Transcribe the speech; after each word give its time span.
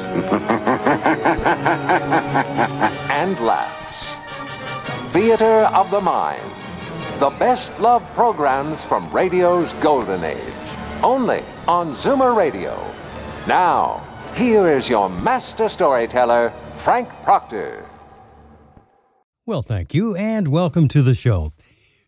and 3.10 3.38
laughs. 3.40 4.16
Theater 5.12 5.68
of 5.74 5.90
the 5.90 6.00
Mind. 6.00 6.50
The 7.18 7.30
best 7.30 7.78
love 7.80 8.02
programs 8.14 8.84
from 8.84 9.10
radio's 9.10 9.72
golden 9.74 10.24
age. 10.24 10.54
Only 11.02 11.42
on 11.66 11.92
Zoomer 11.92 12.36
Radio. 12.36 12.78
Now, 13.46 14.06
here 14.34 14.68
is 14.68 14.88
your 14.88 15.08
master 15.08 15.68
storyteller, 15.68 16.52
Frank 16.74 17.08
Proctor. 17.22 17.86
Well, 19.46 19.62
thank 19.62 19.94
you, 19.94 20.14
and 20.16 20.48
welcome 20.48 20.88
to 20.88 21.02
the 21.02 21.14
show. 21.14 21.52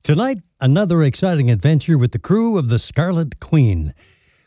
Tonight, 0.02 0.38
another 0.60 1.02
exciting 1.02 1.50
adventure 1.50 1.96
with 1.96 2.12
the 2.12 2.18
crew 2.18 2.58
of 2.58 2.68
the 2.68 2.78
Scarlet 2.78 3.40
Queen. 3.40 3.94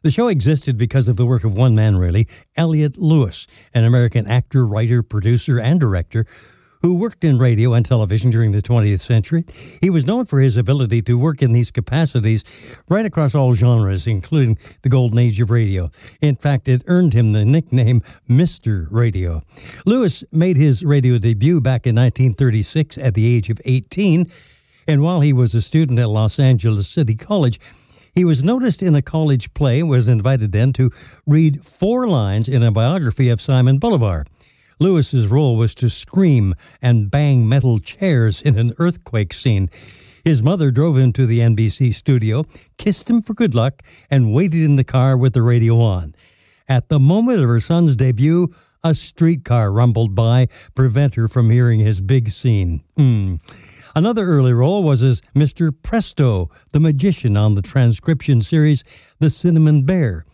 The 0.04 0.10
show 0.12 0.30
existed 0.30 0.80
because 0.80 1.08
of 1.08 1.16
the 1.16 1.28
work 1.28 1.44
of 1.44 1.56
one 1.56 1.76
man, 1.76 1.96
really, 1.96 2.28
Elliott 2.56 2.98
Lewis, 2.98 3.46
an 3.72 3.84
American 3.84 4.26
actor, 4.26 4.66
writer, 4.66 5.04
producer, 5.04 5.60
and 5.60 5.80
director 5.80 6.26
who 6.82 6.96
worked 6.96 7.24
in 7.24 7.38
radio 7.38 7.74
and 7.74 7.86
television 7.86 8.32
during 8.32 8.52
the 8.52 8.64
20th 8.64 9.02
century. 9.02 9.46
He 9.80 9.92
was 9.92 10.06
known 10.06 10.26
for 10.26 10.40
his 10.40 10.58
ability 10.58 11.04
to 11.04 11.20
work 11.20 11.44
in 11.44 11.52
these 11.52 11.70
capacities 11.70 12.44
right 12.90 13.06
across 13.06 13.36
all 13.36 13.54
genres, 13.54 14.08
including 14.08 14.58
the 14.82 14.90
golden 14.90 15.20
age 15.20 15.40
of 15.40 15.52
radio. 15.52 15.92
In 16.20 16.36
fact, 16.36 16.68
it 16.68 16.82
earned 16.88 17.14
him 17.14 17.34
the 17.34 17.46
nickname 17.46 18.02
Mr. 18.28 18.88
Radio. 18.90 19.44
Lewis 19.86 20.24
made 20.32 20.58
his 20.58 20.84
radio 20.84 21.20
debut 21.20 21.62
back 21.62 21.86
in 21.86 21.96
1936 21.96 22.98
at 22.98 23.14
the 23.14 23.36
age 23.36 23.52
of 23.52 23.62
18, 23.66 24.32
and 24.88 25.04
while 25.04 25.22
he 25.22 25.32
was 25.32 25.54
a 25.54 25.62
student 25.62 26.00
at 26.00 26.10
Los 26.10 26.40
Angeles 26.40 26.88
City 26.88 27.14
College, 27.14 27.60
he 28.14 28.26
was 28.26 28.44
noticed 28.44 28.82
in 28.84 28.96
a 28.96 29.02
college 29.02 29.54
play 29.54 29.80
and 29.80 29.90
was 29.90 30.08
invited 30.08 30.52
then 30.52 30.74
to 30.74 30.92
read 31.26 31.66
four 31.66 32.08
lines 32.08 32.48
in 32.48 32.64
a 32.64 32.72
biography 32.72 33.30
of 33.30 33.42
Simon 33.42 33.78
Bolivar. 33.78 34.26
Lewis's 34.80 35.28
role 35.28 35.56
was 35.56 35.76
to 35.76 35.90
scream 35.90 36.56
and 36.82 37.12
bang 37.12 37.48
metal 37.48 37.80
chairs 37.80 38.42
in 38.42 38.58
an 38.58 38.74
earthquake 38.80 39.32
scene. 39.32 39.70
His 40.26 40.44
mother 40.44 40.72
drove 40.72 40.98
him 40.98 41.14
to 41.14 41.26
the 41.26 41.40
NBC 41.40 41.94
studio, 41.94 42.46
kissed 42.78 43.10
him 43.10 43.22
for 43.22 43.34
good 43.34 43.56
luck, 43.56 43.82
and 44.10 44.34
waited 44.34 44.64
in 44.64 44.76
the 44.76 44.84
car 44.84 45.18
with 45.18 45.34
the 45.34 45.42
radio 45.42 45.80
on. 45.82 46.16
At 46.68 46.90
the 46.90 47.00
moment 47.00 47.40
of 47.40 47.50
her 47.50 47.60
son's 47.60 47.96
debut, 47.96 48.54
a 48.84 48.96
streetcar 48.96 49.72
rumbled 49.72 50.16
by, 50.16 50.48
prevent 50.74 51.16
her 51.16 51.28
from 51.28 51.50
hearing 51.50 51.80
his 51.80 52.02
big 52.02 52.30
scene. 52.30 52.84
Mm. 52.98 53.40
Another 53.96 54.26
early 54.26 54.54
role 54.54 54.84
was 54.84 55.04
as 55.04 55.22
Mr. 55.36 55.74
Presto, 55.84 56.50
the 56.72 56.80
magician 56.80 57.36
on 57.36 57.56
the 57.56 57.62
transcription 57.62 58.42
series 58.42 58.84
The 59.20 59.30
Cinnamon 59.30 59.84
Bear. 59.84 60.26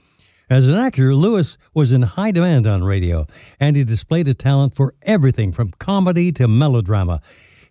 As 0.50 0.68
an 0.68 0.76
actor, 0.76 1.14
Lewis 1.14 1.58
was 1.74 1.92
in 1.92 2.04
high 2.04 2.32
demand 2.32 2.68
on 2.68 2.84
radio, 2.84 3.26
and 3.60 3.76
he 3.76 3.84
displayed 3.84 4.28
a 4.28 4.34
talent 4.34 4.76
for 4.76 4.94
everything 5.02 5.52
from 5.52 5.72
comedy 5.72 6.32
to 6.34 6.48
melodrama. 6.48 7.20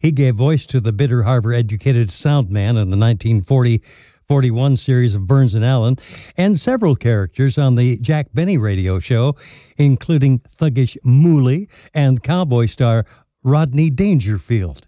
He 0.01 0.13
gave 0.13 0.35
voice 0.35 0.67
to 0.67 0.81
the 0.81 0.93
bitter 0.93 1.23
Harvard 1.23 1.55
educated 1.55 2.11
sound 2.11 2.51
man 2.51 2.77
in 2.77 2.91
the 2.91 2.99
1940 2.99 3.83
41 4.29 4.77
series 4.77 5.15
of 5.15 5.27
Burns 5.27 5.55
and 5.55 5.65
Allen, 5.65 5.97
and 6.37 6.59
several 6.59 6.97
characters 6.97 7.57
on 7.57 7.77
the 7.77 7.97
Jack 7.99 8.27
Benny 8.35 8.59
radio 8.59 8.99
show, 8.99 9.37
including 9.77 10.41
thuggish 10.59 10.97
Mooley 11.05 11.69
and 11.95 12.23
cowboy 12.23 12.67
star 12.67 13.07
Rodney 13.45 13.89
Dangerfield. 13.89 14.87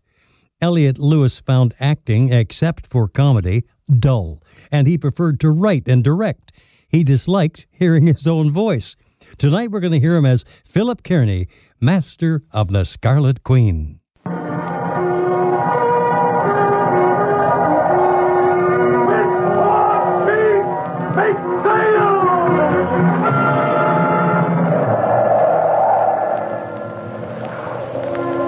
Elliott 0.60 0.98
Lewis 0.98 1.38
found 1.38 1.74
acting, 1.78 2.32
except 2.32 2.86
for 2.86 3.08
comedy, 3.08 3.64
dull, 3.88 4.42
and 4.70 4.86
he 4.86 4.98
preferred 4.98 5.40
to 5.40 5.50
write 5.50 5.88
and 5.88 6.02
direct 6.02 6.52
he 6.88 7.04
disliked 7.04 7.66
hearing 7.70 8.06
his 8.06 8.26
own 8.26 8.50
voice. 8.50 8.96
Tonight 9.36 9.70
we're 9.70 9.80
going 9.80 9.92
to 9.92 10.00
hear 10.00 10.16
him 10.16 10.24
as 10.24 10.44
Philip 10.64 11.02
Carney, 11.04 11.48
Master 11.80 12.42
of 12.50 12.70
the 12.72 12.84
Scarlet 12.84 13.44
Queen. 13.44 14.00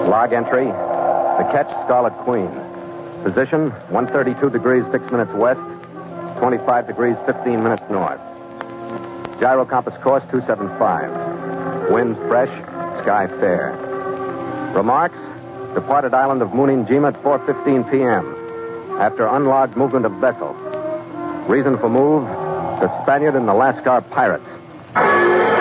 Log 0.07 0.33
entry. 0.33 0.90
The 1.41 1.47
ketch, 1.47 1.69
Scarlet 1.85 2.13
Queen. 2.19 2.51
Position, 3.23 3.71
132 3.89 4.51
degrees, 4.51 4.85
6 4.91 5.11
minutes 5.11 5.31
west, 5.33 5.59
25 6.37 6.85
degrees, 6.85 7.15
15 7.25 7.63
minutes 7.63 7.81
north. 7.89 8.21
Gyro 9.39 9.65
compass 9.65 9.95
course 10.03 10.23
275. 10.29 11.89
Wind 11.89 12.15
fresh, 12.29 12.51
sky 13.01 13.25
fair. 13.39 13.71
Remarks, 14.75 15.17
departed 15.73 16.13
island 16.13 16.43
of 16.43 16.49
Muninjima 16.49 17.15
at 17.15 17.23
4.15 17.23 17.89
p.m. 17.89 19.01
After 19.01 19.25
unlogged 19.25 19.75
movement 19.75 20.05
of 20.05 20.11
vessel. 20.21 20.53
Reason 21.47 21.75
for 21.79 21.89
move, 21.89 22.23
the 22.81 23.01
Spaniard 23.01 23.35
and 23.35 23.47
the 23.47 23.53
Lascar 23.53 24.07
pirates. 24.11 25.60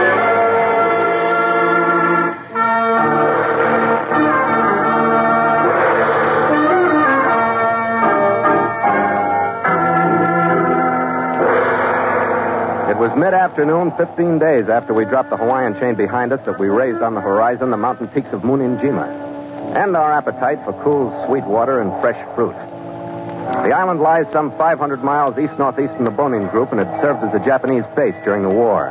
Was 13.11 13.19
mid 13.19 13.35
afternoon, 13.35 13.93
15 13.97 14.39
days 14.39 14.69
after 14.69 14.95
we 14.95 15.05
dropped 15.05 15.31
the 15.31 15.37
Hawaiian 15.37 15.79
chain 15.81 15.95
behind 15.95 16.33
us, 16.33 16.41
that 16.47 16.59
we 16.59 16.69
raised 16.69 17.03
on 17.03 17.15
the 17.15 17.21
horizon 17.21 17.71
the 17.71 17.77
mountain 17.77 18.07
peaks 18.09 18.29
of 18.33 18.43
Muninjima 18.43 19.77
and 19.77 19.97
our 19.97 20.13
appetite 20.13 20.59
for 20.65 20.73
cool, 20.85 21.11
sweet 21.27 21.45
water 21.45 21.81
and 21.81 21.91
fresh 22.01 22.19
fruit. 22.35 22.55
The 23.67 23.73
island 23.75 24.01
lies 24.01 24.27
some 24.33 24.57
500 24.57 25.03
miles 25.03 25.39
east 25.39 25.59
northeast 25.59 25.95
from 25.95 26.05
the 26.05 26.11
Bonin 26.11 26.47
Group 26.49 26.71
and 26.71 26.79
had 26.79 27.03
served 27.03 27.25
as 27.25 27.35
a 27.35 27.45
Japanese 27.45 27.85
base 27.97 28.15
during 28.25 28.43
the 28.43 28.51
war. 28.51 28.91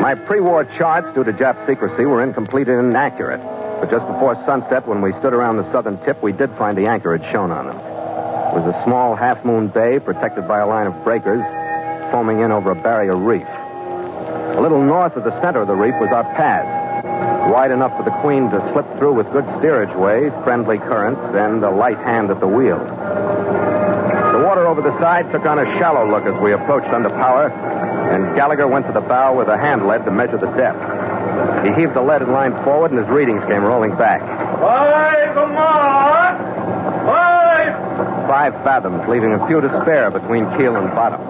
My 0.00 0.14
pre 0.14 0.40
war 0.40 0.64
charts, 0.76 1.08
due 1.14 1.24
to 1.24 1.32
Jap 1.32 1.66
secrecy, 1.66 2.04
were 2.04 2.22
incomplete 2.22 2.68
and 2.68 2.78
inaccurate. 2.80 3.40
But 3.80 3.90
just 3.90 4.06
before 4.06 4.34
sunset, 4.44 4.86
when 4.86 5.00
we 5.00 5.12
stood 5.12 5.32
around 5.32 5.56
the 5.56 5.70
southern 5.72 5.96
tip, 6.04 6.22
we 6.22 6.32
did 6.32 6.50
find 6.58 6.76
the 6.76 6.86
anchorage 6.86 7.24
shown 7.32 7.50
on 7.50 7.68
them. 7.68 7.76
It 7.76 8.60
was 8.60 8.74
a 8.74 8.84
small 8.84 9.16
half 9.16 9.44
moon 9.44 9.68
bay 9.68 9.98
protected 9.98 10.46
by 10.46 10.58
a 10.58 10.66
line 10.66 10.86
of 10.86 11.04
breakers 11.04 11.42
foaming 12.10 12.40
in 12.40 12.52
over 12.52 12.70
a 12.70 12.74
barrier 12.74 13.16
reef. 13.16 13.46
A 13.46 14.60
little 14.60 14.82
north 14.82 15.16
of 15.16 15.24
the 15.24 15.40
center 15.40 15.60
of 15.60 15.68
the 15.68 15.74
reef 15.74 15.94
was 16.00 16.10
our 16.10 16.24
path, 16.34 16.66
wide 17.50 17.70
enough 17.70 17.96
for 17.96 18.04
the 18.04 18.10
Queen 18.20 18.50
to 18.50 18.58
slip 18.72 18.86
through 18.98 19.14
with 19.14 19.30
good 19.32 19.46
steerage 19.58 19.94
way, 19.96 20.30
friendly 20.44 20.78
currents, 20.78 21.20
and 21.34 21.64
a 21.64 21.70
light 21.70 21.98
hand 21.98 22.30
at 22.30 22.40
the 22.40 22.48
wheel. 22.48 22.78
The 22.78 24.46
water 24.46 24.66
over 24.66 24.82
the 24.82 24.98
side 25.00 25.30
took 25.32 25.46
on 25.46 25.58
a 25.58 25.64
shallow 25.78 26.08
look 26.10 26.24
as 26.24 26.40
we 26.40 26.52
approached 26.52 26.92
under 26.92 27.10
power, 27.10 27.48
and 27.50 28.36
Gallagher 28.36 28.66
went 28.66 28.86
to 28.86 28.92
the 28.92 29.00
bow 29.00 29.36
with 29.36 29.48
a 29.48 29.56
hand 29.56 29.86
lead 29.86 30.04
to 30.04 30.10
measure 30.10 30.38
the 30.38 30.50
depth. 30.56 30.80
He 31.64 31.72
heaved 31.74 31.94
the 31.94 32.02
lead 32.02 32.22
and 32.22 32.32
line 32.32 32.52
forward, 32.64 32.90
and 32.90 32.98
his 33.00 33.08
readings 33.08 33.42
came 33.48 33.62
rolling 33.62 33.96
back. 33.96 34.20
Five 34.60 35.36
mark! 35.36 36.38
Five! 37.06 38.28
Five 38.28 38.54
fathoms, 38.64 39.06
leaving 39.08 39.32
a 39.32 39.46
few 39.46 39.60
to 39.60 39.68
spare 39.82 40.10
between 40.10 40.46
keel 40.56 40.76
and 40.76 40.94
bottom. 40.94 41.20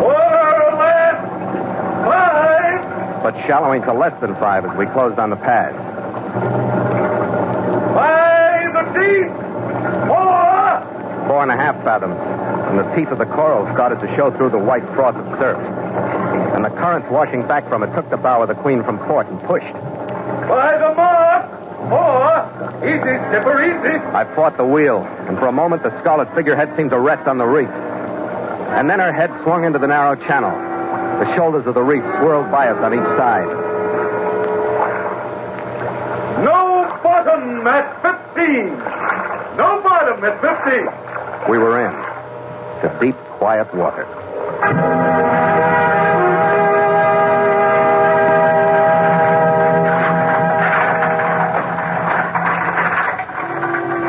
Quarter 0.00 0.76
left! 0.78 1.26
Five! 2.06 3.02
But 3.22 3.34
shallowing 3.46 3.82
to 3.82 3.92
less 3.92 4.18
than 4.20 4.34
five 4.36 4.64
as 4.64 4.76
we 4.76 4.86
closed 4.86 5.18
on 5.18 5.30
the 5.30 5.36
pass. 5.36 5.72
Five 7.94 8.74
a 8.74 8.84
deep! 8.98 9.30
Four! 10.08 11.28
Four 11.28 11.42
and 11.42 11.52
a 11.52 11.56
half 11.56 11.82
fathoms, 11.84 12.18
and 12.18 12.78
the 12.78 12.96
teeth 12.96 13.08
of 13.08 13.18
the 13.18 13.26
coral 13.26 13.64
started 13.74 14.00
to 14.00 14.16
show 14.16 14.30
through 14.36 14.50
the 14.50 14.58
white 14.58 14.84
froth 14.94 15.14
of 15.14 15.38
surf. 15.38 15.58
And 16.54 16.64
the 16.64 16.70
currents 16.70 17.08
washing 17.10 17.46
back 17.46 17.68
from 17.68 17.82
it 17.82 17.94
took 17.94 18.10
the 18.10 18.16
bow 18.16 18.42
of 18.42 18.48
the 18.48 18.54
Queen 18.54 18.82
from 18.82 18.98
port 19.06 19.28
and 19.28 19.40
pushed. 19.42 19.72
By 20.48 20.76
the 20.78 20.94
mark! 20.94 21.46
Four! 21.88 22.82
Easy, 22.82 23.14
Skipper, 23.30 23.62
easy! 23.62 23.96
I 24.14 24.24
fought 24.34 24.56
the 24.56 24.66
wheel, 24.66 24.98
and 25.28 25.38
for 25.38 25.46
a 25.46 25.52
moment 25.52 25.84
the 25.84 25.96
scarlet 26.00 26.34
figurehead 26.34 26.74
seemed 26.76 26.90
to 26.90 26.98
rest 26.98 27.28
on 27.28 27.38
the 27.38 27.46
reef. 27.46 27.68
And 27.68 28.90
then 28.90 28.98
her 28.98 29.12
head 29.12 29.30
swung 29.44 29.64
into 29.64 29.78
the 29.78 29.86
narrow 29.86 30.16
channel. 30.26 30.71
The 31.22 31.36
shoulders 31.36 31.64
of 31.68 31.74
the 31.74 31.82
reef 31.84 32.02
swirled 32.18 32.50
by 32.50 32.66
us 32.66 32.82
on 32.82 32.92
each 32.94 33.16
side. 33.16 33.46
No 36.42 36.98
bottom 37.00 37.64
at 37.64 38.02
15. 38.34 38.76
No 39.56 39.80
bottom 39.84 40.24
at 40.24 40.40
15. 40.42 41.48
We 41.48 41.58
were 41.58 41.86
in 41.86 41.92
to 42.82 42.98
deep, 43.00 43.14
quiet 43.38 43.72
water. 43.72 44.04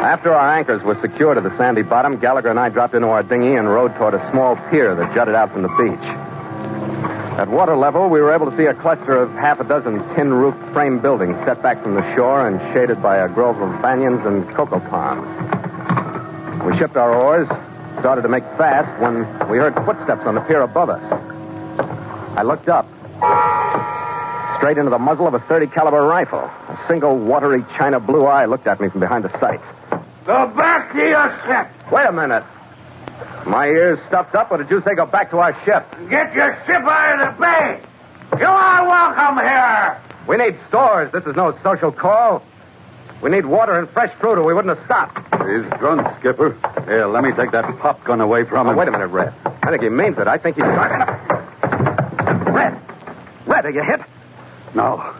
After 0.02 0.34
our 0.34 0.58
anchors 0.58 0.82
were 0.82 1.00
secured 1.00 1.36
to 1.36 1.48
the 1.48 1.56
sandy 1.60 1.84
bottom, 1.84 2.18
Gallagher 2.18 2.50
and 2.50 2.60
I 2.60 2.70
dropped 2.70 2.96
into 2.96 3.10
our 3.10 3.22
dinghy 3.22 3.54
and 3.54 3.70
rowed 3.70 3.94
toward 3.98 4.16
a 4.16 4.32
small 4.32 4.56
pier 4.72 4.96
that 4.96 5.14
jutted 5.14 5.36
out 5.36 5.52
from 5.52 5.62
the 5.62 5.70
beach. 5.78 6.23
At 7.38 7.50
water 7.50 7.76
level, 7.76 8.10
we 8.10 8.22
were 8.22 8.32
able 8.32 8.50
to 8.52 8.56
see 8.56 8.66
a 8.66 8.76
cluster 8.76 9.16
of 9.16 9.32
half 9.34 9.60
a 9.60 9.64
dozen 9.64 9.98
tin 10.16 10.32
roofed 10.34 10.72
frame 10.72 11.00
buildings 11.00 11.36
set 11.46 11.64
back 11.64 11.82
from 11.82 11.96
the 11.96 12.16
shore 12.16 12.48
and 12.48 12.60
shaded 12.74 13.02
by 13.02 13.18
a 13.18 13.28
grove 13.28 13.58
of 13.58 13.70
banyans 13.82 14.26
and 14.26 14.48
cocoa 14.56 14.80
palms. 14.80 15.26
We 16.64 16.78
shipped 16.78 16.96
our 16.96 17.14
oars, 17.14 17.48
started 18.00 18.22
to 18.22 18.30
make 18.30 18.44
fast 18.58 19.02
when 19.02 19.26
we 19.50 19.58
heard 19.58 19.74
footsteps 19.84 20.22
on 20.26 20.36
the 20.36 20.42
pier 20.42 20.62
above 20.62 20.90
us. 20.90 21.02
I 22.38 22.44
looked 22.44 22.70
up. 22.70 22.86
Straight 24.60 24.78
into 24.78 24.92
the 24.92 25.00
muzzle 25.00 25.28
of 25.28 25.34
a 25.34 25.40
30 25.40 25.68
caliber 25.68 26.02
rifle. 26.02 26.40
A 26.40 26.86
single 26.88 27.18
watery 27.18 27.66
china 27.78 28.00
blue 28.00 28.26
eye 28.26 28.46
looked 28.46 28.68
at 28.68 28.80
me 28.80 28.90
from 28.90 29.00
behind 29.00 29.26
the 29.26 29.40
sights. 29.40 29.64
Go 30.26 30.48
back 30.56 30.94
to 30.94 31.00
your 31.00 31.42
ship. 31.46 31.68
Wait 31.92 32.06
a 32.06 32.12
minute. 32.12 32.44
My 33.46 33.68
ears 33.68 34.00
stuffed 34.08 34.36
up, 34.36 34.52
or 34.52 34.58
did 34.58 34.70
you 34.72 34.82
say 34.88 34.96
go 34.96 35.06
back 35.06 35.30
to 35.32 35.40
our 35.40 35.54
ship? 35.66 35.86
Get 36.10 36.34
your 36.34 36.56
ship 36.66 36.82
out 36.84 37.20
of 37.28 37.36
the 37.36 37.42
bay. 37.42 37.82
You 38.40 38.46
are 38.48 38.88
welcome 38.88 39.38
here. 39.46 40.02
We 40.28 40.38
need 40.38 40.58
stores. 40.70 41.12
This 41.12 41.26
is 41.26 41.36
no 41.36 41.58
social 41.62 41.92
call. 41.92 42.42
We 43.22 43.30
need 43.30 43.46
water 43.46 43.78
and 43.78 43.90
fresh 43.90 44.14
fruit, 44.16 44.38
or 44.38 44.44
we 44.44 44.54
wouldn't 44.54 44.78
have 44.78 44.86
stopped. 44.86 45.18
He's 45.48 45.66
drunk, 45.80 46.08
Skipper. 46.20 46.56
Here, 46.86 47.06
let 47.08 47.24
me 47.24 47.32
take 47.34 47.52
that 47.52 47.66
pop 47.80 48.04
gun 48.06 48.22
away 48.22 48.44
from 48.46 48.68
Oh, 48.68 48.72
him. 48.72 48.78
wait 48.78 48.88
a 48.88 48.92
minute, 48.92 49.08
Red. 49.08 49.34
I 49.64 49.70
think 49.72 49.84
he 49.84 49.90
means 49.90 50.18
it. 50.18 50.28
I 50.28 50.38
think 50.38 50.56
he's. 50.56 50.64
Red! 50.66 52.80
Red, 53.46 53.66
are 53.66 53.72
you 53.72 53.84
hit? 53.84 54.00
No. 54.74 55.14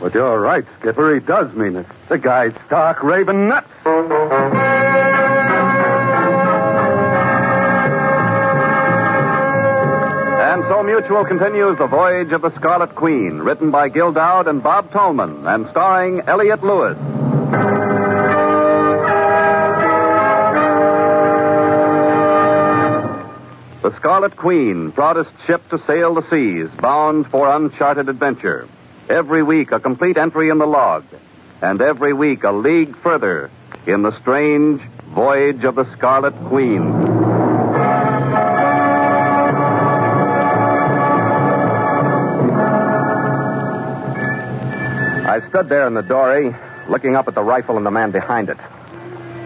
But 0.00 0.14
you're 0.14 0.38
right, 0.40 0.64
Skipper. 0.80 1.14
He 1.14 1.20
does 1.20 1.52
mean 1.54 1.76
it. 1.76 1.86
The 2.08 2.18
guy's 2.18 2.52
stark 2.66 3.02
raving 3.02 3.48
nuts. 3.48 3.68
Mutual 10.86 11.24
continues 11.24 11.76
The 11.78 11.88
Voyage 11.88 12.30
of 12.30 12.42
the 12.42 12.54
Scarlet 12.54 12.94
Queen, 12.94 13.38
written 13.38 13.72
by 13.72 13.88
Gil 13.88 14.12
Doud 14.12 14.46
and 14.46 14.62
Bob 14.62 14.92
Tallman, 14.92 15.44
and 15.44 15.66
starring 15.72 16.20
Elliott 16.28 16.62
Lewis. 16.62 16.96
The 23.82 23.96
Scarlet 23.96 24.36
Queen, 24.36 24.92
proudest 24.92 25.32
ship 25.48 25.68
to 25.70 25.84
sail 25.88 26.14
the 26.14 26.24
seas, 26.30 26.70
bound 26.80 27.32
for 27.32 27.50
uncharted 27.50 28.08
adventure. 28.08 28.68
Every 29.08 29.42
week, 29.42 29.72
a 29.72 29.80
complete 29.80 30.16
entry 30.16 30.50
in 30.50 30.58
the 30.58 30.66
log, 30.66 31.04
and 31.62 31.82
every 31.82 32.12
week, 32.12 32.44
a 32.44 32.52
league 32.52 32.96
further 33.02 33.50
in 33.88 34.02
the 34.02 34.16
strange 34.20 34.80
voyage 35.12 35.64
of 35.64 35.74
the 35.74 35.92
Scarlet 35.96 36.36
Queen. 36.46 37.25
I 45.36 45.46
stood 45.50 45.68
there 45.68 45.86
in 45.86 45.92
the 45.92 46.02
dory, 46.02 46.56
looking 46.88 47.14
up 47.14 47.28
at 47.28 47.34
the 47.34 47.42
rifle 47.42 47.76
and 47.76 47.84
the 47.84 47.90
man 47.90 48.10
behind 48.10 48.48
it. 48.48 48.56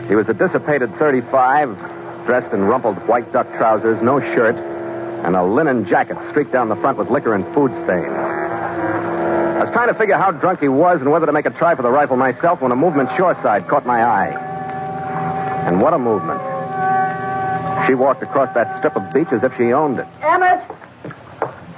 He 0.06 0.14
was 0.14 0.28
a 0.28 0.34
dissipated 0.34 0.94
35, 1.00 2.26
dressed 2.26 2.54
in 2.54 2.62
rumpled 2.62 2.96
white 3.08 3.32
duck 3.32 3.48
trousers, 3.56 4.00
no 4.00 4.20
shirt, 4.20 4.54
and 5.26 5.34
a 5.34 5.42
linen 5.42 5.88
jacket 5.88 6.16
streaked 6.30 6.52
down 6.52 6.68
the 6.68 6.76
front 6.76 6.96
with 6.96 7.10
liquor 7.10 7.34
and 7.34 7.42
food 7.52 7.72
stains. 7.72 8.06
I 8.06 9.64
was 9.64 9.72
trying 9.72 9.88
to 9.88 9.94
figure 9.94 10.16
how 10.16 10.30
drunk 10.30 10.60
he 10.60 10.68
was 10.68 11.00
and 11.00 11.10
whether 11.10 11.26
to 11.26 11.32
make 11.32 11.46
a 11.46 11.50
try 11.50 11.74
for 11.74 11.82
the 11.82 11.90
rifle 11.90 12.16
myself 12.16 12.60
when 12.60 12.70
a 12.70 12.76
movement 12.76 13.08
shoreside 13.18 13.66
caught 13.66 13.84
my 13.84 14.04
eye. 14.04 14.30
And 15.66 15.80
what 15.80 15.92
a 15.92 15.98
movement. 15.98 16.40
She 17.88 17.94
walked 17.94 18.22
across 18.22 18.54
that 18.54 18.78
strip 18.78 18.94
of 18.94 19.12
beach 19.12 19.32
as 19.32 19.42
if 19.42 19.56
she 19.56 19.72
owned 19.72 19.98
it. 19.98 20.06
Emmett! 20.22 20.62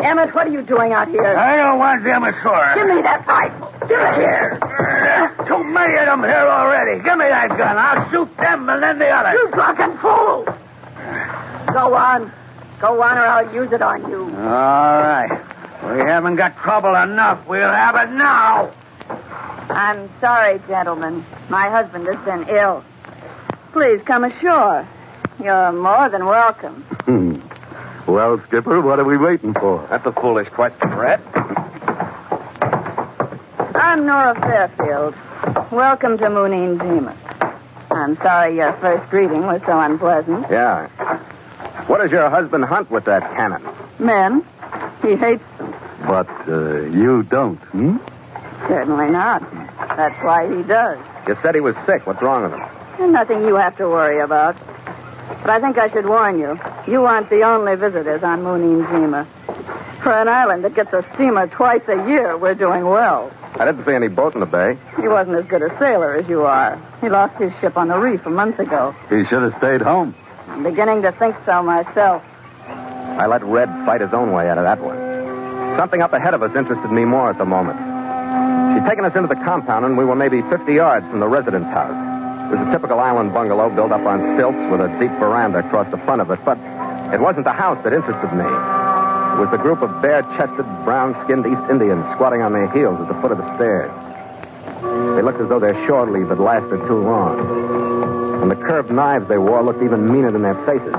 Emmett, 0.00 0.34
what 0.34 0.46
are 0.48 0.50
you 0.50 0.60
doing 0.60 0.92
out 0.92 1.08
here? 1.08 1.24
I 1.24 1.56
don't 1.56 1.78
want 1.78 2.04
them 2.04 2.24
ashore. 2.24 2.74
Give 2.74 2.94
me 2.94 3.00
that 3.00 3.26
rifle. 3.26 3.71
Give 3.92 4.00
it 4.00 4.14
here. 4.14 4.58
Too 5.46 5.64
many 5.64 5.98
of 5.98 6.06
them 6.06 6.22
here 6.22 6.48
already. 6.48 7.02
Give 7.04 7.18
me 7.18 7.28
that 7.28 7.48
gun. 7.58 7.76
I'll 7.76 8.10
shoot 8.10 8.36
them 8.38 8.66
and 8.70 8.82
then 8.82 8.98
the 8.98 9.10
others. 9.10 9.34
You 9.34 9.50
drunken 9.50 9.98
fool! 9.98 10.44
Go 11.74 11.94
on. 11.94 12.32
Go 12.80 13.02
on, 13.02 13.18
or 13.18 13.26
I'll 13.26 13.54
use 13.54 13.70
it 13.70 13.82
on 13.82 14.08
you. 14.10 14.22
All 14.22 15.02
right. 15.04 15.28
We 15.92 16.08
haven't 16.08 16.36
got 16.36 16.56
trouble 16.56 16.94
enough. 16.94 17.46
We'll 17.46 17.70
have 17.70 17.96
it 17.96 18.14
now. 18.14 18.72
I'm 19.68 20.08
sorry, 20.20 20.58
gentlemen. 20.68 21.22
My 21.50 21.68
husband 21.68 22.06
has 22.06 22.24
been 22.24 22.48
ill. 22.48 22.82
Please 23.72 24.00
come 24.06 24.24
ashore. 24.24 24.88
You're 25.42 25.72
more 25.72 26.08
than 26.08 26.24
welcome. 26.24 26.82
Hmm. 27.04 27.40
Well, 28.10 28.42
Skipper, 28.48 28.80
what 28.80 28.98
are 28.98 29.04
we 29.04 29.18
waiting 29.18 29.52
for? 29.52 29.86
That's 29.90 30.06
a 30.06 30.12
foolish 30.12 30.48
question, 30.48 30.88
Red. 30.90 31.20
I'm 33.82 34.06
Nora 34.06 34.32
Fairfield. 34.40 35.12
Welcome 35.72 36.16
to 36.18 36.26
Moonine 36.26 36.78
Zima. 36.78 37.16
I'm 37.90 38.16
sorry 38.18 38.54
your 38.54 38.72
first 38.74 39.10
greeting 39.10 39.42
was 39.44 39.60
so 39.66 39.76
unpleasant. 39.76 40.46
Yeah. 40.48 40.86
What 41.88 41.98
does 42.00 42.12
your 42.12 42.30
husband 42.30 42.64
hunt 42.64 42.92
with 42.92 43.04
that 43.06 43.22
cannon? 43.36 43.60
Men, 43.98 44.46
he 45.02 45.16
hates 45.16 45.42
them. 45.58 45.74
But 46.06 46.28
uh, 46.48 46.82
you 46.96 47.24
don't, 47.24 47.58
hmm? 47.74 47.96
Certainly 48.68 49.10
not. 49.10 49.42
That's 49.96 50.22
why 50.22 50.46
he 50.46 50.62
does. 50.62 50.98
You 51.26 51.36
said 51.42 51.56
he 51.56 51.60
was 51.60 51.74
sick. 51.84 52.06
What's 52.06 52.22
wrong 52.22 52.44
with 52.44 52.52
him? 52.52 52.62
There's 52.98 53.10
nothing 53.10 53.42
you 53.42 53.56
have 53.56 53.76
to 53.78 53.88
worry 53.88 54.20
about. 54.20 54.56
But 55.42 55.50
I 55.50 55.60
think 55.60 55.76
I 55.76 55.90
should 55.90 56.06
warn 56.06 56.38
you. 56.38 56.56
You 56.86 57.04
aren't 57.04 57.30
the 57.30 57.42
only 57.42 57.74
visitors 57.74 58.22
on 58.22 58.44
Moonine 58.44 58.88
Zima. 58.94 59.26
For 60.02 60.10
an 60.10 60.26
island 60.26 60.64
that 60.64 60.74
gets 60.74 60.92
a 60.92 61.06
steamer 61.14 61.46
twice 61.46 61.82
a 61.86 61.94
year, 62.08 62.36
we're 62.36 62.54
doing 62.54 62.84
well. 62.84 63.30
I 63.54 63.64
didn't 63.64 63.84
see 63.86 63.92
any 63.92 64.08
boat 64.08 64.34
in 64.34 64.40
the 64.40 64.46
bay. 64.46 64.76
He 65.00 65.06
wasn't 65.06 65.36
as 65.36 65.46
good 65.46 65.62
a 65.62 65.68
sailor 65.78 66.14
as 66.14 66.28
you 66.28 66.42
are. 66.42 66.76
He 67.00 67.08
lost 67.08 67.40
his 67.40 67.52
ship 67.60 67.76
on 67.76 67.86
the 67.86 67.96
reef 67.96 68.26
a 68.26 68.30
month 68.30 68.58
ago. 68.58 68.96
He 69.08 69.24
should 69.26 69.42
have 69.42 69.54
stayed 69.58 69.80
home. 69.80 70.14
I'm 70.48 70.64
beginning 70.64 71.02
to 71.02 71.12
think 71.12 71.36
so 71.46 71.62
myself. 71.62 72.22
I 72.66 73.26
let 73.26 73.44
Red 73.44 73.68
fight 73.86 74.00
his 74.00 74.12
own 74.12 74.32
way 74.32 74.48
out 74.50 74.58
of 74.58 74.64
that 74.64 74.80
one. 74.80 74.98
Something 75.78 76.02
up 76.02 76.12
ahead 76.12 76.34
of 76.34 76.42
us 76.42 76.50
interested 76.56 76.90
me 76.90 77.04
more 77.04 77.30
at 77.30 77.38
the 77.38 77.44
moment. 77.44 77.78
She'd 78.74 78.88
taken 78.88 79.04
us 79.04 79.14
into 79.14 79.28
the 79.28 79.40
compound, 79.44 79.84
and 79.84 79.96
we 79.96 80.04
were 80.04 80.16
maybe 80.16 80.42
50 80.50 80.72
yards 80.72 81.06
from 81.06 81.20
the 81.20 81.28
residence 81.28 81.66
house. 81.66 81.94
It 82.50 82.58
was 82.58 82.68
a 82.68 82.72
typical 82.72 82.98
island 82.98 83.32
bungalow 83.32 83.70
built 83.70 83.92
up 83.92 84.04
on 84.04 84.34
stilts 84.34 84.58
with 84.68 84.80
a 84.80 84.88
deep 84.98 85.12
veranda 85.22 85.58
across 85.60 85.88
the 85.92 85.98
front 85.98 86.20
of 86.20 86.30
it, 86.32 86.40
but 86.44 86.58
it 87.14 87.20
wasn't 87.20 87.44
the 87.44 87.52
house 87.52 87.78
that 87.84 87.92
interested 87.92 88.32
me. 88.34 88.81
Was 89.38 89.50
the 89.50 89.58
group 89.58 89.82
of 89.82 90.02
bare-chested, 90.02 90.66
brown-skinned 90.84 91.46
East 91.46 91.70
Indians 91.70 92.04
squatting 92.14 92.42
on 92.42 92.52
their 92.52 92.70
heels 92.70 93.00
at 93.00 93.08
the 93.08 93.14
foot 93.20 93.32
of 93.32 93.38
the 93.38 93.56
stairs. 93.56 93.90
They 95.16 95.22
looked 95.22 95.40
as 95.40 95.48
though 95.48 95.58
their 95.58 95.74
shore 95.86 96.08
leave 96.10 96.28
had 96.28 96.38
lasted 96.38 96.78
too 96.86 97.00
long. 97.00 98.42
And 98.42 98.50
the 98.50 98.56
curved 98.56 98.90
knives 98.90 99.28
they 99.28 99.38
wore 99.38 99.62
looked 99.62 99.82
even 99.82 100.10
meaner 100.12 100.30
than 100.30 100.42
their 100.42 100.54
faces. 100.66 100.92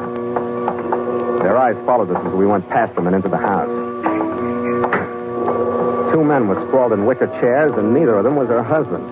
Their 1.42 1.58
eyes 1.58 1.76
followed 1.86 2.10
us 2.12 2.26
as 2.26 2.34
we 2.34 2.46
went 2.46 2.68
past 2.70 2.96
them 2.96 3.08
and 3.08 3.16
into 3.16 3.30
the 3.30 3.38
house. 3.38 3.70
Two 6.14 6.24
men 6.24 6.48
were 6.48 6.66
sprawled 6.68 6.94
in 6.94 7.06
wicker 7.06 7.28
chairs, 7.42 7.72
and 7.76 7.94
neither 7.94 8.16
of 8.16 8.24
them 8.24 8.36
was 8.36 8.48
her 8.48 8.64
husband. 8.64 9.04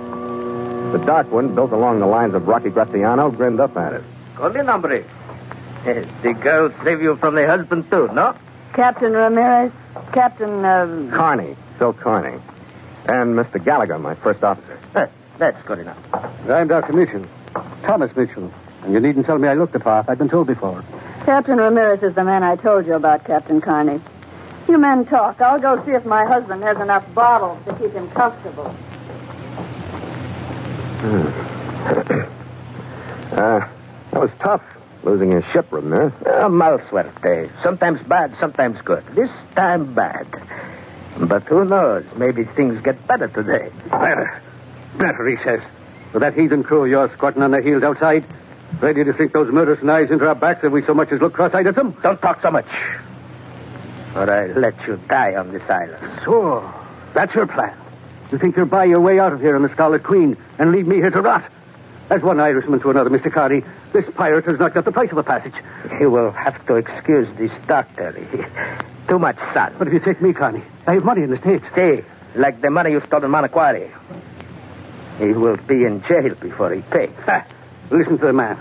The 0.94 1.00
dark 1.06 1.32
one, 1.32 1.56
built 1.56 1.72
along 1.72 2.00
the 2.00 2.06
lines 2.06 2.34
of 2.34 2.48
Rocky 2.48 2.70
Graziano, 2.70 3.32
grinned 3.32 3.60
up 3.60 3.76
at 3.78 3.94
us. 3.94 4.04
Colin, 4.36 4.68
hombre. 4.68 5.04
The 5.84 6.34
girl 6.34 6.72
saved 6.84 7.02
you 7.02 7.16
from 7.16 7.36
the 7.36 7.48
husband, 7.48 7.90
too, 7.90 8.08
no? 8.14 8.36
Captain 8.74 9.12
Ramirez, 9.12 9.72
Captain, 10.14 10.64
uh, 10.64 11.10
Carney, 11.16 11.56
Phil 11.78 11.94
Carney. 11.94 12.42
And 13.06 13.36
Mr. 13.36 13.64
Gallagher, 13.64 13.98
my 14.00 14.16
first 14.16 14.44
officer. 14.44 14.80
That's 15.42 15.62
good 15.66 15.80
enough. 15.80 15.98
I'm 16.48 16.68
Dr. 16.68 16.94
Mitchell. 16.94 17.26
Thomas 17.82 18.16
Mitchell. 18.16 18.54
And 18.84 18.94
you 18.94 19.00
needn't 19.00 19.26
tell 19.26 19.40
me 19.40 19.48
I 19.48 19.56
looked 19.56 19.74
the 19.74 19.80
part. 19.80 20.08
I've 20.08 20.20
been 20.20 20.30
told 20.30 20.46
before. 20.46 20.84
Captain 21.26 21.58
Ramirez 21.58 22.04
is 22.04 22.14
the 22.14 22.24
man 22.24 22.44
I 22.44 22.56
told 22.56 22.86
you 22.86 22.94
about, 22.94 23.26
Captain 23.26 23.60
Carney. 23.60 24.00
You 24.68 24.78
men 24.78 25.06
talk. 25.06 25.42
I'll 25.42 25.58
go 25.58 25.84
see 25.84 25.94
if 25.94 26.06
my 26.06 26.26
husband 26.26 26.62
has 26.64 26.78
enough 26.80 27.04
bottles 27.16 27.58
to 27.66 27.74
keep 27.78 27.92
him 27.94 28.10
comfortable. 28.12 28.76
Uh, 33.32 33.66
that 34.12 34.20
was 34.22 34.30
tough. 34.42 34.62
Losing 35.04 35.32
your 35.32 35.42
ship, 35.52 35.68
Ramirez. 35.72 36.14
Uh, 36.26 36.48
mal 36.48 36.80
suerte. 36.90 37.50
Sometimes 37.64 38.02
bad, 38.08 38.36
sometimes 38.40 38.80
good. 38.82 39.04
This 39.16 39.32
time 39.56 39.94
bad. 39.94 40.28
But 41.20 41.44
who 41.44 41.66
knows? 41.66 42.06
Maybe 42.16 42.44
things 42.44 42.82
get 42.82 43.08
better 43.08 43.28
today. 43.28 43.72
Better. 43.90 44.42
Better, 44.98 45.28
he 45.28 45.44
says. 45.44 45.62
With 46.14 46.22
that 46.22 46.36
heathen 46.36 46.64
crew 46.64 46.84
of 46.84 46.90
yours 46.90 47.12
squatting 47.14 47.42
on 47.42 47.52
their 47.52 47.62
heels 47.62 47.84
outside, 47.84 48.26
ready 48.80 49.04
to 49.04 49.16
sink 49.18 49.34
those 49.34 49.52
murderous 49.52 49.82
knives 49.84 50.12
into 50.12 50.28
our 50.28 50.36
backs 50.36 50.64
if 50.64 50.72
we 50.72 50.86
so 50.86 50.94
much 50.94 51.12
as 51.12 51.20
look 51.20 51.34
cross-eyed 51.34 51.68
at 51.68 51.76
them. 51.76 51.98
Don't 52.04 52.22
talk 52.22 52.42
so 52.42 52.52
much. 52.52 52.68
Or 54.16 54.32
I 54.32 54.48
let 54.54 54.76
you 54.86 55.00
die 55.10 55.36
on 55.36 55.52
this 55.52 55.64
island. 55.70 56.22
So, 56.26 56.70
that's 57.14 57.34
your 57.34 57.48
plan. 57.48 57.76
You 58.32 58.38
think 58.38 58.56
you'll 58.56 58.66
buy 58.66 58.86
your 58.86 59.02
way 59.02 59.20
out 59.20 59.34
of 59.34 59.42
here 59.42 59.56
on 59.56 59.64
the 59.64 59.70
Scarlet 59.70 60.04
Queen 60.04 60.38
and 60.60 60.72
leave 60.72 60.86
me 60.88 60.98
here 60.98 61.12
to 61.12 61.22
rot? 61.22 61.50
As 62.10 62.22
one 62.22 62.40
Irishman 62.40 62.82
to 62.82 62.90
another, 62.90 63.10
Mr. 63.10 63.32
Carney, 63.32 63.64
this 63.94 64.06
pirate 64.16 64.46
has 64.46 64.60
not 64.60 64.74
got 64.74 64.86
the 64.86 64.92
price 64.92 65.12
of 65.12 65.18
a 65.18 65.24
passage. 65.24 65.54
You 66.00 66.10
will 66.10 66.32
have 66.32 66.66
to 66.68 66.76
excuse 66.76 67.28
this 67.38 67.52
doctor. 67.68 68.12
Too 69.10 69.20
much 69.20 69.38
sun. 69.54 69.76
But 69.78 69.88
if 69.88 69.94
you 69.94 70.00
take 70.00 70.22
me, 70.22 70.34
Connie, 70.34 70.64
I 70.88 70.94
have 70.94 71.04
money 71.04 71.24
in 71.24 71.30
the 71.32 71.38
States. 71.40 71.66
Stay, 71.74 72.04
like 72.36 72.62
the 72.62 72.70
money 72.70 72.92
you 72.92 73.02
stole 73.08 73.24
in 73.24 73.32
Manaquari. 73.32 73.92
He 75.20 75.28
will 75.34 75.58
be 75.58 75.84
in 75.84 76.02
jail 76.08 76.34
before 76.36 76.74
he 76.74 76.82
pays. 76.82 77.12
Ha! 77.26 77.46
Listen 77.92 78.18
to 78.20 78.26
the 78.28 78.34
man. 78.34 78.58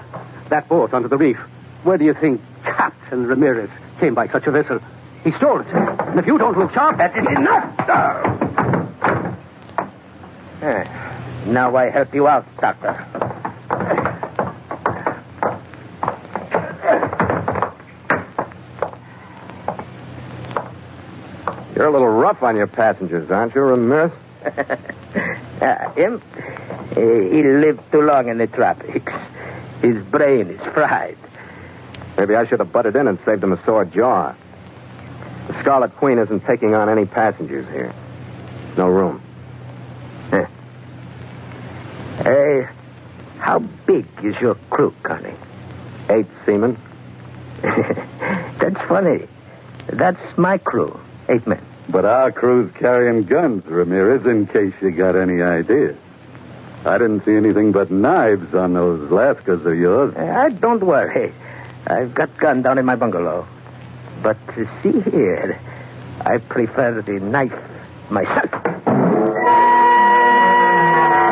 That 0.48 0.68
boat 0.68 0.92
onto 0.92 1.08
the 1.08 1.16
reef. 1.16 1.38
Where 1.84 1.96
do 1.96 2.04
you 2.04 2.14
think 2.14 2.40
Captain 2.64 3.26
Ramirez 3.26 3.70
came 4.00 4.14
by 4.14 4.26
such 4.28 4.46
a 4.46 4.50
vessel? 4.50 4.80
He 5.22 5.30
stole 5.32 5.60
it. 5.60 5.66
And 5.68 6.18
if 6.18 6.26
you 6.26 6.36
don't 6.38 6.58
look 6.58 6.72
sharp, 6.72 6.98
that 6.98 7.16
is 7.16 7.26
enough. 7.38 7.64
Eh, 10.62 10.84
Now 11.46 11.76
I 11.76 11.90
help 11.90 12.12
you 12.14 12.26
out, 12.26 12.44
doctor. 12.60 13.06
You're 21.80 21.88
a 21.88 21.92
little 21.92 22.08
rough 22.08 22.42
on 22.42 22.56
your 22.56 22.66
passengers, 22.66 23.30
aren't 23.30 23.54
you, 23.54 23.62
Ramirez? 23.62 24.12
Uh, 25.60 25.90
him? 25.90 26.22
He 26.94 27.42
lived 27.42 27.80
too 27.92 28.00
long 28.00 28.30
in 28.30 28.38
the 28.38 28.46
tropics. 28.46 29.12
His 29.82 30.02
brain 30.04 30.48
is 30.48 30.60
fried. 30.72 31.18
Maybe 32.16 32.34
I 32.34 32.46
should 32.46 32.60
have 32.60 32.72
butted 32.72 32.96
in 32.96 33.06
and 33.06 33.18
saved 33.26 33.44
him 33.44 33.52
a 33.52 33.62
sore 33.66 33.84
jaw. 33.84 34.34
The 35.48 35.60
Scarlet 35.60 35.94
Queen 35.96 36.18
isn't 36.18 36.46
taking 36.46 36.74
on 36.74 36.88
any 36.88 37.04
passengers 37.04 37.66
here. 37.68 37.92
No 38.78 38.88
room. 38.88 39.22
Huh. 40.30 40.46
Hey, 42.22 42.66
how 43.38 43.58
big 43.58 44.06
is 44.22 44.34
your 44.40 44.54
crew, 44.70 44.94
Connie? 45.02 45.34
Eight 46.08 46.26
seamen. 46.46 46.78
That's 47.62 48.80
funny. 48.88 49.28
That's 49.88 50.38
my 50.38 50.56
crew. 50.56 50.98
Eight 51.28 51.46
men. 51.46 51.66
But 51.90 52.04
our 52.04 52.30
crew's 52.30 52.70
carrying 52.78 53.24
guns, 53.24 53.64
Ramirez, 53.66 54.24
in 54.24 54.46
case 54.46 54.72
you 54.80 54.92
got 54.92 55.16
any 55.16 55.42
idea. 55.42 55.96
I 56.84 56.98
didn't 56.98 57.24
see 57.24 57.34
anything 57.34 57.72
but 57.72 57.90
knives 57.90 58.54
on 58.54 58.74
those 58.74 59.10
Lascars 59.10 59.66
of 59.66 59.76
yours. 59.76 60.14
Uh, 60.16 60.48
don't 60.60 60.82
worry. 60.82 61.34
I've 61.86 62.14
got 62.14 62.36
gun 62.38 62.62
down 62.62 62.78
in 62.78 62.86
my 62.86 62.94
bungalow. 62.94 63.46
But 64.22 64.38
uh, 64.48 64.64
see 64.82 65.00
here, 65.10 65.60
I 66.20 66.38
prefer 66.38 67.02
the 67.02 67.18
knife 67.20 67.52
myself. 68.08 68.50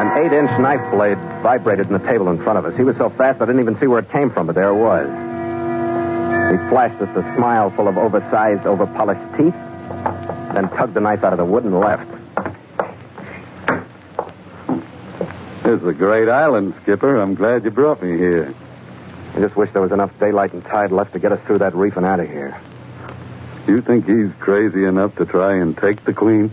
An 0.00 0.18
eight 0.18 0.32
inch 0.32 0.50
knife 0.60 0.90
blade 0.90 1.18
vibrated 1.42 1.86
in 1.86 1.92
the 1.92 2.00
table 2.00 2.28
in 2.30 2.42
front 2.42 2.58
of 2.58 2.64
us. 2.64 2.76
He 2.76 2.82
was 2.82 2.96
so 2.96 3.10
fast 3.10 3.40
I 3.40 3.46
didn't 3.46 3.60
even 3.60 3.78
see 3.78 3.86
where 3.86 4.00
it 4.00 4.10
came 4.10 4.30
from, 4.30 4.46
but 4.46 4.54
there 4.54 4.70
it 4.70 4.74
was. 4.74 5.06
He 6.50 6.56
flashed 6.68 7.00
us 7.00 7.08
a 7.16 7.36
smile 7.36 7.70
full 7.70 7.88
of 7.88 7.96
oversized, 7.96 8.66
overpolished 8.66 9.36
teeth, 9.36 9.54
then 10.58 10.68
tugged 10.70 10.94
the 10.94 11.00
knife 11.00 11.22
out 11.22 11.32
of 11.32 11.38
the 11.38 11.44
wood 11.44 11.62
and 11.64 11.78
left. 11.78 12.10
This 15.62 15.80
is 15.80 15.86
a 15.86 15.92
great 15.92 16.28
island, 16.28 16.74
Skipper. 16.82 17.16
I'm 17.20 17.36
glad 17.36 17.64
you 17.64 17.70
brought 17.70 18.02
me 18.02 18.16
here. 18.16 18.52
I 19.34 19.40
just 19.40 19.54
wish 19.54 19.70
there 19.72 19.82
was 19.82 19.92
enough 19.92 20.10
daylight 20.18 20.52
and 20.54 20.64
tide 20.64 20.90
left 20.90 21.12
to 21.12 21.20
get 21.20 21.30
us 21.30 21.40
through 21.46 21.58
that 21.58 21.76
reef 21.76 21.96
and 21.96 22.04
out 22.04 22.18
of 22.18 22.26
here. 22.26 22.60
You 23.68 23.82
think 23.82 24.06
he's 24.06 24.32
crazy 24.40 24.84
enough 24.84 25.14
to 25.16 25.26
try 25.26 25.56
and 25.56 25.76
take 25.76 26.04
the 26.04 26.12
Queen? 26.12 26.52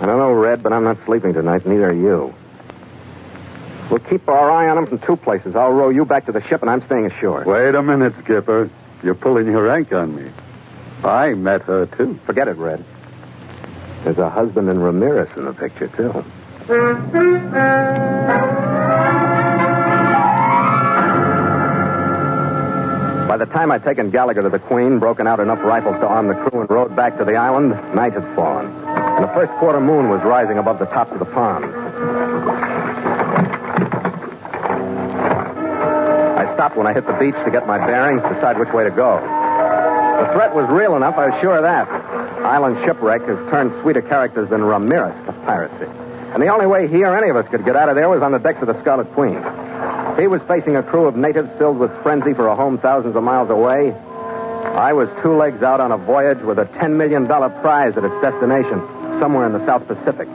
I 0.00 0.06
don't 0.06 0.18
know, 0.18 0.32
Red, 0.32 0.62
but 0.62 0.74
I'm 0.74 0.84
not 0.84 0.98
sleeping 1.06 1.32
tonight, 1.32 1.64
neither 1.64 1.88
are 1.88 1.94
you. 1.94 2.34
We'll 3.88 4.00
keep 4.00 4.28
our 4.28 4.50
eye 4.50 4.68
on 4.68 4.76
him 4.76 4.86
from 4.86 4.98
two 4.98 5.16
places. 5.16 5.56
I'll 5.56 5.72
row 5.72 5.88
you 5.88 6.04
back 6.04 6.26
to 6.26 6.32
the 6.32 6.42
ship, 6.42 6.60
and 6.60 6.70
I'm 6.70 6.84
staying 6.84 7.06
ashore. 7.06 7.44
Wait 7.44 7.74
a 7.74 7.82
minute, 7.82 8.12
Skipper. 8.24 8.68
You're 9.02 9.14
pulling 9.14 9.46
your 9.46 9.62
rank 9.62 9.92
on 9.92 10.14
me. 10.14 10.30
I 11.04 11.32
met 11.34 11.62
her, 11.62 11.86
too. 11.86 12.18
Forget 12.26 12.48
it, 12.48 12.56
Red. 12.56 12.84
There's 14.04 14.18
a 14.18 14.30
husband 14.30 14.68
and 14.70 14.82
Ramirez 14.82 15.28
in 15.36 15.44
the 15.44 15.52
picture, 15.52 15.88
too. 15.88 16.24
By 23.28 23.36
the 23.36 23.46
time 23.46 23.70
I'd 23.70 23.84
taken 23.84 24.10
Gallagher 24.10 24.42
to 24.42 24.48
the 24.48 24.58
Queen, 24.58 24.98
broken 24.98 25.26
out 25.26 25.40
enough 25.40 25.60
rifles 25.62 25.96
to 26.00 26.06
arm 26.06 26.28
the 26.28 26.34
crew, 26.34 26.60
and 26.60 26.70
rowed 26.70 26.96
back 26.96 27.18
to 27.18 27.24
the 27.24 27.36
island, 27.36 27.70
night 27.94 28.14
had 28.14 28.24
fallen. 28.34 28.66
And 28.66 29.24
the 29.24 29.28
first 29.34 29.52
quarter 29.58 29.80
moon 29.80 30.08
was 30.08 30.22
rising 30.22 30.58
above 30.58 30.78
the 30.78 30.86
tops 30.86 31.12
of 31.12 31.18
the 31.18 31.26
palms. 31.26 31.66
I 36.38 36.54
stopped 36.54 36.76
when 36.76 36.86
I 36.86 36.94
hit 36.94 37.06
the 37.06 37.12
beach 37.14 37.34
to 37.44 37.50
get 37.50 37.66
my 37.66 37.78
bearings, 37.78 38.22
decide 38.34 38.58
which 38.58 38.72
way 38.72 38.84
to 38.84 38.90
go. 38.90 39.20
The 39.20 40.32
threat 40.32 40.54
was 40.54 40.68
real 40.70 40.96
enough, 40.96 41.16
I 41.16 41.28
was 41.28 41.40
sure 41.42 41.56
of 41.56 41.62
that. 41.62 41.86
Island 42.44 42.78
shipwreck 42.84 43.22
has 43.22 43.36
turned 43.50 43.72
sweeter 43.82 44.02
characters 44.02 44.48
than 44.50 44.62
Ramirez 44.62 45.14
to 45.26 45.32
piracy. 45.44 45.86
And 46.32 46.42
the 46.42 46.48
only 46.48 46.66
way 46.66 46.88
he 46.88 47.04
or 47.04 47.16
any 47.16 47.30
of 47.30 47.36
us 47.36 47.48
could 47.50 47.64
get 47.64 47.76
out 47.76 47.88
of 47.88 47.94
there 47.96 48.08
was 48.08 48.22
on 48.22 48.32
the 48.32 48.38
decks 48.38 48.60
of 48.60 48.68
the 48.68 48.80
Scarlet 48.80 49.10
Queen. 49.14 49.42
He 50.18 50.26
was 50.26 50.40
facing 50.46 50.76
a 50.76 50.82
crew 50.82 51.06
of 51.06 51.16
natives 51.16 51.48
filled 51.58 51.78
with 51.78 51.90
frenzy 52.02 52.34
for 52.34 52.48
a 52.48 52.54
home 52.54 52.78
thousands 52.78 53.16
of 53.16 53.22
miles 53.22 53.50
away. 53.50 53.92
I 53.92 54.92
was 54.92 55.08
two 55.22 55.36
legs 55.36 55.62
out 55.62 55.80
on 55.80 55.92
a 55.92 55.96
voyage 55.96 56.40
with 56.42 56.58
a 56.58 56.66
$10 56.66 56.96
million 56.96 57.26
prize 57.26 57.96
at 57.96 58.04
its 58.04 58.20
destination, 58.20 58.80
somewhere 59.20 59.46
in 59.46 59.52
the 59.52 59.64
South 59.64 59.86
Pacific. 59.86 60.28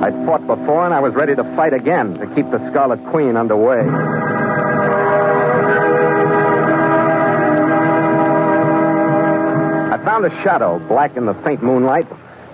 I'd 0.00 0.14
fought 0.26 0.46
before, 0.46 0.84
and 0.84 0.94
I 0.94 1.00
was 1.00 1.14
ready 1.14 1.34
to 1.34 1.44
fight 1.56 1.72
again 1.74 2.14
to 2.14 2.26
keep 2.34 2.50
the 2.50 2.58
Scarlet 2.70 3.04
Queen 3.10 3.36
underway. 3.36 4.37
Found 10.18 10.32
a 10.32 10.42
shadow, 10.42 10.78
black 10.88 11.16
in 11.16 11.26
the 11.26 11.34
faint 11.44 11.62
moonlight, 11.62 12.06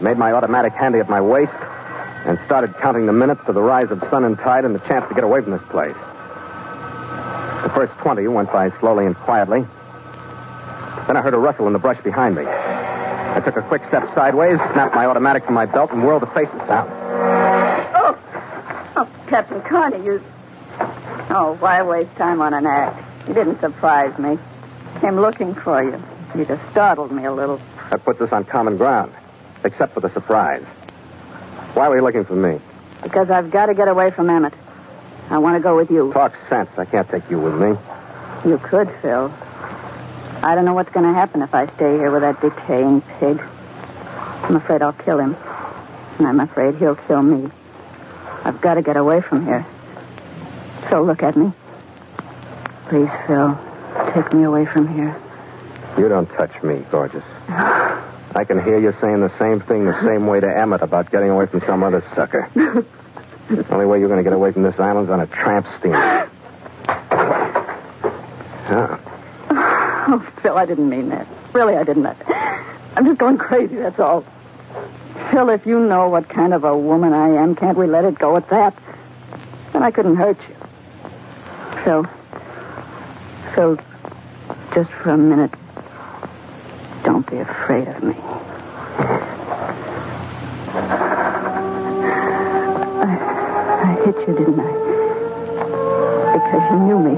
made 0.03 0.19
my 0.19 0.33
automatic 0.33 0.75
handy 0.75 0.99
at 0.99 1.09
my 1.09 1.21
waist, 1.21 1.53
and 2.27 2.39
started 2.45 2.75
counting 2.83 3.07
the 3.07 3.13
minutes 3.13 3.41
to 3.47 3.53
the 3.55 3.63
rise 3.63 3.91
of 3.91 4.01
sun 4.11 4.25
and 4.25 4.37
tide 4.39 4.67
and 4.67 4.75
the 4.75 4.81
chance 4.81 5.09
to 5.09 5.15
get 5.15 5.25
away 5.25 5.41
from 5.41 5.53
this 5.53 5.63
place. 5.71 5.97
The 7.63 7.73
first 7.75 7.93
20 8.03 8.29
went 8.29 8.53
by 8.53 8.71
slowly 8.81 9.07
and 9.07 9.17
quietly. 9.17 9.61
Then 11.07 11.17
I 11.17 11.23
heard 11.23 11.33
a 11.33 11.39
rustle 11.39 11.67
in 11.67 11.73
the 11.73 11.79
brush 11.79 12.03
behind 12.05 12.35
me. 12.35 12.45
I 12.45 13.41
took 13.43 13.57
a 13.57 13.63
quick 13.63 13.83
step 13.89 14.15
sideways, 14.15 14.57
snapped 14.73 14.95
my 14.95 15.07
automatic 15.07 15.47
from 15.47 15.55
my 15.55 15.65
belt, 15.65 15.91
and 15.91 16.05
whirled 16.05 16.21
to 16.21 16.31
face 16.35 16.49
the 16.53 16.67
sound. 16.67 16.91
Oh, 17.95 18.19
oh, 18.97 19.09
Captain 19.29 19.63
Carney, 19.63 20.05
you. 20.05 20.23
Oh, 21.31 21.57
why 21.61 21.81
waste 21.83 22.15
time 22.17 22.43
on 22.43 22.53
an 22.53 22.67
act? 22.67 23.03
You 23.27 23.33
didn't 23.33 23.59
surprise 23.61 24.17
me. 24.19 24.39
Came 25.01 25.19
looking 25.19 25.55
for 25.55 25.83
you. 25.83 26.03
You 26.37 26.45
just 26.45 26.63
startled 26.73 27.13
me 27.13 27.25
a 27.25 27.33
little. 27.33 27.61
That 27.91 28.05
puts 28.05 28.21
us 28.21 28.33
on 28.33 28.45
common 28.45 28.77
ground, 28.77 29.13
except 29.65 29.95
for 29.95 30.01
the 30.01 30.13
surprise. 30.13 30.65
Why 31.75 31.89
were 31.89 31.97
you 31.97 32.03
looking 32.03 32.25
for 32.25 32.35
me? 32.35 32.61
Because 33.03 33.31
I've 33.31 33.51
got 33.51 33.67
to 33.67 33.75
get 33.75 33.89
away 33.89 34.11
from 34.11 34.29
Emmett. 34.29 34.55
I 35.31 35.39
want 35.39 35.57
to 35.57 35.61
go 35.61 35.77
with 35.77 35.91
you. 35.91 36.13
Talk 36.13 36.35
sense. 36.49 36.71
I 36.77 36.85
can't 36.85 37.09
take 37.09 37.31
you 37.31 37.39
with 37.39 37.55
me. 37.55 37.77
You 38.51 38.59
could, 38.59 38.93
Phil. 39.01 39.33
I 40.43 40.55
don't 40.55 40.65
know 40.65 40.75
what's 40.75 40.91
going 40.91 41.07
to 41.07 41.13
happen 41.13 41.41
if 41.43 41.55
I 41.55 41.67
stay 41.77 41.97
here 41.97 42.11
with 42.11 42.23
that 42.23 42.41
decaying 42.41 43.01
pig. 43.19 43.41
I'm 44.43 44.57
afraid 44.57 44.83
I'll 44.83 44.93
kill 44.93 45.19
him. 45.19 45.37
And 46.19 46.27
I'm 46.27 46.41
afraid 46.41 46.77
he'll 46.77 46.97
kill 46.97 47.23
me. 47.23 47.51
I've 48.45 48.61
got 48.61 48.75
to 48.75 48.83
get 48.83 48.97
away 48.97 49.21
from 49.23 49.47
here. 49.47 49.67
So 50.91 51.03
look 51.03 51.23
at 51.23 51.37
me. 51.37 51.53
Please, 52.89 53.09
Phil, 53.27 53.59
take 54.13 54.33
me 54.33 54.43
away 54.43 54.67
from 54.67 54.87
here. 54.95 55.19
You 55.99 56.09
don't 56.09 56.27
touch 56.27 56.63
me, 56.63 56.85
gorgeous. 56.91 57.25
I 58.37 58.45
can 58.45 58.63
hear 58.65 58.79
you 58.81 58.93
saying 59.01 59.21
the 59.21 59.33
same 59.39 59.61
thing 59.61 59.85
the 59.85 60.01
same 60.03 60.27
way 60.27 60.41
to 60.41 60.49
Emmett 60.49 60.83
about 60.83 61.11
getting 61.13 61.31
away 61.31 61.47
from 61.47 61.61
some 61.67 61.85
other 61.85 62.05
sucker. 62.17 62.51
the 62.55 63.67
only 63.71 63.87
way 63.87 64.01
you're 64.01 64.09
going 64.09 64.19
to 64.19 64.25
get 64.25 64.33
away 64.33 64.51
from 64.51 64.65
this 64.65 64.79
island's 64.79 65.11
on 65.11 65.21
a 65.21 65.27
tramp 65.29 65.67
steamer. 65.79 66.29
Huh. 68.67 68.99
Oh, 70.07 70.33
Phil, 70.43 70.59
I 70.59 70.67
didn't 70.67 70.89
mean 70.89 71.11
that. 71.11 71.29
Really, 71.53 71.77
I 71.77 71.85
didn't. 71.85 72.07
I'm 72.07 73.07
just 73.07 73.19
going 73.19 73.39
crazy, 73.39 73.77
that's 73.77 74.01
all. 74.01 74.25
Phil, 75.31 75.49
if 75.51 75.65
you 75.65 75.79
know 75.79 76.09
what 76.09 76.29
kind 76.29 76.53
of 76.53 76.65
a 76.65 76.77
woman 76.77 77.13
I 77.13 77.29
am, 77.41 77.55
can't 77.55 77.79
we 77.79 77.87
let 77.87 78.05
it 78.05 78.19
go 78.19 78.37
at 78.37 78.49
that? 78.51 78.77
Then 79.73 79.83
I 79.83 79.91
couldn't 79.91 80.17
hurt 80.17 80.39
you. 80.49 80.57
Phil. 81.85 82.07
Phil, 83.55 83.79
just 84.75 84.91
for 84.91 85.11
a 85.11 85.19
minute, 85.19 85.53
be 87.35 87.41
afraid 87.41 87.89
of 87.89 88.03
me. 88.03 88.15
I, 93.03 93.11
I 93.83 94.05
hit 94.05 94.17
you, 94.29 94.35
didn't 94.35 94.61
I? 94.61 94.73
Because 96.35 96.65
you 96.71 96.79
knew 96.87 97.01
me. 97.01 97.17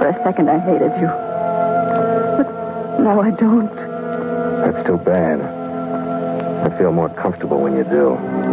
For 0.00 0.08
a 0.08 0.20
second, 0.24 0.48
I 0.48 0.58
hated 0.58 0.92
you. 1.00 1.08
But 2.38 2.48
now 3.00 3.20
I 3.20 3.30
don't. 3.30 3.74
That's 4.64 4.86
too 4.86 4.96
bad. 4.96 5.40
I 5.42 6.78
feel 6.78 6.92
more 6.92 7.10
comfortable 7.10 7.60
when 7.60 7.76
you 7.76 7.84
do. 7.84 8.49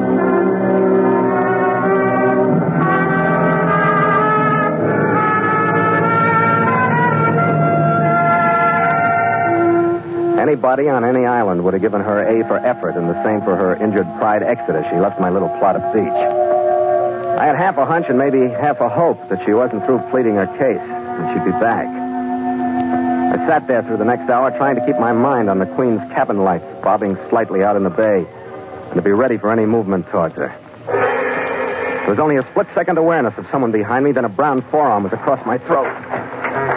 Anybody 10.47 10.87
on 10.87 11.03
any 11.03 11.25
island 11.25 11.61
would 11.65 11.73
have 11.73 11.81
given 11.81 11.99
her 11.99 12.23
A 12.23 12.47
for 12.47 12.55
effort 12.55 12.95
and 12.95 13.09
the 13.09 13.21
same 13.25 13.41
for 13.41 13.57
her 13.57 13.75
injured 13.83 14.07
pride 14.17 14.43
exit 14.43 14.75
as 14.75 14.85
she 14.89 14.95
left 14.95 15.19
my 15.19 15.29
little 15.29 15.49
plot 15.59 15.75
of 15.75 15.83
beach. 15.91 16.07
I 16.07 17.43
had 17.43 17.57
half 17.57 17.77
a 17.77 17.85
hunch 17.85 18.05
and 18.07 18.17
maybe 18.17 18.47
half 18.47 18.79
a 18.79 18.87
hope 18.87 19.19
that 19.27 19.43
she 19.45 19.51
wasn't 19.51 19.83
through 19.83 19.99
pleading 20.09 20.35
her 20.35 20.47
case 20.55 20.79
and 20.79 21.35
she'd 21.35 21.43
be 21.43 21.51
back. 21.59 21.85
I 21.85 23.45
sat 23.45 23.67
there 23.67 23.83
through 23.83 23.97
the 23.97 24.05
next 24.05 24.29
hour 24.29 24.49
trying 24.51 24.75
to 24.75 24.85
keep 24.85 24.97
my 24.97 25.11
mind 25.11 25.49
on 25.49 25.59
the 25.59 25.65
Queen's 25.65 25.99
cabin 26.15 26.37
lights 26.37 26.63
bobbing 26.81 27.17
slightly 27.27 27.61
out 27.61 27.75
in 27.75 27.83
the 27.83 27.89
bay 27.89 28.25
and 28.25 28.95
to 28.95 29.01
be 29.01 29.11
ready 29.11 29.37
for 29.37 29.51
any 29.51 29.65
movement 29.65 30.07
towards 30.11 30.35
her. 30.35 30.55
There 30.87 32.15
was 32.15 32.19
only 32.19 32.37
a 32.37 32.47
split 32.51 32.67
second 32.73 32.97
awareness 32.97 33.37
of 33.37 33.45
someone 33.51 33.73
behind 33.73 34.05
me, 34.05 34.13
then 34.13 34.23
a 34.23 34.29
brown 34.29 34.61
forearm 34.71 35.03
was 35.03 35.11
across 35.11 35.45
my 35.45 35.57
throat. 35.57 35.91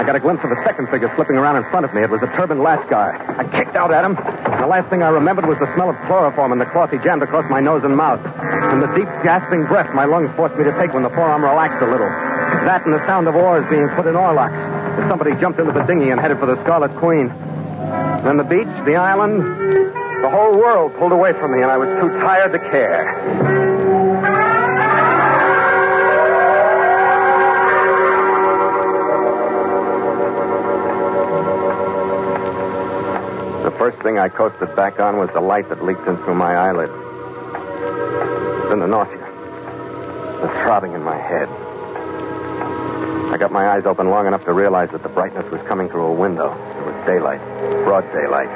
I 0.01 0.03
got 0.03 0.17
a 0.17 0.21
glimpse 0.21 0.41
of 0.43 0.51
a 0.51 0.57
second 0.65 0.89
figure 0.89 1.13
slipping 1.15 1.37
around 1.37 1.61
in 1.61 1.69
front 1.69 1.85
of 1.85 1.93
me. 1.93 2.01
It 2.01 2.09
was 2.09 2.25
a 2.25 2.33
turbaned 2.33 2.65
Lascar. 2.65 3.21
I 3.37 3.45
kicked 3.53 3.77
out 3.77 3.93
at 3.93 4.03
him. 4.03 4.17
And 4.17 4.57
the 4.57 4.67
last 4.67 4.89
thing 4.89 5.03
I 5.03 5.13
remembered 5.13 5.45
was 5.45 5.59
the 5.61 5.69
smell 5.77 5.91
of 5.91 5.97
chloroform 6.09 6.53
and 6.53 6.61
the 6.61 6.65
cloth 6.65 6.89
he 6.89 6.97
jammed 7.05 7.23
across 7.23 7.45
my 7.51 7.61
nose 7.61 7.85
and 7.85 7.95
mouth. 7.95 8.25
And 8.73 8.81
the 8.81 8.89
deep, 8.97 9.05
gasping 9.21 9.67
breath 9.67 9.93
my 9.93 10.07
lungs 10.07 10.33
forced 10.37 10.57
me 10.57 10.65
to 10.65 10.73
take 10.81 10.95
when 10.95 11.03
the 11.03 11.13
forearm 11.13 11.45
relaxed 11.45 11.85
a 11.85 11.87
little. 11.87 12.09
That 12.65 12.81
and 12.87 12.95
the 12.95 13.07
sound 13.07 13.29
of 13.29 13.37
oars 13.37 13.69
being 13.69 13.91
put 13.93 14.07
in 14.07 14.17
oarlocks. 14.17 14.57
As 14.57 15.11
somebody 15.11 15.37
jumped 15.37 15.61
into 15.61 15.73
the 15.73 15.85
dinghy 15.85 16.09
and 16.09 16.19
headed 16.19 16.41
for 16.41 16.47
the 16.47 16.57
Scarlet 16.65 16.97
Queen. 16.97 17.29
Then 18.25 18.41
the 18.41 18.49
beach, 18.49 18.73
the 18.89 18.97
island, 18.97 19.45
the 20.25 20.31
whole 20.33 20.57
world 20.57 20.97
pulled 20.97 21.13
away 21.13 21.35
from 21.35 21.53
me, 21.53 21.61
and 21.61 21.71
I 21.71 21.77
was 21.77 21.93
too 22.01 22.09
tired 22.25 22.57
to 22.57 22.59
care. 22.73 23.80
First 33.81 33.97
thing 34.03 34.19
I 34.19 34.29
coasted 34.29 34.77
back 34.77 35.01
on 35.01 35.17
was 35.17 35.31
the 35.33 35.41
light 35.41 35.71
that 35.71 35.83
leaked 35.83 36.07
in 36.07 36.19
through 36.19 36.35
my 36.35 36.55
eyelids. 36.55 36.93
Then 38.69 38.79
the 38.79 38.87
nausea. 38.87 39.17
The 40.43 40.49
throbbing 40.61 40.93
in 40.93 41.03
my 41.03 41.17
head. 41.17 41.49
I 43.33 43.39
got 43.39 43.51
my 43.51 43.71
eyes 43.71 43.87
open 43.87 44.11
long 44.11 44.27
enough 44.27 44.45
to 44.45 44.53
realize 44.53 44.91
that 44.91 45.03
the 45.03 45.09
brightness 45.09 45.51
was 45.51 45.63
coming 45.67 45.89
through 45.89 46.05
a 46.05 46.13
window. 46.13 46.53
It 46.53 46.85
was 46.85 47.07
daylight. 47.07 47.41
Broad 47.87 48.05
daylight. 48.13 48.51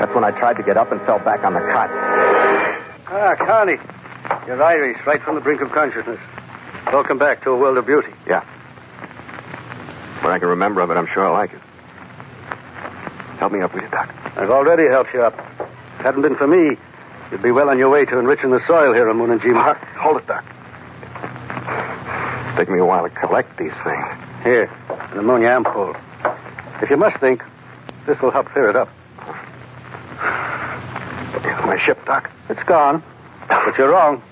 That's 0.00 0.14
when 0.14 0.24
I 0.24 0.32
tried 0.32 0.58
to 0.58 0.62
get 0.62 0.76
up 0.76 0.92
and 0.92 1.00
fell 1.06 1.20
back 1.20 1.42
on 1.42 1.54
the 1.54 1.60
cot. 1.60 1.88
Ah, 3.08 3.34
Connie. 3.38 3.78
You're 4.46 4.62
Irish, 4.62 4.98
right 5.06 5.22
from 5.22 5.36
the 5.36 5.40
brink 5.40 5.62
of 5.62 5.72
consciousness. 5.72 6.20
Welcome 6.92 7.16
back 7.16 7.42
to 7.44 7.52
a 7.52 7.56
world 7.56 7.78
of 7.78 7.86
beauty. 7.86 8.12
Yeah. 8.26 8.44
What 10.20 10.30
I 10.30 10.38
can 10.38 10.48
remember 10.48 10.82
of 10.82 10.90
it, 10.90 10.98
I'm 10.98 11.08
sure 11.14 11.26
I 11.26 11.30
like 11.30 11.54
it. 11.54 11.60
Help 13.40 13.52
me 13.52 13.62
up, 13.62 13.72
will 13.72 13.80
you, 13.80 13.88
Doc? 13.88 14.14
I've 14.36 14.50
already 14.50 14.86
helped 14.86 15.14
you 15.14 15.22
up. 15.22 15.32
If 15.34 16.00
it 16.00 16.04
hadn't 16.04 16.20
been 16.20 16.36
for 16.36 16.46
me, 16.46 16.76
you'd 17.30 17.42
be 17.42 17.50
well 17.50 17.70
on 17.70 17.78
your 17.78 17.88
way 17.88 18.04
to 18.04 18.18
enriching 18.18 18.50
the 18.50 18.60
soil 18.66 18.92
here 18.92 19.08
on 19.08 19.16
Moonanjima. 19.16 19.56
Ah, 19.56 19.74
hold 19.98 20.18
it, 20.18 20.26
Doc. 20.26 20.44
It's 22.48 22.58
taken 22.58 22.74
me 22.74 22.80
a 22.80 22.84
while 22.84 23.02
to 23.02 23.08
collect 23.08 23.56
these 23.56 23.72
things. 23.82 24.06
Here, 24.44 24.70
an 25.12 25.20
ammonia 25.20 25.48
ampoule. 25.48 25.96
If 26.82 26.90
you 26.90 26.98
must 26.98 27.16
think, 27.16 27.42
this 28.04 28.20
will 28.20 28.30
help 28.30 28.46
clear 28.50 28.68
it 28.68 28.76
up. 28.76 28.90
My 31.64 31.80
ship, 31.82 32.04
Doc. 32.04 32.30
It's 32.50 32.62
gone, 32.64 33.02
but 33.48 33.78
you're 33.78 33.90
wrong. 33.90 34.22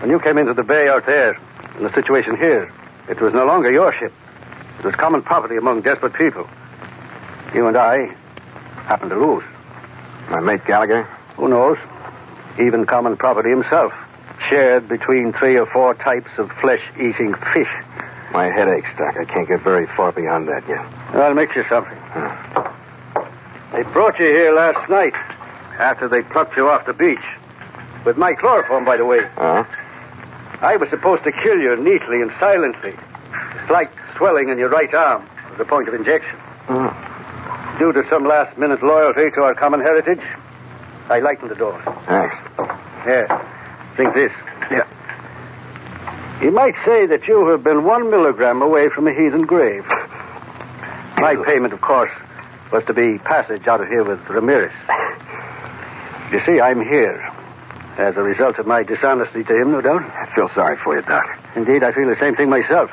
When 0.00 0.08
you 0.08 0.18
came 0.18 0.38
into 0.38 0.54
the 0.54 0.62
bay 0.62 0.88
out 0.88 1.04
there, 1.04 1.38
in 1.76 1.84
the 1.84 1.92
situation 1.92 2.38
here, 2.38 2.72
it 3.06 3.20
was 3.20 3.34
no 3.34 3.44
longer 3.44 3.70
your 3.70 3.92
ship. 3.92 4.14
It 4.78 4.84
was 4.86 4.94
common 4.94 5.20
property 5.20 5.58
among 5.58 5.82
desperate 5.82 6.14
people. 6.14 6.48
You 7.54 7.66
and 7.66 7.76
I 7.76 8.14
happened 8.86 9.10
to 9.10 9.16
lose. 9.16 9.44
My 10.30 10.40
mate 10.40 10.64
Gallagher? 10.66 11.04
Who 11.36 11.48
knows? 11.48 11.78
Even 12.60 12.84
common 12.84 13.16
property 13.16 13.50
himself, 13.50 13.92
shared 14.50 14.88
between 14.88 15.32
three 15.32 15.58
or 15.58 15.66
four 15.66 15.94
types 15.94 16.30
of 16.38 16.50
flesh-eating 16.60 17.34
fish. 17.54 17.68
My 18.32 18.46
head 18.46 18.68
aches, 18.68 18.88
Doc. 18.98 19.16
I 19.18 19.24
can't 19.24 19.48
get 19.48 19.62
very 19.62 19.86
far 19.96 20.12
beyond 20.12 20.48
that 20.48 20.68
yet. 20.68 20.84
I'll 21.14 21.34
mix 21.34 21.56
you 21.56 21.64
something. 21.68 21.96
They 23.72 23.82
brought 23.92 24.18
you 24.18 24.26
here 24.26 24.52
last 24.52 24.88
night, 24.90 25.14
after 25.78 26.08
they 26.08 26.22
plucked 26.22 26.56
you 26.56 26.68
off 26.68 26.84
the 26.86 26.92
beach. 26.92 27.24
With 28.04 28.16
my 28.16 28.34
chloroform, 28.34 28.84
by 28.84 28.96
the 28.96 29.04
way. 29.04 29.20
Uh-huh. 29.20 29.64
I 30.60 30.76
was 30.76 30.90
supposed 30.90 31.24
to 31.24 31.32
kill 31.32 31.58
you 31.58 31.76
neatly 31.76 32.20
and 32.20 32.32
silently. 32.40 32.94
Slight 33.68 33.90
swelling 34.16 34.48
in 34.48 34.58
your 34.58 34.68
right 34.68 34.92
arm 34.92 35.28
was 35.50 35.58
the 35.58 35.64
point 35.64 35.88
of 35.88 35.94
injection. 35.94 36.36
Oh. 36.68 37.14
Due 37.78 37.92
to 37.92 38.02
some 38.10 38.24
last 38.26 38.58
minute 38.58 38.82
loyalty 38.82 39.30
to 39.30 39.42
our 39.42 39.54
common 39.54 39.80
heritage, 39.80 40.20
I 41.08 41.20
lightened 41.20 41.50
the 41.50 41.54
door. 41.54 41.80
Thanks. 42.06 42.34
Here, 43.04 43.28
drink 43.94 44.14
this. 44.14 44.32
Yeah. 44.70 44.86
You 46.42 46.50
might 46.50 46.74
say 46.84 47.06
that 47.06 47.26
you 47.28 47.46
have 47.48 47.62
been 47.62 47.84
one 47.84 48.10
milligram 48.10 48.62
away 48.62 48.88
from 48.88 49.06
a 49.06 49.12
heathen 49.12 49.42
grave. 49.42 49.84
My 51.18 51.36
payment, 51.46 51.72
of 51.72 51.80
course, 51.80 52.10
was 52.72 52.84
to 52.86 52.92
be 52.94 53.18
passage 53.18 53.66
out 53.66 53.80
of 53.80 53.88
here 53.88 54.04
with 54.04 54.20
Ramirez. 54.28 54.72
You 56.32 56.40
see, 56.44 56.60
I'm 56.60 56.80
here 56.80 57.32
as 57.96 58.16
a 58.16 58.22
result 58.22 58.58
of 58.58 58.66
my 58.66 58.82
dishonesty 58.82 59.44
to 59.44 59.56
him, 59.56 59.72
no 59.72 59.80
doubt. 59.80 60.02
I 60.02 60.32
feel 60.34 60.48
sorry 60.54 60.76
for 60.76 60.96
you, 60.96 61.02
Doc. 61.02 61.26
Indeed, 61.56 61.82
I 61.82 61.92
feel 61.92 62.08
the 62.08 62.18
same 62.18 62.36
thing 62.36 62.50
myself. 62.50 62.90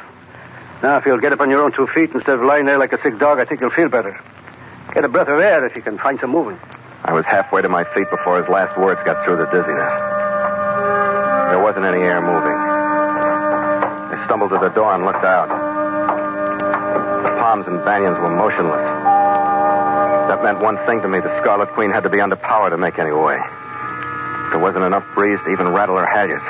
Now, 0.82 0.98
if 0.98 1.06
you'll 1.06 1.19
get 1.19 1.34
up 1.34 1.39
on 1.39 1.50
your 1.50 1.63
own 1.63 1.71
two 1.71 1.88
feet 1.88 2.12
instead 2.13 2.36
of 2.36 2.43
lying 2.43 2.65
there 2.65 2.78
like 2.78 2.93
a 2.93 3.02
sick 3.02 3.17
dog, 3.19 3.39
I 3.39 3.45
think 3.45 3.62
you'll 3.62 3.71
feel 3.71 3.89
better. 3.89 4.19
Get 4.95 5.03
a 5.03 5.10
breath 5.10 5.27
of 5.27 5.43
air 5.43 5.65
if 5.67 5.75
you 5.75 5.81
can 5.81 5.99
find 5.99 6.17
some 6.21 6.31
moving. 6.31 6.58
I 7.03 7.12
was 7.12 7.25
halfway 7.25 7.62
to 7.62 7.67
my 7.67 7.84
feet 7.84 8.10
before 8.10 8.39
his 8.39 8.47
last 8.47 8.79
words 8.79 9.03
got 9.03 9.19
through 9.27 9.36
the 9.36 9.45
dizziness. 9.51 9.91
There 11.51 11.60
wasn't 11.60 11.84
any 11.84 11.99
air 11.99 12.23
moving. 12.23 12.55
I 12.55 14.23
stumbled 14.23 14.55
to 14.55 14.58
the 14.58 14.71
door 14.71 14.95
and 14.95 15.03
looked 15.03 15.27
out. 15.27 15.51
The 15.51 17.36
palms 17.43 17.67
and 17.67 17.84
banyans 17.84 18.15
were 18.23 18.31
motionless. 18.31 18.88
That 20.31 20.39
meant 20.41 20.63
one 20.63 20.79
thing 20.88 21.01
to 21.03 21.10
me. 21.12 21.19
The 21.19 21.41
Scarlet 21.43 21.75
Queen 21.75 21.91
had 21.91 22.08
to 22.08 22.10
be 22.10 22.21
under 22.21 22.39
power 22.39 22.69
to 22.69 22.77
make 22.77 22.97
any 22.97 23.12
way. 23.12 23.36
There 24.55 24.63
wasn't 24.63 24.86
enough 24.88 25.03
breeze 25.13 25.43
to 25.43 25.51
even 25.51 25.75
rattle 25.75 25.97
her 25.97 26.08
halyards. 26.08 26.47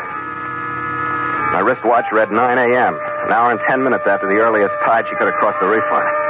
My 1.49 1.65
wristwatch 1.65 2.05
read 2.12 2.29
9 2.29 2.38
a.m., 2.38 2.93
an 2.93 3.34
hour 3.34 3.49
and 3.49 3.60
10 3.65 3.81
minutes 3.81 4.05
after 4.05 4.29
the 4.29 4.38
earliest 4.38 4.75
tide 4.86 5.05
she 5.10 5.15
could 5.17 5.34
have 5.34 5.41
crossed 5.41 5.58
the 5.60 5.67
reef 5.67 5.84
on. 5.89 6.24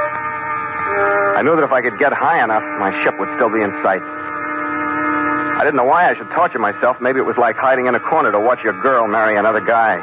I 1.35 1.43
knew 1.43 1.53
that 1.59 1.67
if 1.67 1.71
I 1.75 1.81
could 1.81 1.99
get 1.99 2.13
high 2.13 2.41
enough, 2.41 2.63
my 2.79 2.95
ship 3.03 3.19
would 3.19 3.27
still 3.35 3.51
be 3.51 3.59
in 3.59 3.67
sight. 3.83 3.99
I 3.99 5.59
didn't 5.67 5.75
know 5.75 5.83
why 5.83 6.07
I 6.09 6.15
should 6.15 6.31
torture 6.31 6.59
myself. 6.59 7.01
Maybe 7.01 7.19
it 7.19 7.27
was 7.27 7.35
like 7.35 7.57
hiding 7.57 7.87
in 7.87 7.95
a 7.95 7.99
corner 7.99 8.31
to 8.31 8.39
watch 8.39 8.63
your 8.63 8.71
girl 8.81 9.05
marry 9.07 9.35
another 9.35 9.59
guy. 9.59 9.99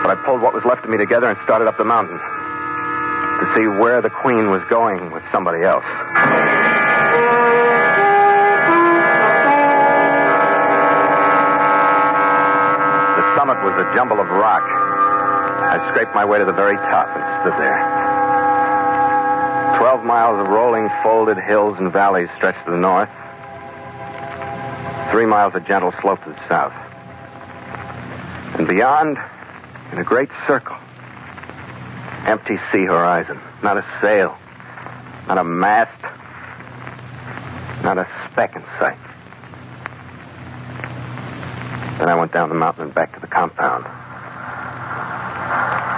But 0.00 0.16
I 0.16 0.22
pulled 0.24 0.40
what 0.40 0.54
was 0.54 0.64
left 0.64 0.84
of 0.84 0.90
me 0.90 0.96
together 0.96 1.28
and 1.28 1.36
started 1.44 1.68
up 1.68 1.76
the 1.76 1.84
mountain 1.84 2.16
to 2.16 3.44
see 3.52 3.68
where 3.68 4.00
the 4.00 4.08
Queen 4.08 4.48
was 4.48 4.64
going 4.70 5.10
with 5.10 5.22
somebody 5.32 5.60
else. 5.64 5.84
The 13.20 13.24
summit 13.36 13.60
was 13.60 13.76
a 13.84 13.84
jumble 13.94 14.20
of 14.20 14.28
rock. 14.32 14.64
I 14.64 15.76
scraped 15.92 16.14
my 16.14 16.24
way 16.24 16.38
to 16.38 16.46
the 16.46 16.56
very 16.56 16.76
top 16.88 17.08
and 17.12 17.24
stood 17.44 17.60
there. 17.60 18.03
Miles 20.04 20.38
of 20.38 20.48
rolling, 20.48 20.90
folded 21.02 21.38
hills 21.38 21.78
and 21.78 21.90
valleys 21.90 22.28
stretched 22.36 22.62
to 22.66 22.72
the 22.72 22.76
north. 22.76 23.08
Three 25.10 25.24
miles 25.24 25.54
of 25.54 25.66
gentle 25.66 25.94
slope 26.02 26.22
to 26.24 26.30
the 26.30 26.40
south. 26.46 26.74
And 28.58 28.68
beyond, 28.68 29.16
in 29.92 29.98
a 29.98 30.04
great 30.04 30.28
circle, 30.46 30.76
empty 32.26 32.58
sea 32.70 32.84
horizon. 32.84 33.40
Not 33.62 33.78
a 33.78 33.84
sail, 34.02 34.36
not 35.26 35.38
a 35.38 35.44
mast, 35.44 36.02
not 37.82 37.96
a 37.96 38.06
speck 38.30 38.56
in 38.56 38.62
sight. 38.78 38.98
Then 41.98 42.10
I 42.10 42.14
went 42.14 42.30
down 42.30 42.50
the 42.50 42.54
mountain 42.54 42.84
and 42.84 42.94
back 42.94 43.14
to 43.14 43.20
the 43.20 43.26
compound. 43.26 43.86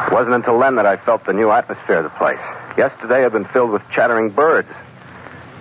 It 0.07 0.15
wasn't 0.15 0.37
until 0.37 0.61
then 0.61 0.77
that 0.77 0.87
I 0.87 0.97
felt 0.97 1.25
the 1.27 1.33
new 1.33 1.51
atmosphere 1.51 1.99
of 1.99 2.05
the 2.05 2.11
place. 2.11 2.39
Yesterday 2.77 3.23
had 3.23 3.33
been 3.33 3.47
filled 3.47 3.71
with 3.71 3.81
chattering 3.95 4.29
birds. 4.31 4.69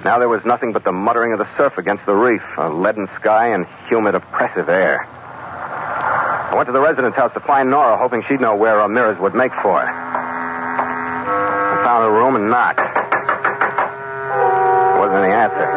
Now 0.03 0.19
there 0.19 0.27
was 0.27 0.43
nothing 0.43 0.73
but 0.73 0.83
the 0.83 0.91
muttering 0.91 1.31
of 1.31 1.39
the 1.39 1.47
surf 1.57 1.77
against 1.77 2.05
the 2.05 2.13
reef, 2.13 2.41
a 2.57 2.69
leaden 2.69 3.07
sky, 3.15 3.47
and 3.47 3.65
humid, 3.89 4.15
oppressive 4.15 4.67
air. 4.67 5.07
I 5.07 6.51
went 6.55 6.67
to 6.67 6.73
the 6.73 6.81
residence 6.81 7.15
house 7.15 7.31
to 7.33 7.39
find 7.39 7.69
Nora, 7.69 7.97
hoping 7.97 8.21
she'd 8.27 8.41
know 8.41 8.55
where 8.55 8.77
Ramirez 8.77 9.17
would 9.19 9.33
make 9.33 9.53
for. 9.63 9.81
I 9.81 11.81
found 11.85 12.03
her 12.03 12.11
room 12.11 12.35
and 12.35 12.49
knocked. 12.49 12.77
There 12.77 14.99
wasn't 14.99 15.23
any 15.23 15.33
answer. 15.33 15.71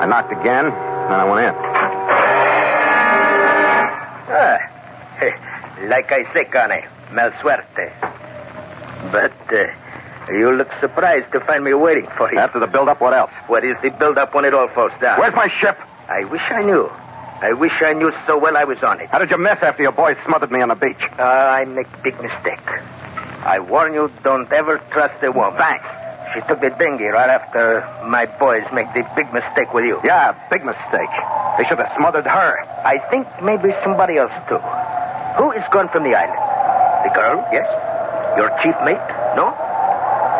I 0.00 0.06
knocked 0.06 0.32
again, 0.32 0.66
and 0.66 1.12
then 1.12 1.20
I 1.20 1.24
went 1.24 1.46
in. 1.46 1.54
Ah, 4.32 4.58
like 5.88 6.10
I 6.12 6.24
say, 6.32 6.44
Connie, 6.46 6.84
mal 7.12 7.30
suerte. 7.42 7.92
But 9.12 9.32
uh, 9.52 9.66
you 10.32 10.52
look 10.52 10.68
surprised 10.80 11.32
to 11.32 11.40
find 11.40 11.64
me 11.64 11.74
waiting 11.74 12.06
for 12.16 12.32
you. 12.32 12.38
After 12.38 12.60
the 12.60 12.66
build-up, 12.66 13.00
what 13.00 13.14
else? 13.14 13.32
What 13.46 13.64
is 13.64 13.76
the 13.82 13.90
build-up 13.90 14.34
when 14.34 14.44
it 14.44 14.54
all 14.54 14.68
falls 14.68 14.92
down? 15.00 15.18
Where's 15.18 15.34
my 15.34 15.48
ship? 15.60 15.78
I 16.08 16.24
wish 16.24 16.42
I 16.50 16.62
knew. 16.62 16.86
I 17.42 17.52
wish 17.52 17.72
I 17.80 17.94
knew 17.94 18.12
so 18.26 18.36
well 18.36 18.56
I 18.56 18.64
was 18.64 18.82
on 18.82 19.00
it. 19.00 19.08
How 19.08 19.18
did 19.18 19.30
you 19.30 19.38
miss 19.38 19.58
after 19.62 19.82
your 19.82 19.92
boys 19.92 20.16
smothered 20.26 20.52
me 20.52 20.60
on 20.60 20.68
the 20.68 20.74
beach? 20.74 21.00
Uh, 21.18 21.22
I 21.22 21.64
make 21.64 21.86
big 22.02 22.20
mistake. 22.20 22.60
I 23.42 23.58
warn 23.60 23.94
you, 23.94 24.12
don't 24.22 24.52
ever 24.52 24.76
trust 24.92 25.24
a 25.24 25.32
woman. 25.32 25.56
Thanks. 25.58 25.86
She 26.34 26.40
took 26.46 26.60
the 26.60 26.70
dinghy 26.78 27.06
right 27.06 27.30
after 27.30 27.82
my 28.06 28.26
boys 28.26 28.62
make 28.72 28.86
the 28.94 29.02
big 29.16 29.32
mistake 29.32 29.72
with 29.72 29.84
you. 29.84 29.98
Yeah, 30.04 30.36
big 30.50 30.64
mistake. 30.64 31.10
They 31.58 31.64
should 31.64 31.78
have 31.78 31.90
smothered 31.96 32.26
her. 32.26 32.60
I 32.84 32.98
think 33.10 33.26
maybe 33.42 33.74
somebody 33.82 34.18
else 34.18 34.30
too. 34.46 34.60
Who 35.42 35.50
is 35.52 35.64
gone 35.72 35.88
from 35.88 36.04
the 36.04 36.14
island? 36.14 36.38
The 37.08 37.14
girl, 37.16 37.42
yes. 37.50 37.66
Your 38.36 38.50
chief 38.62 38.76
mate, 38.84 39.02
no? 39.34 39.50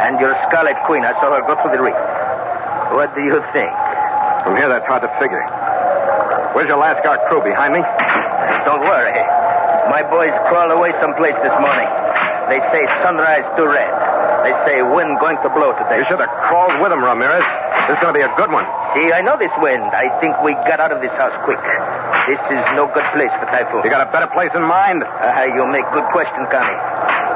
And 0.04 0.18
your 0.18 0.32
Scarlet 0.48 0.76
Queen, 0.86 1.04
I 1.04 1.12
saw 1.20 1.34
her 1.34 1.42
go 1.42 1.58
through 1.60 1.76
the 1.76 1.82
reef. 1.82 1.98
What 2.94 3.14
do 3.14 3.22
you 3.22 3.38
think? 3.52 3.70
From 4.42 4.56
here, 4.56 4.68
that's 4.70 4.86
hard 4.86 5.02
to 5.02 5.12
figure. 5.20 5.42
Where's 6.54 6.66
your 6.66 6.80
Lascar 6.82 7.18
crew? 7.28 7.42
Behind 7.44 7.74
me? 7.74 7.82
Don't 8.66 8.82
worry. 8.82 9.14
My 9.92 10.02
boys 10.06 10.34
crawled 10.50 10.72
away 10.74 10.90
someplace 11.02 11.36
this 11.42 11.54
morning. 11.62 11.86
They 12.50 12.58
say 12.74 12.82
sunrise 13.02 13.46
to 13.58 13.62
red. 13.68 13.90
They 14.42 14.54
say 14.66 14.82
wind 14.82 15.20
going 15.20 15.36
to 15.44 15.50
blow 15.52 15.76
today. 15.76 16.00
You 16.00 16.06
should 16.08 16.18
have 16.18 16.32
crawled 16.48 16.80
with 16.80 16.90
them, 16.90 17.04
Ramirez. 17.04 17.44
This 17.86 17.98
is 17.98 18.02
going 18.02 18.14
to 18.14 18.18
be 18.18 18.26
a 18.26 18.32
good 18.34 18.50
one. 18.50 18.64
See, 18.96 19.12
I 19.12 19.20
know 19.22 19.36
this 19.38 19.52
wind. 19.60 19.84
I 19.94 20.08
think 20.18 20.34
we 20.42 20.54
got 20.66 20.80
out 20.80 20.90
of 20.90 21.02
this 21.04 21.12
house 21.20 21.34
quick. 21.44 21.60
This 22.26 22.40
is 22.50 22.62
no 22.74 22.88
good 22.90 23.06
place 23.14 23.30
for 23.38 23.46
typhoon. 23.52 23.84
You 23.84 23.90
got 23.92 24.02
a 24.02 24.10
better 24.10 24.30
place 24.32 24.50
in 24.54 24.62
mind? 24.64 25.04
Uh, 25.04 25.46
you 25.54 25.62
make 25.70 25.84
good 25.92 26.06
question, 26.10 26.42
Connie. 26.50 26.78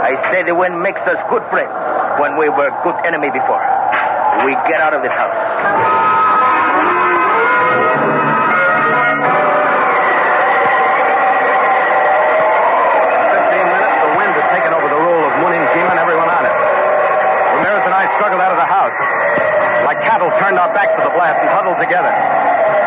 I 0.04 0.12
say 0.30 0.44
the 0.44 0.54
wind 0.54 0.76
makes 0.80 1.00
us 1.08 1.16
good 1.30 1.42
friends 1.48 1.72
when 2.20 2.36
we 2.36 2.52
were 2.52 2.68
good 2.84 2.96
enemy 3.08 3.32
before. 3.32 3.64
We 4.44 4.52
get 4.68 4.84
out 4.84 4.92
of 4.92 5.02
this 5.02 5.12
house. 5.12 6.04
Struggled 18.14 18.46
out 18.46 18.54
of 18.54 18.60
the 18.62 18.70
house. 18.70 18.94
Like 19.90 19.98
cattle 20.06 20.30
turned 20.38 20.54
our 20.54 20.70
backs 20.70 20.94
to 20.94 21.02
the 21.02 21.10
blast 21.18 21.34
and 21.42 21.50
huddled 21.50 21.82
together, 21.82 22.14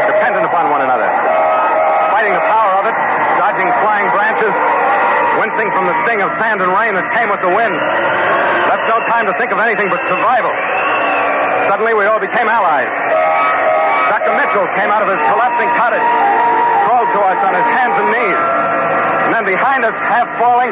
dependent 0.08 0.48
upon 0.48 0.72
one 0.72 0.80
another. 0.80 1.04
Fighting 2.16 2.32
the 2.32 2.46
power 2.48 2.80
of 2.80 2.88
it, 2.88 2.96
dodging 3.36 3.68
flying 3.84 4.08
branches, 4.16 4.54
wincing 5.36 5.68
from 5.76 5.84
the 5.84 5.96
sting 6.08 6.24
of 6.24 6.27
sand 6.40 6.62
and 6.62 6.72
rain 6.74 6.94
that 6.94 7.06
came 7.14 7.30
with 7.30 7.42
the 7.42 7.52
wind. 7.52 7.74
Left 7.74 8.86
no 8.90 8.98
time 9.10 9.26
to 9.26 9.34
think 9.38 9.52
of 9.52 9.60
anything 9.60 9.90
but 9.90 10.02
survival. 10.10 10.54
Suddenly, 11.70 11.94
we 11.94 12.06
all 12.08 12.22
became 12.22 12.48
allies. 12.48 12.90
Dr. 14.10 14.34
Mitchell 14.40 14.68
came 14.80 14.90
out 14.90 15.04
of 15.04 15.10
his 15.12 15.20
collapsing 15.28 15.70
cottage, 15.76 16.08
crawled 16.88 17.12
to 17.12 17.20
us 17.20 17.40
on 17.44 17.54
his 17.54 17.68
hands 17.76 17.96
and 18.00 18.08
knees. 18.14 18.42
And 19.28 19.32
then 19.36 19.44
behind 19.44 19.84
us, 19.84 19.94
half 20.08 20.32
falling, 20.40 20.72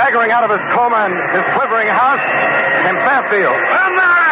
staggering 0.00 0.32
out 0.32 0.42
of 0.42 0.50
his 0.50 0.64
coma 0.72 1.12
and 1.12 1.14
his 1.36 1.44
quivering 1.52 1.92
house, 1.92 2.22
came 2.88 2.96
Fairfield. 3.04 3.52
Ramirez! 3.52 4.16
What 4.16 4.25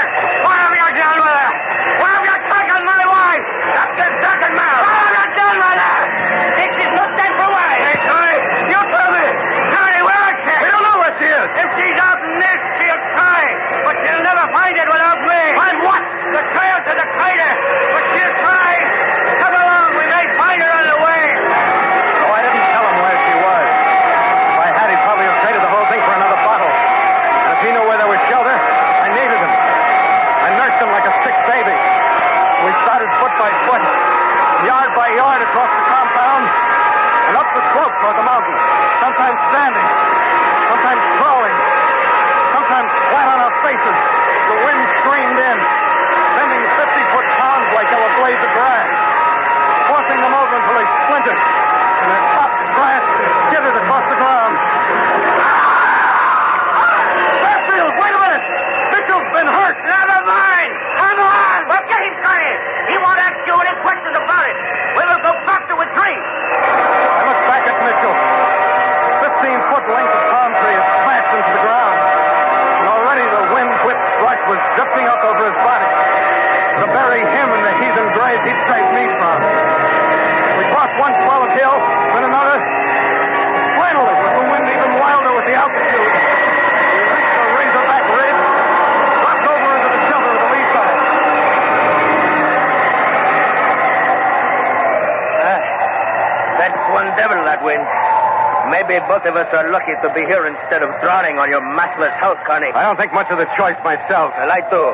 both 99.25 99.41
of 99.41 99.41
us 99.41 99.55
are 99.57 99.73
lucky 99.73 99.97
to 100.05 100.13
be 100.13 100.21
here 100.29 100.45
instead 100.45 100.85
of 100.85 100.93
drowning 101.01 101.41
on 101.41 101.49
your 101.49 101.65
massless 101.65 102.13
house, 102.21 102.37
Connie. 102.45 102.69
I 102.77 102.85
don't 102.85 103.01
think 103.01 103.17
much 103.17 103.33
of 103.33 103.41
the 103.41 103.49
choice 103.57 103.77
myself. 103.81 104.37
Well, 104.37 104.53
I 104.53 104.61
do. 104.69 104.85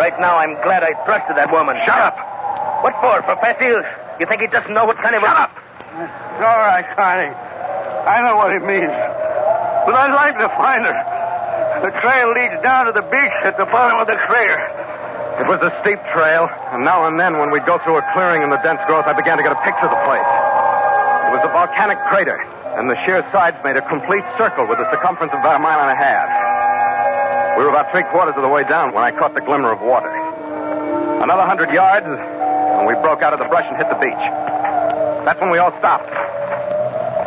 Right 0.00 0.16
now, 0.16 0.40
I'm 0.40 0.56
glad 0.64 0.80
I 0.80 0.96
trusted 1.04 1.36
that 1.36 1.52
woman. 1.52 1.76
Shut 1.84 2.00
up! 2.00 2.16
What 2.80 2.96
for, 3.04 3.20
for 3.28 3.36
Fairfield? 3.36 3.84
You 4.16 4.24
think 4.24 4.40
he 4.40 4.48
doesn't 4.48 4.72
know 4.72 4.88
what 4.88 4.96
kind 4.96 5.12
of... 5.12 5.20
Shut 5.20 5.36
up! 5.36 5.52
It's 5.52 6.40
all 6.40 6.56
right, 6.64 6.88
Connie. 6.96 7.36
I 8.08 8.24
know 8.24 8.40
what 8.40 8.56
it 8.56 8.64
means. 8.64 8.88
But 8.88 9.92
I'd 9.92 10.16
like 10.16 10.40
to 10.40 10.48
find 10.56 10.88
her. 10.88 10.96
The 11.84 11.92
trail 12.00 12.32
leads 12.32 12.56
down 12.64 12.88
to 12.88 12.96
the 12.96 13.04
beach 13.12 13.36
at 13.44 13.60
the 13.60 13.68
bottom 13.68 14.00
of 14.00 14.08
the 14.08 14.16
crater. 14.24 14.56
It 15.36 15.52
was 15.52 15.60
a 15.60 15.68
steep 15.84 16.00
trail, 16.16 16.48
and 16.72 16.80
now 16.80 17.04
and 17.04 17.20
then 17.20 17.36
when 17.36 17.52
we'd 17.52 17.68
go 17.68 17.76
through 17.84 18.00
a 18.00 18.04
clearing 18.16 18.40
in 18.40 18.48
the 18.48 18.60
dense 18.64 18.80
growth, 18.88 19.04
I 19.04 19.12
began 19.12 19.36
to 19.36 19.44
get 19.44 19.52
a 19.52 19.60
picture 19.60 19.84
of 19.84 19.92
the 19.92 20.00
place. 20.08 20.24
It 21.28 21.32
was 21.36 21.44
a 21.44 21.52
volcanic 21.52 22.00
crater, 22.08 22.40
and 22.76 22.90
the 22.90 22.96
sheer 23.04 23.24
sides 23.32 23.56
made 23.64 23.76
a 23.76 23.84
complete 23.88 24.24
circle 24.36 24.68
with 24.68 24.78
a 24.78 24.88
circumference 24.92 25.32
of 25.32 25.40
about 25.40 25.56
a 25.56 25.62
mile 25.64 25.80
and 25.80 25.90
a 25.90 25.96
half. 25.96 26.28
We 27.56 27.64
were 27.64 27.70
about 27.72 27.90
three 27.90 28.04
quarters 28.12 28.36
of 28.36 28.42
the 28.42 28.52
way 28.52 28.64
down 28.68 28.92
when 28.92 29.02
I 29.02 29.16
caught 29.16 29.32
the 29.32 29.40
glimmer 29.40 29.72
of 29.72 29.80
water. 29.80 30.12
Another 31.24 31.48
hundred 31.48 31.72
yards, 31.72 32.04
and 32.04 32.86
we 32.86 32.92
broke 33.00 33.22
out 33.22 33.32
of 33.32 33.40
the 33.40 33.48
brush 33.48 33.64
and 33.64 33.80
hit 33.80 33.88
the 33.88 33.96
beach. 33.96 34.24
That's 35.24 35.40
when 35.40 35.48
we 35.48 35.56
all 35.56 35.72
stopped. 35.80 36.12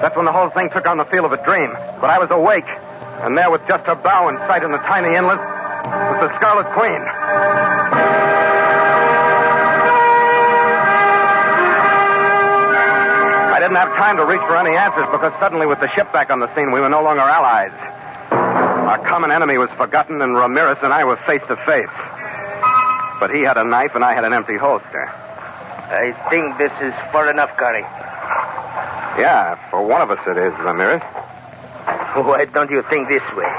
That's 0.06 0.16
when 0.16 0.26
the 0.26 0.32
whole 0.32 0.50
thing 0.52 0.70
took 0.70 0.86
on 0.86 0.98
the 0.98 1.06
feel 1.06 1.26
of 1.26 1.34
a 1.34 1.44
dream. 1.44 1.74
But 2.00 2.14
I 2.14 2.20
was 2.20 2.30
awake, 2.30 2.70
and 3.26 3.36
there 3.36 3.50
with 3.50 3.66
just 3.68 3.84
her 3.90 3.96
bow 3.96 4.30
in 4.30 4.38
sight 4.46 4.64
in 4.64 4.72
the 4.72 4.78
tiny 4.86 5.18
inlet 5.18 5.42
was 5.42 6.30
the 6.30 6.32
Scarlet 6.38 6.70
Queen. 6.78 8.49
Didn't 13.70 13.86
have 13.86 13.98
time 13.98 14.18
to 14.18 14.26
reach 14.26 14.42
for 14.50 14.58
any 14.58 14.76
answers 14.76 15.06
because 15.12 15.32
suddenly, 15.40 15.68
with 15.68 15.80
the 15.80 15.94
ship 15.94 16.12
back 16.12 16.32
on 16.32 16.40
the 16.40 16.50
scene, 16.56 16.72
we 16.72 16.80
were 16.80 16.90
no 16.90 17.04
longer 17.04 17.22
allies. 17.22 17.70
Our 18.32 18.98
common 19.06 19.30
enemy 19.30 19.60
was 19.60 19.70
forgotten, 19.78 20.24
and 20.24 20.34
Ramirez 20.34 20.80
and 20.82 20.92
I 20.92 21.06
were 21.06 21.18
face 21.28 21.44
to 21.50 21.56
face. 21.70 21.94
But 23.20 23.30
he 23.30 23.44
had 23.44 23.58
a 23.58 23.64
knife, 23.64 23.92
and 23.94 24.04
I 24.04 24.16
had 24.16 24.26
an 24.26 24.34
empty 24.34 24.58
holster. 24.58 25.06
I 25.06 26.18
think 26.32 26.58
this 26.58 26.72
is 26.82 26.98
far 27.12 27.30
enough, 27.30 27.56
Curry. 27.58 27.86
Yeah, 29.22 29.54
for 29.70 29.86
one 29.86 30.02
of 30.02 30.10
us 30.10 30.18
it 30.26 30.38
is, 30.38 30.54
Ramirez. 30.66 31.04
Why 32.26 32.46
don't 32.46 32.72
you 32.72 32.82
think 32.90 33.08
this 33.08 33.22
way? 33.38 33.54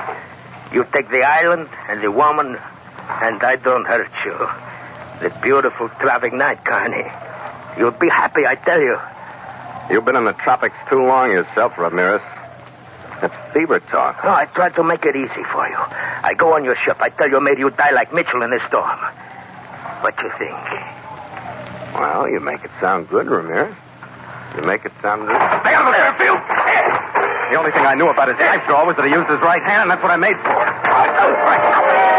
You 0.72 0.84
take 0.92 1.08
the 1.10 1.22
island 1.22 1.68
and 1.88 2.02
the 2.02 2.10
woman, 2.10 2.58
and 3.22 3.40
I 3.44 3.54
don't 3.54 3.86
hurt 3.86 4.10
you. 4.24 4.34
The 5.22 5.30
beautiful 5.40 5.88
traffic 6.00 6.32
night, 6.32 6.64
Carney. 6.64 7.06
You'll 7.78 7.92
be 7.92 8.08
happy, 8.08 8.44
I 8.44 8.56
tell 8.56 8.80
you. 8.80 8.98
You've 9.90 10.04
been 10.04 10.16
in 10.16 10.24
the 10.24 10.32
tropics 10.32 10.76
too 10.88 11.02
long 11.02 11.30
yourself, 11.32 11.76
Ramirez. 11.76 12.22
That's 13.20 13.34
fever 13.52 13.80
talk. 13.80 14.22
No, 14.24 14.30
I 14.30 14.46
tried 14.46 14.74
to 14.76 14.84
make 14.84 15.04
it 15.04 15.16
easy 15.16 15.44
for 15.52 15.68
you. 15.68 15.76
I 15.76 16.32
go 16.36 16.54
on 16.54 16.64
your 16.64 16.76
ship. 16.84 16.98
I 17.00 17.10
tell 17.10 17.28
your 17.28 17.40
mate 17.40 17.58
you 17.58 17.70
die 17.70 17.90
like 17.90 18.14
Mitchell 18.14 18.42
in 18.42 18.52
a 18.52 18.66
storm. 18.68 18.98
What 20.00 20.14
you 20.22 20.30
think? 20.38 20.56
Well, 21.94 22.28
you 22.30 22.40
make 22.40 22.64
it 22.64 22.70
sound 22.80 23.08
good, 23.08 23.26
Ramirez. 23.26 23.74
You 24.56 24.62
make 24.62 24.84
it 24.84 24.92
sound 25.02 25.26
good. 25.26 25.36
Stay 25.36 25.74
out 25.74 25.88
of 25.88 25.94
there, 25.94 26.14
Phil! 26.16 26.38
The 27.50 27.58
only 27.58 27.72
thing 27.72 27.84
I 27.84 27.94
knew 27.94 28.08
about 28.08 28.28
his 28.28 28.38
knife 28.38 28.64
draw 28.66 28.86
was 28.86 28.96
that 28.96 29.04
he 29.04 29.12
used 29.12 29.28
his 29.28 29.40
right 29.40 29.62
hand, 29.62 29.82
and 29.82 29.90
that's 29.90 30.02
what 30.02 30.12
I 30.12 30.16
made 30.16 30.38
for. 30.38 32.09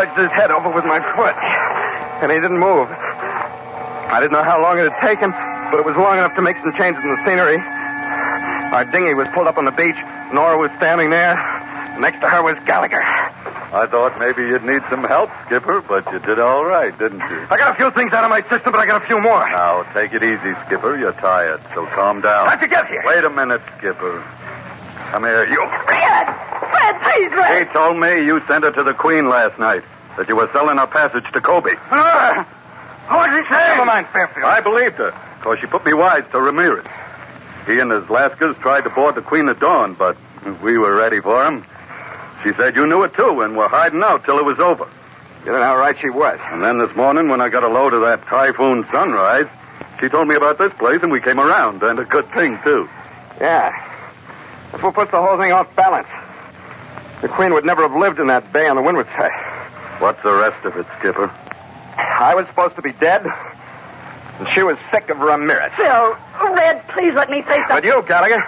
Nudged 0.00 0.16
his 0.16 0.32
head 0.32 0.50
over 0.50 0.72
with 0.72 0.84
my 0.88 0.96
foot, 1.12 1.36
and 2.24 2.32
he 2.32 2.40
didn't 2.40 2.56
move. 2.56 2.88
I 2.88 4.16
didn't 4.16 4.32
know 4.32 4.42
how 4.42 4.56
long 4.56 4.80
it 4.80 4.88
had 4.88 4.96
taken, 5.04 5.28
but 5.28 5.76
it 5.76 5.84
was 5.84 5.92
long 6.00 6.16
enough 6.16 6.32
to 6.36 6.42
make 6.42 6.56
some 6.64 6.72
changes 6.72 7.04
in 7.04 7.10
the 7.12 7.20
scenery. 7.28 7.60
Our 8.72 8.88
dinghy 8.88 9.12
was 9.12 9.28
pulled 9.36 9.46
up 9.46 9.58
on 9.58 9.66
the 9.68 9.76
beach. 9.76 10.00
Nora 10.32 10.56
was 10.56 10.70
standing 10.78 11.10
there. 11.10 11.36
Next 12.00 12.20
to 12.24 12.28
her 12.32 12.40
was 12.40 12.56
Gallagher. 12.64 13.02
I 13.76 13.86
thought 13.86 14.16
maybe 14.18 14.40
you'd 14.48 14.64
need 14.64 14.80
some 14.88 15.04
help, 15.04 15.28
Skipper, 15.46 15.82
but 15.82 16.10
you 16.10 16.18
did 16.20 16.40
all 16.40 16.64
right, 16.64 16.96
didn't 16.98 17.20
you? 17.20 17.44
I 17.50 17.60
got 17.60 17.74
a 17.74 17.76
few 17.76 17.90
things 17.92 18.12
out 18.16 18.24
of 18.24 18.30
my 18.30 18.40
system, 18.48 18.72
but 18.72 18.80
I 18.80 18.86
got 18.86 19.04
a 19.04 19.06
few 19.06 19.20
more. 19.20 19.44
Now, 19.52 19.84
take 19.92 20.16
it 20.16 20.24
easy, 20.24 20.56
Skipper. 20.64 20.96
You're 20.96 21.12
tired, 21.20 21.60
so 21.74 21.84
calm 21.92 22.22
down. 22.22 22.48
How'd 22.48 22.62
you 22.62 22.68
get 22.68 22.88
here? 22.88 23.02
Wait 23.04 23.22
a 23.22 23.30
minute, 23.30 23.60
Skipper. 23.76 24.24
Come 25.12 25.24
here, 25.24 25.44
you. 25.44 25.60
Fred! 27.10 27.32
Fred! 27.32 27.66
He 27.66 27.72
told 27.72 27.98
me 27.98 28.24
you 28.24 28.40
sent 28.46 28.64
her 28.64 28.70
to 28.72 28.82
the 28.82 28.94
Queen 28.94 29.28
last 29.28 29.58
night, 29.58 29.82
that 30.16 30.28
you 30.28 30.36
were 30.36 30.48
selling 30.52 30.78
her 30.78 30.86
passage 30.86 31.24
to 31.32 31.40
Kobe. 31.40 31.74
Ah! 31.90 32.46
What 33.08 33.30
did 33.30 33.44
he 33.44 33.48
say? 33.48 33.60
Never 33.68 33.84
mind, 33.84 34.06
Fairfield. 34.12 34.44
I 34.44 34.60
believed 34.60 34.96
her, 34.96 35.12
because 35.38 35.58
she 35.60 35.66
put 35.66 35.84
me 35.84 35.94
wise 35.94 36.24
to 36.32 36.40
Ramirez. 36.40 36.86
He 37.66 37.78
and 37.78 37.90
his 37.90 38.04
Lascars 38.04 38.58
tried 38.60 38.82
to 38.82 38.90
board 38.90 39.14
the 39.16 39.22
Queen 39.22 39.48
at 39.48 39.60
dawn, 39.60 39.94
but 39.94 40.16
we 40.62 40.78
were 40.78 40.94
ready 40.94 41.20
for 41.20 41.44
him. 41.44 41.64
She 42.42 42.52
said 42.54 42.74
you 42.74 42.86
knew 42.86 43.02
it 43.02 43.14
too 43.14 43.42
and 43.42 43.56
were 43.56 43.68
hiding 43.68 44.02
out 44.02 44.24
till 44.24 44.38
it 44.38 44.44
was 44.44 44.58
over. 44.58 44.88
You 45.44 45.52
know 45.52 45.62
how 45.62 45.76
right 45.76 45.96
she 46.00 46.10
was. 46.10 46.38
And 46.44 46.64
then 46.64 46.78
this 46.78 46.94
morning, 46.96 47.28
when 47.28 47.40
I 47.40 47.48
got 47.48 47.64
a 47.64 47.68
load 47.68 47.92
of 47.92 48.02
that 48.02 48.26
Typhoon 48.26 48.86
Sunrise, 48.92 49.48
she 50.00 50.08
told 50.08 50.28
me 50.28 50.34
about 50.34 50.58
this 50.58 50.72
place 50.78 51.00
and 51.02 51.12
we 51.12 51.20
came 51.20 51.38
around, 51.38 51.82
and 51.82 51.98
a 51.98 52.04
good 52.04 52.30
thing, 52.32 52.58
too. 52.64 52.88
Yeah. 53.40 53.70
That's 54.70 54.82
what 54.82 54.94
puts 54.94 55.10
the 55.10 55.20
whole 55.20 55.36
thing 55.38 55.52
off 55.52 55.74
balance. 55.76 56.08
The 57.22 57.28
Queen 57.28 57.52
would 57.52 57.64
never 57.64 57.82
have 57.82 57.96
lived 57.98 58.18
in 58.18 58.26
that 58.28 58.52
bay 58.52 58.66
on 58.68 58.76
the 58.76 58.82
windward 58.82 59.06
side. 59.16 59.32
What's 60.00 60.22
the 60.22 60.32
rest 60.32 60.64
of 60.64 60.76
it, 60.76 60.86
Skipper? 60.98 61.30
I 61.96 62.34
was 62.34 62.46
supposed 62.46 62.76
to 62.76 62.82
be 62.82 62.92
dead, 62.92 63.26
and 64.38 64.48
she 64.54 64.62
was 64.62 64.78
sick 64.90 65.10
of 65.10 65.18
Ramirez. 65.18 65.72
Phil, 65.76 66.16
Red, 66.54 66.86
please 66.88 67.12
let 67.14 67.28
me 67.28 67.42
say 67.42 67.58
something. 67.68 67.76
But 67.76 67.84
you, 67.84 68.02
Gallagher, 68.08 68.42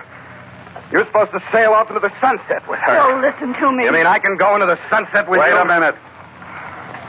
you're 0.90 1.04
supposed 1.04 1.32
to 1.32 1.42
sail 1.52 1.72
off 1.72 1.88
into 1.88 2.00
the 2.00 2.12
sunset 2.20 2.66
with 2.68 2.78
her. 2.80 2.96
Phil, 2.96 3.20
listen 3.20 3.52
to 3.60 3.72
me. 3.72 3.84
You 3.84 3.92
mean 3.92 4.06
I 4.06 4.18
can 4.18 4.36
go 4.36 4.54
into 4.54 4.66
the 4.66 4.78
sunset 4.88 5.28
with 5.28 5.40
Wait 5.40 5.48
you? 5.50 5.54
Wait 5.54 5.60
a 5.60 5.64
minute. 5.66 5.96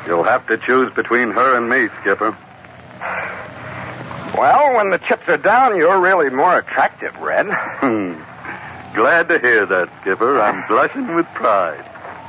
You'll 0.05 0.23
have 0.23 0.45
to 0.47 0.57
choose 0.57 0.91
between 0.93 1.31
her 1.31 1.55
and 1.55 1.69
me, 1.69 1.87
Skipper. 2.01 2.37
Well, 4.37 4.75
when 4.75 4.89
the 4.89 4.97
chips 4.97 5.23
are 5.27 5.37
down, 5.37 5.77
you're 5.77 6.01
really 6.01 6.29
more 6.29 6.57
attractive, 6.57 7.15
Red. 7.17 7.45
Hmm. 7.49 8.15
Glad 8.93 9.27
to 9.29 9.39
hear 9.39 9.65
that, 9.65 9.89
Skipper. 10.01 10.39
I'm 10.39 10.67
blushing 10.67 11.15
with 11.15 11.25
pride. 11.33 11.83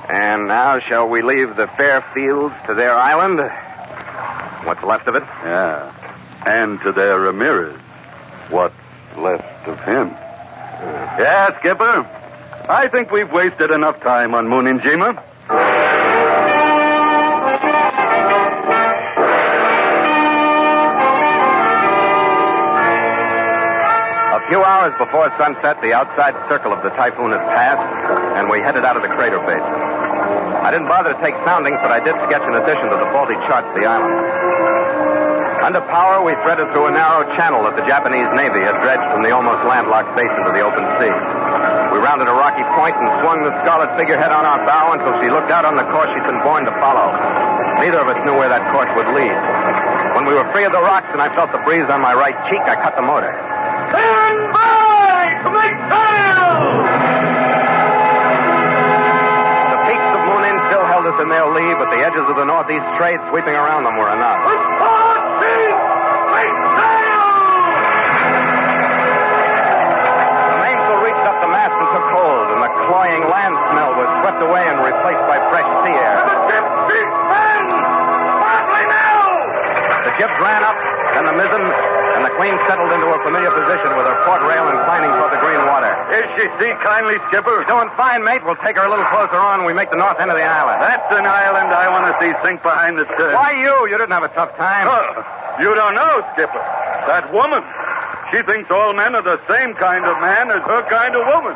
And 0.08 0.48
now, 0.48 0.80
shall 0.80 1.08
we 1.08 1.22
leave 1.22 1.56
the 1.56 1.66
fair 1.76 2.04
fields 2.14 2.54
to 2.66 2.74
their 2.74 2.96
island? 2.96 3.38
What's 4.66 4.82
left 4.82 5.06
of 5.06 5.14
it? 5.14 5.22
Yeah. 5.44 5.92
And 6.46 6.80
to 6.82 6.92
their 6.92 7.18
Ramirez, 7.20 7.78
what's 8.50 8.74
left 9.16 9.66
of 9.68 9.78
him? 9.80 10.08
Uh, 10.10 11.16
yeah, 11.18 11.58
Skipper. 11.58 12.06
I 12.68 12.88
think 12.88 13.10
we've 13.10 13.30
wasted 13.30 13.70
enough 13.70 14.00
time 14.00 14.34
on 14.34 14.46
Mooninjima. 14.46 15.18
A 15.18 15.22
few 24.54 24.62
hours 24.62 24.94
before 25.02 25.26
sunset, 25.34 25.74
the 25.82 25.90
outside 25.90 26.30
circle 26.46 26.70
of 26.70 26.78
the 26.86 26.92
typhoon 26.94 27.34
had 27.34 27.42
passed, 27.50 27.82
and 28.38 28.46
we 28.46 28.62
headed 28.62 28.86
out 28.86 28.94
of 28.94 29.02
the 29.02 29.10
crater 29.10 29.42
basin. 29.42 29.74
I 30.62 30.70
didn't 30.70 30.86
bother 30.86 31.10
to 31.10 31.18
take 31.18 31.34
soundings, 31.42 31.74
but 31.82 31.90
I 31.90 31.98
did 31.98 32.14
sketch 32.30 32.46
an 32.46 32.54
addition 32.54 32.86
to 32.86 32.94
the 33.02 33.10
faulty 33.10 33.34
charts 33.50 33.66
of 33.66 33.74
the 33.74 33.82
island. 33.82 34.14
Under 35.58 35.82
power, 35.90 36.22
we 36.22 36.38
threaded 36.46 36.70
through 36.70 36.86
a 36.86 36.94
narrow 36.94 37.26
channel 37.34 37.66
that 37.66 37.74
the 37.74 37.82
Japanese 37.82 38.30
Navy 38.38 38.62
had 38.62 38.78
dredged 38.78 39.02
from 39.10 39.26
the 39.26 39.34
almost 39.34 39.66
landlocked 39.66 40.14
basin 40.14 40.46
to 40.46 40.54
the 40.54 40.62
open 40.62 40.86
sea. 41.02 41.10
We 41.90 41.98
rounded 41.98 42.30
a 42.30 42.36
rocky 42.38 42.62
point 42.78 42.94
and 42.94 43.10
swung 43.26 43.42
the 43.42 43.50
scarlet 43.66 43.90
figurehead 43.98 44.30
on 44.30 44.46
our 44.46 44.62
bow 44.62 44.94
until 44.94 45.18
she 45.18 45.34
looked 45.34 45.50
out 45.50 45.66
on 45.66 45.74
the 45.74 45.86
course 45.90 46.14
she'd 46.14 46.30
been 46.30 46.38
born 46.46 46.62
to 46.62 46.74
follow. 46.78 47.10
Neither 47.82 47.98
of 47.98 48.06
us 48.06 48.22
knew 48.22 48.38
where 48.38 48.54
that 48.54 48.62
course 48.70 48.90
would 48.94 49.10
lead. 49.18 49.34
When 50.14 50.30
we 50.30 50.38
were 50.38 50.46
free 50.54 50.62
of 50.62 50.70
the 50.70 50.78
rocks 50.78 51.10
and 51.10 51.18
I 51.18 51.26
felt 51.34 51.50
the 51.50 51.58
breeze 51.66 51.90
on 51.90 51.98
my 51.98 52.14
right 52.14 52.38
cheek, 52.46 52.62
I 52.70 52.78
cut 52.78 52.94
the 52.94 53.02
motor. 53.02 53.34
Stand 53.90 54.52
by 54.52 55.34
to 55.44 55.48
make 55.52 55.76
sail! 55.92 56.48
The 59.72 59.78
peaks 59.88 60.10
of 60.14 60.20
Moonin 60.28 60.56
still 60.70 60.84
held 60.88 61.04
us 61.10 61.18
in 61.20 61.28
their 61.28 61.46
lee, 61.52 61.74
but 61.76 61.90
the 61.90 62.00
edges 62.00 62.24
of 62.28 62.36
the 62.36 62.44
northeast 62.44 62.86
trade 62.96 63.20
sweeping 63.28 63.54
around 63.54 63.84
them 63.84 63.96
were 63.98 64.10
enough. 64.12 64.40
Make 64.44 64.64
sail! 66.74 67.22
The 70.50 70.56
mainsail 70.64 70.96
reached 71.04 71.26
up 71.28 71.36
the 71.44 71.50
mast 71.52 71.76
and 71.76 71.88
took 71.92 72.06
hold, 72.16 72.46
and 72.56 72.60
the 72.64 72.72
cloying 72.88 73.22
land 73.28 73.54
smell 73.70 73.92
was 73.94 74.08
swept 74.24 74.40
away 74.42 74.64
and 74.66 74.80
replaced 74.82 75.24
by 75.28 75.38
fresh 75.52 75.68
sea 75.84 75.92
air. 75.94 76.24
The 76.24 76.36
ship 76.48 76.64
sheet 76.88 77.10
men! 77.28 77.62
Now! 78.84 79.24
The 80.04 80.12
jibs 80.18 80.36
ran 80.40 80.62
up, 80.64 80.76
then 81.14 81.24
the 81.24 81.32
mizzen, 81.32 81.64
and 82.24 82.32
the 82.32 82.40
Queen 82.40 82.56
settled 82.64 82.88
into 82.88 83.04
a 83.04 83.20
familiar 83.20 83.52
position 83.52 83.92
with 84.00 84.08
her 84.08 84.16
port 84.24 84.40
rail 84.48 84.64
inclining 84.72 85.12
toward 85.12 85.28
the 85.28 85.42
green 85.44 85.60
water. 85.68 85.92
Is 86.08 86.24
she 86.40 86.48
see 86.56 86.72
kindly, 86.80 87.20
Skipper? 87.28 87.68
Doing 87.68 87.92
fine, 88.00 88.24
mate. 88.24 88.40
We'll 88.40 88.56
take 88.64 88.80
her 88.80 88.86
a 88.88 88.88
little 88.88 89.04
closer 89.12 89.36
on 89.36 89.60
when 89.60 89.68
we 89.68 89.76
make 89.76 89.92
the 89.92 90.00
north 90.00 90.16
end 90.16 90.32
of 90.32 90.38
the 90.40 90.48
island. 90.48 90.80
That's 90.80 91.04
an 91.12 91.28
island 91.28 91.68
I 91.68 91.92
want 91.92 92.08
to 92.08 92.16
see 92.16 92.32
sink 92.40 92.64
behind 92.64 92.96
the 92.96 93.04
stern. 93.12 93.36
Why 93.36 93.60
you? 93.60 93.92
You 93.92 94.00
didn't 94.00 94.16
have 94.16 94.24
a 94.24 94.32
tough 94.32 94.56
time. 94.56 94.88
Oh, 94.88 95.04
you 95.60 95.68
don't 95.76 95.92
know, 95.92 96.24
Skipper. 96.32 96.64
That 97.12 97.28
woman. 97.28 97.60
She 98.32 98.40
thinks 98.48 98.72
all 98.72 98.96
men 98.96 99.12
are 99.12 99.22
the 99.22 99.36
same 99.44 99.76
kind 99.76 100.08
of 100.08 100.16
man 100.24 100.48
as 100.48 100.64
her 100.64 100.80
kind 100.88 101.12
of 101.12 101.28
woman. 101.28 101.52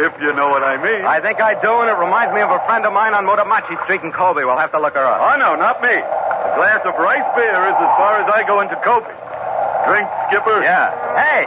If 0.00 0.16
you 0.20 0.32
know 0.32 0.48
what 0.48 0.64
I 0.64 0.80
mean. 0.80 1.04
I 1.04 1.20
think 1.20 1.44
I 1.44 1.60
do, 1.60 1.72
and 1.84 1.92
it 1.92 1.96
reminds 2.00 2.32
me 2.32 2.40
of 2.40 2.48
a 2.48 2.60
friend 2.64 2.88
of 2.88 2.92
mine 2.92 3.12
on 3.12 3.28
Motomachi 3.28 3.76
Street 3.84 4.00
in 4.00 4.12
Kobe. 4.12 4.44
We'll 4.44 4.60
have 4.60 4.72
to 4.72 4.80
look 4.80 4.96
her 4.96 5.04
up. 5.04 5.20
Oh, 5.20 5.36
no, 5.36 5.56
not 5.56 5.80
me. 5.80 5.92
A 5.92 6.52
glass 6.56 6.80
of 6.88 6.96
rice 6.96 7.24
beer 7.36 7.60
is 7.68 7.76
as 7.76 7.92
far 8.00 8.20
as 8.20 8.28
I 8.32 8.44
go 8.44 8.60
into 8.64 8.76
Kobe. 8.80 9.08
Drink, 9.86 10.08
Skipper? 10.26 10.66
Yeah. 10.66 10.90
Hey, 11.14 11.46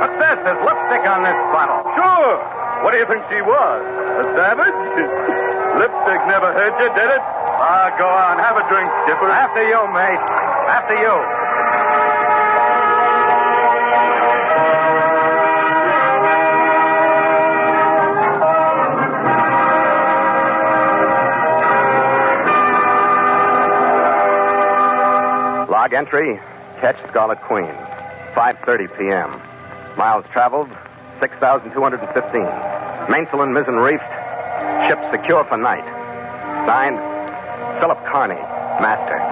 what's 0.00 0.16
this? 0.16 0.36
There's 0.40 0.62
lipstick 0.64 1.04
on 1.04 1.20
this 1.20 1.36
bottle. 1.52 1.84
Sure. 1.92 2.40
What 2.80 2.92
do 2.92 2.98
you 2.98 3.04
think 3.04 3.20
she 3.28 3.44
was? 3.44 3.80
A 3.84 4.24
savage? 4.40 4.72
lipstick 5.76 6.20
never 6.32 6.48
hurt 6.56 6.72
you, 6.80 6.88
did 6.96 7.10
it? 7.12 7.22
Ah, 7.60 7.92
go 8.00 8.08
on. 8.08 8.40
Have 8.40 8.56
a 8.56 8.64
drink, 8.72 8.88
Skipper. 9.04 9.28
After 9.28 9.68
you, 9.68 9.84
mate. 9.92 10.16
After 10.72 10.96
you. 10.96 11.12
Log 25.70 25.92
entry 25.92 26.40
ketch 26.80 26.96
Scarlet 27.08 27.40
Queen, 27.42 27.74
5.30 28.34 28.98
p.m. 28.98 29.30
Miles 29.96 30.24
traveled, 30.32 30.68
6,215. 31.20 32.42
Mainsail 33.10 33.42
and 33.42 33.54
mizzen 33.54 33.82
reefed, 33.82 34.06
ship 34.86 34.98
secure 35.10 35.44
for 35.44 35.56
night. 35.56 35.84
Signed, 36.66 36.98
Philip 37.80 37.98
Carney, 38.06 38.40
Master. 38.80 39.27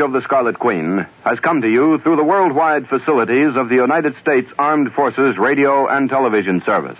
Of 0.00 0.12
the 0.12 0.22
Scarlet 0.22 0.58
Queen 0.58 1.06
has 1.24 1.38
come 1.40 1.60
to 1.62 1.68
you 1.68 1.98
through 1.98 2.16
the 2.16 2.24
worldwide 2.24 2.88
facilities 2.88 3.56
of 3.56 3.68
the 3.68 3.76
United 3.76 4.14
States 4.20 4.50
Armed 4.58 4.92
Forces 4.92 5.38
Radio 5.38 5.86
and 5.88 6.08
Television 6.08 6.62
Service. 6.64 6.98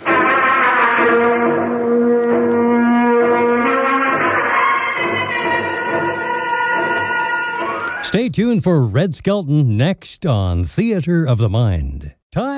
Stay 8.05 8.29
tuned 8.29 8.63
for 8.63 8.85
Red 8.85 9.15
Skelton 9.15 9.77
next 9.77 10.27
on 10.27 10.65
Theater 10.65 11.25
of 11.25 11.39
the 11.39 11.49
Mind. 11.49 12.12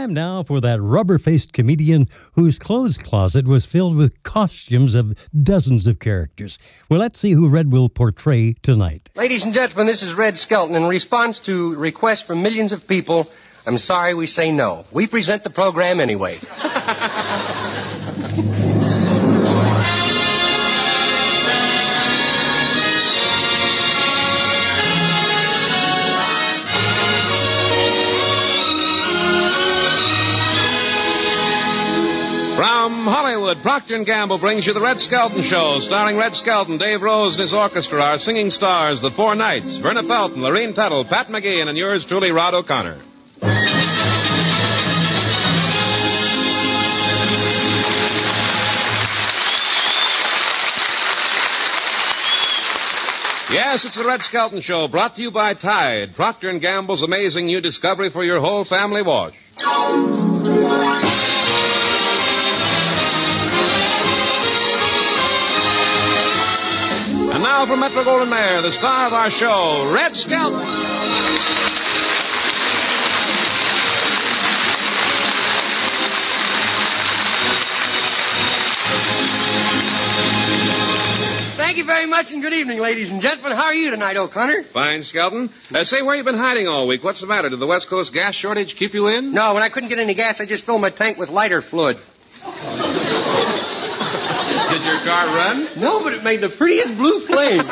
Time 0.05 0.13
now 0.13 0.43
for 0.43 0.61
that 0.61 0.83
rubber 0.83 1.17
faced 1.17 1.55
comedian 1.55 2.11
whose 2.35 2.59
clothes 2.59 2.99
closet 2.99 3.47
was 3.47 3.65
filled 3.65 3.97
with 3.97 4.23
costumes 4.23 4.95
of 4.95 5.17
dozens 5.43 5.87
of 5.87 5.99
characters. 5.99 6.59
Well, 6.91 7.01
let's 7.01 7.19
see 7.19 7.33
who 7.33 7.49
Red 7.49 7.73
will 7.73 7.89
portray 7.89 8.53
tonight. 8.61 9.11
Ladies 9.15 9.45
and 9.45 9.55
gentlemen, 9.55 9.87
this 9.87 10.03
is 10.03 10.13
Red 10.13 10.37
Skelton. 10.37 10.77
In 10.77 10.85
response 10.89 11.39
to 11.49 11.75
requests 11.77 12.21
from 12.21 12.43
millions 12.43 12.73
of 12.73 12.87
people, 12.87 13.31
I'm 13.67 13.79
sorry 13.79 14.13
we 14.13 14.27
say 14.27 14.53
no. 14.53 14.85
We 14.93 15.07
present 15.07 15.43
the 15.43 15.49
program 15.49 16.01
anyway. 16.01 16.39
Hollywood, 33.45 33.63
Procter 33.63 34.03
& 34.05 34.05
Gamble 34.05 34.39
brings 34.39 34.67
you 34.67 34.73
the 34.73 34.81
Red 34.81 34.99
Skelton 35.01 35.43
Show, 35.43 35.79
starring 35.81 36.17
Red 36.17 36.35
Skelton, 36.35 36.79
Dave 36.79 37.03
Rose 37.03 37.35
and 37.35 37.43
his 37.43 37.53
orchestra, 37.53 38.01
our 38.01 38.17
singing 38.17 38.51
stars, 38.51 39.03
the 39.03 39.11
Four 39.11 39.35
Knights, 39.35 39.77
Verna 39.77 40.03
Felton, 40.03 40.41
Lurene 40.41 40.75
Tuttle, 40.75 41.05
Pat 41.05 41.29
McGeehan, 41.29 41.69
and 41.69 41.77
yours 41.77 42.07
truly, 42.07 42.31
Rod 42.31 42.55
O'Connor. 42.55 42.97
Yes, 53.53 53.85
it's 53.85 53.97
the 53.97 54.05
Red 54.07 54.23
Skelton 54.23 54.63
Show, 54.63 54.89
brought 54.89 55.17
to 55.17 55.23
you 55.23 55.31
by 55.31 55.53
Tide, 55.53 56.15
Procter 56.15 56.59
& 56.59 56.61
Gamble's 56.61 57.03
amazing 57.03 57.45
new 57.45 57.61
discovery 57.61 58.09
for 58.09 58.25
your 58.25 58.41
whole 58.41 58.65
family 58.65 59.03
wash. 59.03 59.35
Now 67.65 67.71
from 67.71 67.81
Metro 67.81 68.05
Goldwyn 68.05 68.29
Mayer, 68.29 68.61
the 68.61 68.71
star 68.71 69.07
of 69.07 69.15
our 69.15 69.31
show, 69.31 69.91
Red 69.91 70.15
Skelton. 70.15 70.61
Thank 81.57 81.79
you 81.79 81.85
very 81.85 82.05
much 82.05 82.33
and 82.35 82.43
good 82.43 82.53
evening, 82.53 82.81
ladies 82.81 83.11
and 83.11 83.23
gentlemen. 83.23 83.57
How 83.57 83.65
are 83.65 83.75
you 83.75 83.91
tonight, 83.91 84.19
O'Connor? 84.19 84.65
Fine, 84.65 85.03
Skelton. 85.03 85.49
Uh, 85.75 85.85
say, 85.85 86.03
where 86.03 86.15
you 86.15 86.23
been 86.23 86.35
hiding 86.35 86.69
all 86.69 86.87
week? 86.87 87.03
What's 87.03 87.23
the 87.23 87.27
matter? 87.27 87.49
Did 87.49 87.61
the 87.61 87.67
West 87.67 87.89
Coast 87.89 88.13
gas 88.13 88.35
shortage 88.35 88.77
keep 88.77 88.93
you 88.93 89.09
in? 89.09 89.33
No, 89.33 89.55
when 89.55 89.63
I 89.63 89.71
couldn't 89.71 89.89
get 89.89 89.99
any 89.99 90.13
gas, 90.13 90.39
I 90.39 90.45
just 90.45 90.67
filled 90.67 90.83
my 90.83 90.91
tank 90.91 91.17
with 91.17 91.31
lighter 91.31 91.63
fluid. 91.63 91.97
Did 94.85 94.93
your 94.93 95.01
car 95.05 95.27
run? 95.35 95.69
No, 95.77 96.03
but 96.03 96.13
it 96.13 96.23
made 96.23 96.41
the 96.43 96.49
prettiest 96.51 96.95
blue 96.97 97.19
flame. 97.21 97.67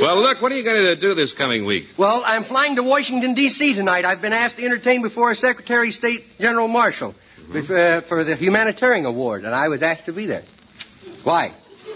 Well, 0.00 0.16
look, 0.22 0.40
what 0.40 0.50
are 0.52 0.56
you 0.56 0.62
going 0.62 0.82
to 0.82 0.96
do 0.96 1.14
this 1.14 1.32
coming 1.32 1.64
week? 1.64 1.88
well, 1.96 2.22
I'm 2.24 2.44
flying 2.44 2.76
to 2.76 2.82
Washington, 2.82 3.34
D.C. 3.34 3.74
tonight. 3.74 4.04
I've 4.04 4.22
been 4.22 4.32
asked 4.32 4.56
to 4.58 4.64
entertain 4.64 5.02
before 5.02 5.30
a 5.30 5.34
Secretary 5.36 5.88
of 5.88 5.94
State 5.94 6.38
General 6.38 6.68
Marshall 6.68 7.14
bef- 7.50 7.70
uh, 7.70 8.00
for 8.02 8.22
the 8.24 8.36
Humanitarian 8.36 9.04
Award, 9.04 9.44
and 9.44 9.54
I 9.54 9.68
was 9.68 9.82
asked 9.82 10.04
to 10.06 10.12
be 10.12 10.26
there. 10.26 10.42
Why? 11.24 11.52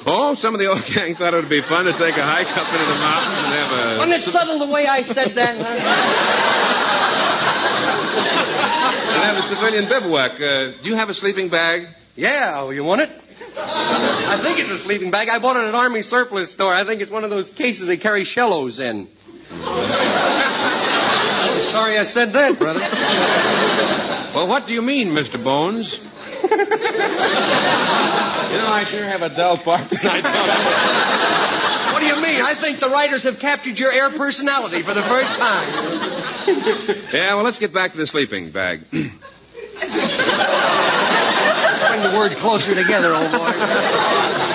Oh, 0.07 0.35
some 0.35 0.55
of 0.55 0.61
the 0.61 0.67
old 0.67 0.85
gang 0.95 1.15
thought 1.15 1.35
it 1.35 1.37
would 1.39 1.49
be 1.51 1.61
fun 1.61 1.85
to 1.87 1.93
take 1.93 2.17
a 2.17 2.25
hike 2.25 2.51
up 2.57 2.67
into 2.73 2.85
the 2.85 2.99
mountains 2.99 3.39
and 3.45 3.55
have 3.55 3.73
a. 3.73 3.99
Wasn't 3.99 4.15
it 4.15 4.23
subtle 4.25 4.59
the 4.59 4.67
way 4.73 4.87
I 4.87 5.03
said 5.03 5.33
that? 5.33 5.57
huh? 5.57 5.65
and 9.15 9.23
have 9.25 9.37
a 9.39 9.43
civilian 9.43 9.87
bivouac. 9.89 10.33
Uh, 10.41 10.73
do 10.83 10.89
you 10.89 10.95
have 10.97 11.11
a 11.11 11.15
sleeping 11.15 11.49
bag? 11.49 11.89
Yeah, 12.19 12.55
oh, 12.57 12.71
you 12.71 12.83
want 12.83 13.03
it? 13.03 13.11
I 13.57 14.41
think 14.43 14.59
it's 14.59 14.71
a 14.71 14.77
sleeping 14.77 15.11
bag. 15.11 15.29
I 15.29 15.39
bought 15.39 15.57
it 15.57 15.61
at 15.61 15.69
an 15.69 15.75
army 15.75 16.03
surplus 16.03 16.51
store. 16.51 16.73
I 16.73 16.85
think 16.85 17.01
it's 17.01 17.11
one 17.11 17.25
of 17.25 17.31
those 17.31 17.51
cases 17.51 17.87
they 17.87 17.97
carry 17.97 18.25
shellos 18.25 18.81
in. 18.81 19.09
I'm 19.53 19.57
sorry 21.63 21.97
I 21.97 22.05
said 22.05 22.33
that, 22.33 22.59
brother. 22.59 22.81
Well, 24.35 24.49
what 24.49 24.67
do 24.67 24.75
you 24.75 24.83
mean, 24.83 25.11
Mr. 25.11 25.43
Bones? 25.43 25.99
you 26.43 26.49
know, 26.49 26.57
I 28.73 28.85
sure 28.87 29.05
have 29.05 29.23
a 29.23 29.29
dull 29.29 29.57
part 29.57 29.89
tonight. 29.89 30.25
What 31.93 32.01
do 32.01 32.07
you 32.07 32.17
mean? 32.17 32.43
I 32.43 32.55
think 32.55 32.81
the 32.81 32.89
writers 32.89 33.23
have 33.25 33.39
captured 33.39 33.79
your 33.79 33.93
air 33.93 34.11
personality 34.11 34.83
for 34.83 34.95
the 34.95 35.03
first 35.03 35.39
time. 35.39 35.69
yeah, 37.13 37.35
well, 37.35 37.45
let's 37.45 37.59
get 37.59 37.73
back 37.73 37.93
to 37.93 37.99
the 37.99 38.07
sleeping 38.07 38.51
bag. 38.51 38.83
Bring 41.89 42.03
the 42.03 42.19
words 42.19 42.35
closer 42.35 42.75
together, 42.75 43.15
old 43.15 43.31
boy. 43.31 43.51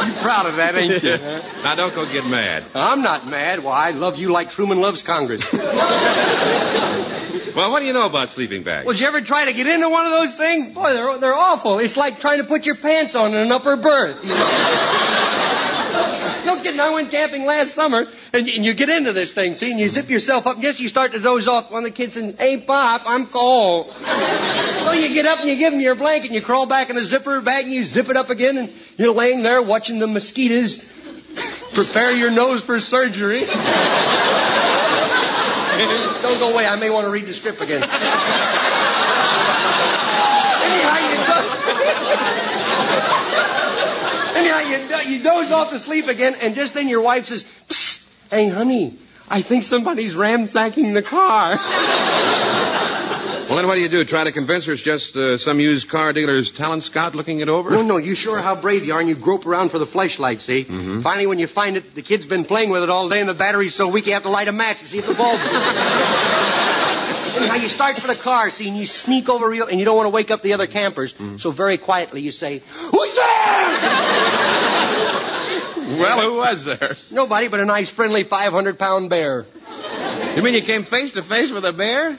You're 0.05 0.21
proud 0.21 0.45
of 0.45 0.55
that, 0.57 0.75
ain't 0.75 1.03
you? 1.03 1.17
now, 1.63 1.75
don't 1.75 1.93
go 1.93 2.05
get 2.05 2.25
mad. 2.25 2.63
I'm 2.75 3.01
not 3.01 3.27
mad. 3.27 3.63
Why, 3.63 3.87
I 3.87 3.91
love 3.91 4.17
you 4.17 4.31
like 4.31 4.51
Truman 4.51 4.79
loves 4.81 5.01
Congress. 5.01 5.43
Well, 7.55 7.69
what 7.69 7.81
do 7.81 7.85
you 7.85 7.93
know 7.93 8.05
about 8.05 8.29
sleeping 8.29 8.63
bags? 8.63 8.85
Well, 8.85 8.93
did 8.93 9.01
you 9.01 9.07
ever 9.07 9.21
try 9.21 9.45
to 9.45 9.53
get 9.53 9.67
into 9.67 9.87
one 9.89 10.05
of 10.05 10.11
those 10.11 10.35
things? 10.35 10.69
Boy, 10.69 10.93
they're, 10.93 11.17
they're 11.19 11.35
awful. 11.35 11.79
It's 11.79 11.95
like 11.95 12.19
trying 12.19 12.39
to 12.39 12.45
put 12.45 12.65
your 12.65 12.75
pants 12.75 13.15
on 13.15 13.33
in 13.33 13.39
an 13.39 13.51
upper 13.51 13.75
berth. 13.75 14.23
You 14.23 14.31
know? 14.31 15.19
Kidding. 16.73 16.91
I 16.91 16.93
went 16.93 17.11
camping 17.11 17.45
last 17.45 17.73
summer, 17.73 18.07
and, 18.33 18.47
you- 18.47 18.53
and 18.55 18.65
you 18.65 18.73
get 18.73 18.89
into 18.89 19.13
this 19.13 19.31
thing, 19.33 19.55
see, 19.55 19.71
and 19.71 19.79
you 19.79 19.87
zip 19.89 20.09
yourself 20.09 20.45
up, 20.47 20.55
and 20.55 20.63
just 20.63 20.79
you 20.79 20.89
start 20.89 21.13
to 21.13 21.19
doze 21.19 21.47
off. 21.47 21.71
One 21.71 21.85
of 21.85 21.91
the 21.91 21.95
kids 21.95 22.13
says, 22.15 22.35
Hey, 22.37 22.57
Pop, 22.57 23.03
I'm 23.05 23.27
cold. 23.27 23.91
so 24.83 24.91
you 24.93 25.13
get 25.13 25.25
up 25.25 25.39
and 25.39 25.49
you 25.49 25.55
give 25.55 25.73
him 25.73 25.81
your 25.81 25.95
blanket, 25.95 26.27
and 26.27 26.35
you 26.35 26.41
crawl 26.41 26.65
back 26.65 26.89
in 26.89 26.95
the 26.95 27.03
zipper 27.05 27.41
bag, 27.41 27.65
and 27.65 27.73
you 27.73 27.83
zip 27.83 28.09
it 28.09 28.17
up 28.17 28.29
again, 28.29 28.57
and 28.57 28.71
you're 28.97 29.13
laying 29.13 29.43
there 29.43 29.61
watching 29.61 29.99
the 29.99 30.07
mosquitoes 30.07 30.77
prepare 31.73 32.11
your 32.11 32.31
nose 32.31 32.63
for 32.63 32.79
surgery. 32.79 33.45
Don't 36.23 36.39
go 36.39 36.53
away. 36.53 36.65
I 36.67 36.75
may 36.77 36.89
want 36.89 37.05
to 37.05 37.11
read 37.11 37.25
the 37.25 37.33
script 37.33 37.59
again. 37.61 37.83
Anyhow, 37.83 37.97
you 40.95 41.17
Anyhow, 41.73 42.69
you, 44.79 45.17
you 45.17 45.23
doze 45.23 45.51
off 45.51 45.71
to 45.71 45.79
sleep 45.79 46.07
again, 46.07 46.35
and 46.41 46.55
just 46.55 46.73
then 46.73 46.87
your 46.87 47.01
wife 47.01 47.25
says, 47.25 47.45
Psst, 47.67 48.07
"Hey, 48.29 48.49
honey, 48.49 48.97
I 49.29 49.41
think 49.41 49.63
somebody's 49.63 50.15
ransacking 50.15 50.93
the 50.93 51.03
car." 51.03 51.57
Well, 53.53 53.57
then 53.57 53.67
what 53.67 53.75
do 53.75 53.81
you 53.81 53.89
do? 53.89 54.05
Try 54.05 54.23
to 54.23 54.31
convince 54.31 54.65
her 54.65 54.73
it's 54.73 54.81
just 54.81 55.15
uh, 55.17 55.37
some 55.37 55.59
used 55.59 55.89
car 55.89 56.13
dealer's 56.13 56.51
talent 56.51 56.85
scout 56.85 57.13
looking 57.13 57.41
it 57.41 57.49
over? 57.49 57.71
No, 57.71 57.81
no, 57.81 57.97
you 57.97 58.15
sure 58.15 58.39
how 58.39 58.55
brave 58.55 58.85
you 58.85 58.93
are, 58.93 58.99
and 58.99 59.09
you 59.09 59.15
grope 59.15 59.45
around 59.45 59.69
for 59.69 59.79
the 59.79 59.85
flashlight, 59.85 60.39
see? 60.41 60.63
Mm-hmm. 60.63 61.01
Finally, 61.01 61.27
when 61.27 61.39
you 61.39 61.47
find 61.47 61.77
it, 61.77 61.93
the 61.93 62.01
kid's 62.01 62.25
been 62.25 62.45
playing 62.45 62.69
with 62.69 62.83
it 62.83 62.89
all 62.89 63.09
day, 63.09 63.19
and 63.19 63.27
the 63.27 63.33
battery's 63.33 63.75
so 63.75 63.89
weak 63.89 64.07
you 64.07 64.13
have 64.13 64.23
to 64.23 64.29
light 64.29 64.47
a 64.47 64.53
match 64.53 64.79
to 64.79 64.87
see 64.87 64.97
if 64.99 65.05
the 65.05 65.13
bulb's. 65.13 65.43
Anyhow, 67.35 67.55
you 67.55 67.67
start 67.69 67.97
for 67.99 68.07
the 68.07 68.15
car, 68.15 68.49
see, 68.51 68.67
and 68.67 68.77
you 68.77 68.85
sneak 68.85 69.27
over 69.29 69.49
real, 69.49 69.65
and 69.67 69.79
you 69.79 69.85
don't 69.85 69.95
want 69.97 70.05
to 70.05 70.11
wake 70.11 70.29
up 70.31 70.41
the 70.41 70.53
other 70.53 70.67
campers, 70.67 71.13
Mm-hmm. 71.13 71.37
so 71.37 71.51
very 71.51 71.77
quietly 71.77 72.21
you 72.21 72.31
say, 72.31 72.61
Who's 72.91 73.15
there? 73.15 73.79
Well, 75.83 76.21
who 76.21 76.37
was 76.37 76.63
there? 76.65 76.95
Nobody 77.11 77.49
but 77.49 77.59
a 77.59 77.65
nice, 77.65 77.89
friendly 77.89 78.23
500 78.23 78.79
pound 78.79 79.09
bear. 79.09 79.45
You 80.35 80.41
mean 80.41 80.53
you 80.55 80.61
came 80.61 80.83
face 80.83 81.11
to 81.11 81.21
face 81.21 81.51
with 81.51 81.65
a 81.65 81.73
bear? 81.73 82.17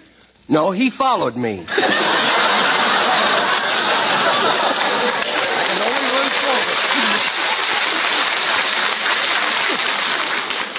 No, 0.48 0.70
he 0.70 0.90
followed 0.90 1.34
me. 1.34 1.64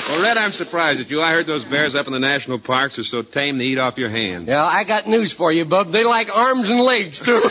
Well, 0.07 0.14
Red, 0.25 0.39
I'm 0.39 0.53
surprised 0.53 1.01
at 1.01 1.11
you. 1.11 1.21
I 1.21 1.33
heard 1.33 1.45
those 1.45 1.63
bears 1.63 1.93
up 1.93 2.07
in 2.07 2.13
the 2.13 2.17
national 2.17 2.57
parks 2.57 2.97
are 2.97 3.03
so 3.03 3.21
tame 3.21 3.59
they 3.59 3.65
eat 3.65 3.77
off 3.77 3.99
your 3.99 4.09
hand. 4.09 4.47
Yeah, 4.47 4.65
I 4.65 4.83
got 4.83 5.05
news 5.05 5.31
for 5.31 5.51
you, 5.51 5.65
Bub. 5.65 5.91
They 5.91 6.03
like 6.03 6.35
arms 6.35 6.71
and 6.71 6.81
legs, 6.81 7.19
too. 7.19 7.41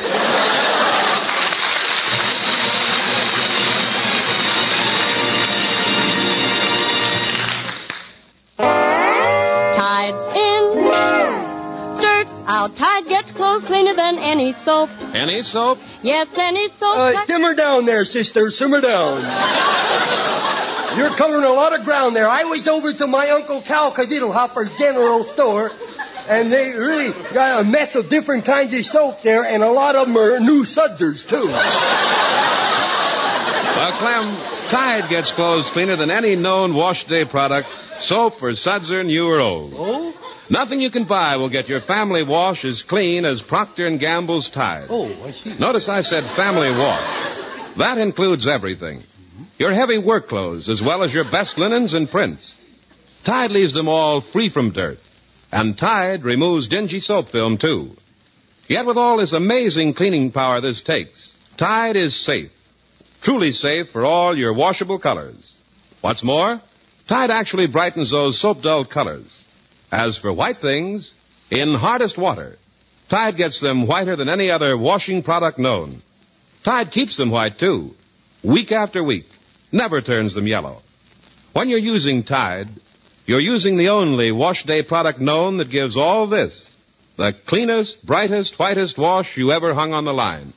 Tide's 9.77 10.29
in, 10.35 12.03
dirt's 12.03 12.43
out. 12.49 12.75
Tide 12.75 13.07
gets 13.07 13.31
clothes 13.31 13.63
cleaner 13.63 13.95
than 13.95 14.19
any 14.19 14.53
soap. 14.53 14.91
Any 15.15 15.43
soap? 15.43 15.79
Yes, 16.03 16.27
any 16.37 16.67
soap. 16.71 16.99
Uh, 16.99 17.25
simmer 17.27 17.55
down 17.55 17.85
there, 17.85 18.05
sister. 18.05 18.51
Simmer 18.51 18.81
down. 18.81 20.51
You're 20.97 21.17
covering 21.17 21.45
a 21.45 21.53
lot 21.53 21.79
of 21.79 21.85
ground 21.85 22.15
there. 22.15 22.29
I 22.29 22.45
was 22.45 22.69
over 22.69 22.93
to 22.93 23.07
my 23.07 23.31
Uncle 23.31 23.61
Cal 23.63 23.91
Hopper's 23.91 24.71
general 24.73 25.25
store, 25.25 25.73
and 26.29 26.53
they 26.53 26.71
really 26.71 27.13
got 27.33 27.61
a 27.61 27.65
mess 27.65 27.95
of 27.95 28.09
different 28.09 28.45
kinds 28.45 28.73
of 28.73 28.87
soap 28.87 29.23
there, 29.23 29.45
and 29.45 29.63
a 29.63 29.71
lot 29.71 29.97
of 29.97 30.07
them 30.07 30.17
are 30.17 30.39
new 30.41 30.65
sudsers, 30.65 31.27
too. 31.27 31.49
Well, 33.77 33.93
Clem, 33.99 34.37
Tide 34.71 35.09
gets 35.09 35.33
clothes 35.33 35.69
cleaner 35.71 35.97
than 35.97 36.11
any 36.11 36.37
known 36.37 36.75
wash 36.75 37.05
day 37.05 37.25
product, 37.25 37.69
soap 37.99 38.43
or 38.43 38.51
sudser, 38.51 39.05
new 39.05 39.29
or 39.29 39.41
old. 39.41 39.75
Oh? 39.77 40.15
Nothing 40.49 40.81
you 40.81 40.91
can 40.91 41.05
buy 41.05 41.39
will 41.39 41.49
get 41.49 41.69
your 41.69 41.81
family 41.81 42.23
wash 42.23 42.65
as 42.65 42.83
clean 42.83 43.25
as 43.25 43.43
Procter 43.43 43.91
& 43.97 43.99
Gamble's 43.99 44.51
Tide. 44.51 44.87
Oh, 44.91 45.11
I 45.25 45.31
see. 45.33 45.55
Notice 45.59 45.89
I 45.89 46.03
said 46.03 46.25
family 46.25 46.71
wash. 46.71 47.03
That 47.77 47.99
includes 47.99 48.47
everything. 48.47 49.03
Your 49.59 49.73
heavy 49.73 49.99
work 49.99 50.29
clothes, 50.29 50.69
as 50.69 50.83
well 50.83 51.03
as 51.03 51.15
your 51.15 51.25
best 51.25 51.59
linens 51.59 51.95
and 51.95 52.11
prints. 52.11 52.59
Tide 53.23 53.53
leaves 53.53 53.73
them 53.73 53.89
all 53.89 54.21
free 54.21 54.49
from 54.49 54.71
dirt. 54.71 54.99
And 55.53 55.79
Tide 55.79 56.25
removes 56.25 56.69
dingy 56.69 56.99
soap 57.01 57.29
film, 57.29 57.59
too. 57.59 57.97
Yet 58.69 58.87
with 58.87 58.97
all 58.97 59.19
this 59.19 59.33
amazing 59.33 59.95
cleaning 59.95 60.33
power 60.33 60.61
this 60.61 60.83
takes, 60.83 61.35
Tide 61.57 61.97
is 61.97 62.17
safe. 62.17 62.51
Truly 63.21 63.53
safe 63.53 63.91
for 63.91 64.05
all 64.05 64.37
your 64.37 64.53
washable 64.53 64.99
colors. 64.99 65.57
What's 66.01 66.25
more, 66.25 66.61
Tide 67.07 67.31
actually 67.31 67.67
brightens 67.67 68.11
those 68.11 68.39
soap 68.39 68.63
dull 68.63 68.85
colors. 68.85 69.45
As 69.93 70.19
for 70.19 70.33
white 70.33 70.61
things, 70.61 71.15
in 71.51 71.75
hardest 71.75 72.19
water, 72.19 72.59
Tide 73.09 73.37
gets 73.37 73.61
them 73.61 73.87
whiter 73.87 74.17
than 74.17 74.29
any 74.29 74.51
other 74.51 74.77
washing 74.77 75.23
product 75.23 75.59
known. 75.59 76.03
Tide 76.65 76.91
keeps 76.91 77.17
them 77.17 77.31
white, 77.31 77.59
too. 77.59 77.95
Week 78.43 78.73
after 78.73 79.05
week. 79.05 79.29
Never 79.75 80.01
turns 80.01 80.35
them 80.35 80.47
yellow. 80.47 80.83
When 81.53 81.69
you're 81.69 81.81
using 81.81 82.23
Tide, 82.23 82.69
you're 83.27 83.41
using 83.41 83.77
the 83.77 83.89
only 83.89 84.31
wash 84.31 84.63
day 84.63 84.85
product 84.85 85.21
known 85.21 85.57
that 85.57 85.69
gives 85.69 85.97
all 85.97 86.29
this. 86.29 86.73
The 87.17 87.33
cleanest, 87.33 88.07
brightest, 88.07 88.57
whitest 88.57 88.99
wash 88.99 89.37
you 89.37 89.51
ever 89.51 89.75
hung 89.75 89.93
on 89.93 90.05
the 90.05 90.15
line. 90.15 90.53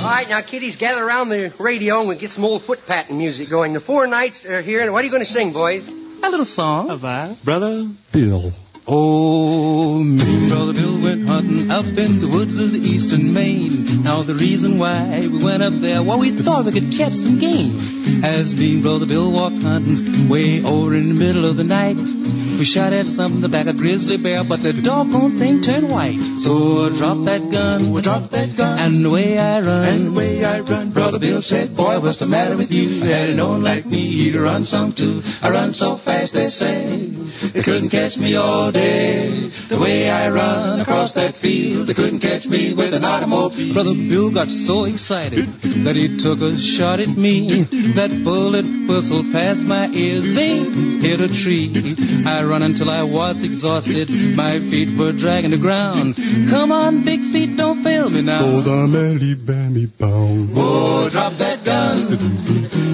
All 0.00 0.10
right, 0.10 0.26
now, 0.30 0.40
kiddies, 0.40 0.76
gather 0.76 1.04
around 1.04 1.28
the 1.28 1.52
radio 1.58 1.98
and 1.98 2.08
we'll 2.08 2.16
get 2.16 2.30
some 2.30 2.46
old 2.46 2.62
foot 2.62 2.86
patting 2.86 3.18
music 3.18 3.50
going. 3.50 3.74
The 3.74 3.80
four 3.80 4.06
knights 4.06 4.46
are 4.46 4.62
here, 4.62 4.80
and 4.80 4.94
what 4.94 5.02
are 5.02 5.04
you 5.04 5.10
going 5.10 5.26
to 5.26 5.30
sing, 5.30 5.52
boys? 5.52 5.88
A 5.88 6.30
little 6.30 6.46
song 6.46 6.88
about 6.88 7.44
Brother 7.44 7.86
Bill. 8.12 8.54
Oh, 8.88 9.98
me 9.98 10.48
brother 10.48 10.72
Bill 10.72 11.00
went 11.02 11.26
hunting 11.28 11.72
up 11.72 11.86
in 11.86 12.20
the 12.20 12.28
woods 12.28 12.56
of 12.56 12.70
the 12.70 12.78
eastern 12.78 13.34
Maine. 13.34 14.04
Now 14.04 14.22
the 14.22 14.36
reason 14.36 14.78
why 14.78 15.26
we 15.26 15.42
went 15.42 15.60
up 15.64 15.72
there, 15.80 16.04
well, 16.04 16.20
we 16.20 16.30
thought 16.30 16.66
we 16.66 16.70
could 16.70 16.92
catch 16.92 17.14
some 17.14 17.40
game. 17.40 17.80
As 18.22 18.54
me 18.54 18.74
and 18.74 18.82
brother 18.82 19.06
Bill 19.06 19.32
walked 19.32 19.60
hunting 19.60 20.28
way 20.28 20.62
over 20.62 20.94
in 20.94 21.08
the 21.08 21.14
middle 21.14 21.46
of 21.46 21.56
the 21.56 21.64
night, 21.64 21.96
we 21.96 22.64
shot 22.64 22.92
at 22.92 23.06
something 23.06 23.40
the 23.40 23.48
back 23.48 23.66
of 23.66 23.76
grizzly 23.76 24.18
bear, 24.18 24.44
but 24.44 24.62
the 24.62 24.72
doggone 24.72 25.36
thing 25.36 25.62
turned 25.62 25.90
white. 25.90 26.38
So 26.38 26.86
I 26.86 26.88
dropped 26.90 27.24
that 27.24 27.50
gun, 27.50 27.92
we 27.92 28.02
dropped 28.02 28.30
that 28.30 28.56
gun, 28.56 28.78
and 28.78 29.04
away 29.04 29.36
I 29.36 29.60
run, 29.62 29.88
and 29.88 30.08
away 30.08 30.44
I 30.44 30.60
run. 30.60 30.90
Brother 30.90 31.18
Bill 31.18 31.42
said, 31.42 31.76
boy, 31.76 31.98
what's 31.98 32.18
the 32.18 32.26
matter 32.26 32.56
with 32.56 32.70
you? 32.70 33.00
Had 33.00 33.30
it 33.30 33.34
known 33.34 33.64
like 33.64 33.84
me, 33.84 34.06
you'd 34.06 34.36
run 34.36 34.64
some 34.64 34.92
too. 34.92 35.24
I 35.42 35.50
run 35.50 35.72
so 35.72 35.96
fast, 35.96 36.34
they 36.34 36.50
say, 36.50 37.08
they 37.52 37.62
couldn't 37.62 37.90
catch 37.90 38.16
me 38.16 38.36
all 38.36 38.72
day. 38.76 39.50
The 39.68 39.78
way 39.78 40.08
I 40.08 40.28
run 40.30 40.80
across 40.80 41.12
that 41.12 41.34
field, 41.34 41.88
they 41.88 41.94
couldn't 41.94 42.20
catch 42.20 42.46
me 42.46 42.72
with 42.72 42.94
an 42.94 43.04
automobile. 43.04 43.74
Brother 43.74 43.94
Bill 43.94 44.30
got 44.30 44.48
so 44.48 44.84
excited 44.84 45.46
that 45.84 45.96
he 45.96 46.16
took 46.16 46.40
a 46.40 46.56
shot 46.58 47.00
at 47.00 47.08
me. 47.08 47.64
That 47.94 48.22
bullet 48.22 48.66
whistled 48.88 49.32
past 49.32 49.64
my 49.64 49.88
ears, 49.88 50.24
zing, 50.24 51.00
hit 51.00 51.20
a 51.20 51.28
tree. 51.28 51.96
I 52.24 52.44
run 52.44 52.62
until 52.62 52.90
I 52.90 53.02
was 53.02 53.42
exhausted. 53.42 54.08
My 54.36 54.60
feet 54.60 54.96
were 54.96 55.12
dragging 55.12 55.50
the 55.50 55.58
ground. 55.58 56.16
Come 56.48 56.70
on, 56.70 57.04
big 57.04 57.22
feet, 57.22 57.56
don't 57.56 57.82
fail 57.82 58.08
me 58.08 58.22
now. 58.22 58.44
Oh, 58.44 58.60
the 58.60 58.86
merry 58.86 59.34
bammy 59.34 59.90
bound. 59.98 60.52
Oh, 60.54 61.08
drop 61.08 61.38
that 61.38 61.64
gun, 61.64 62.12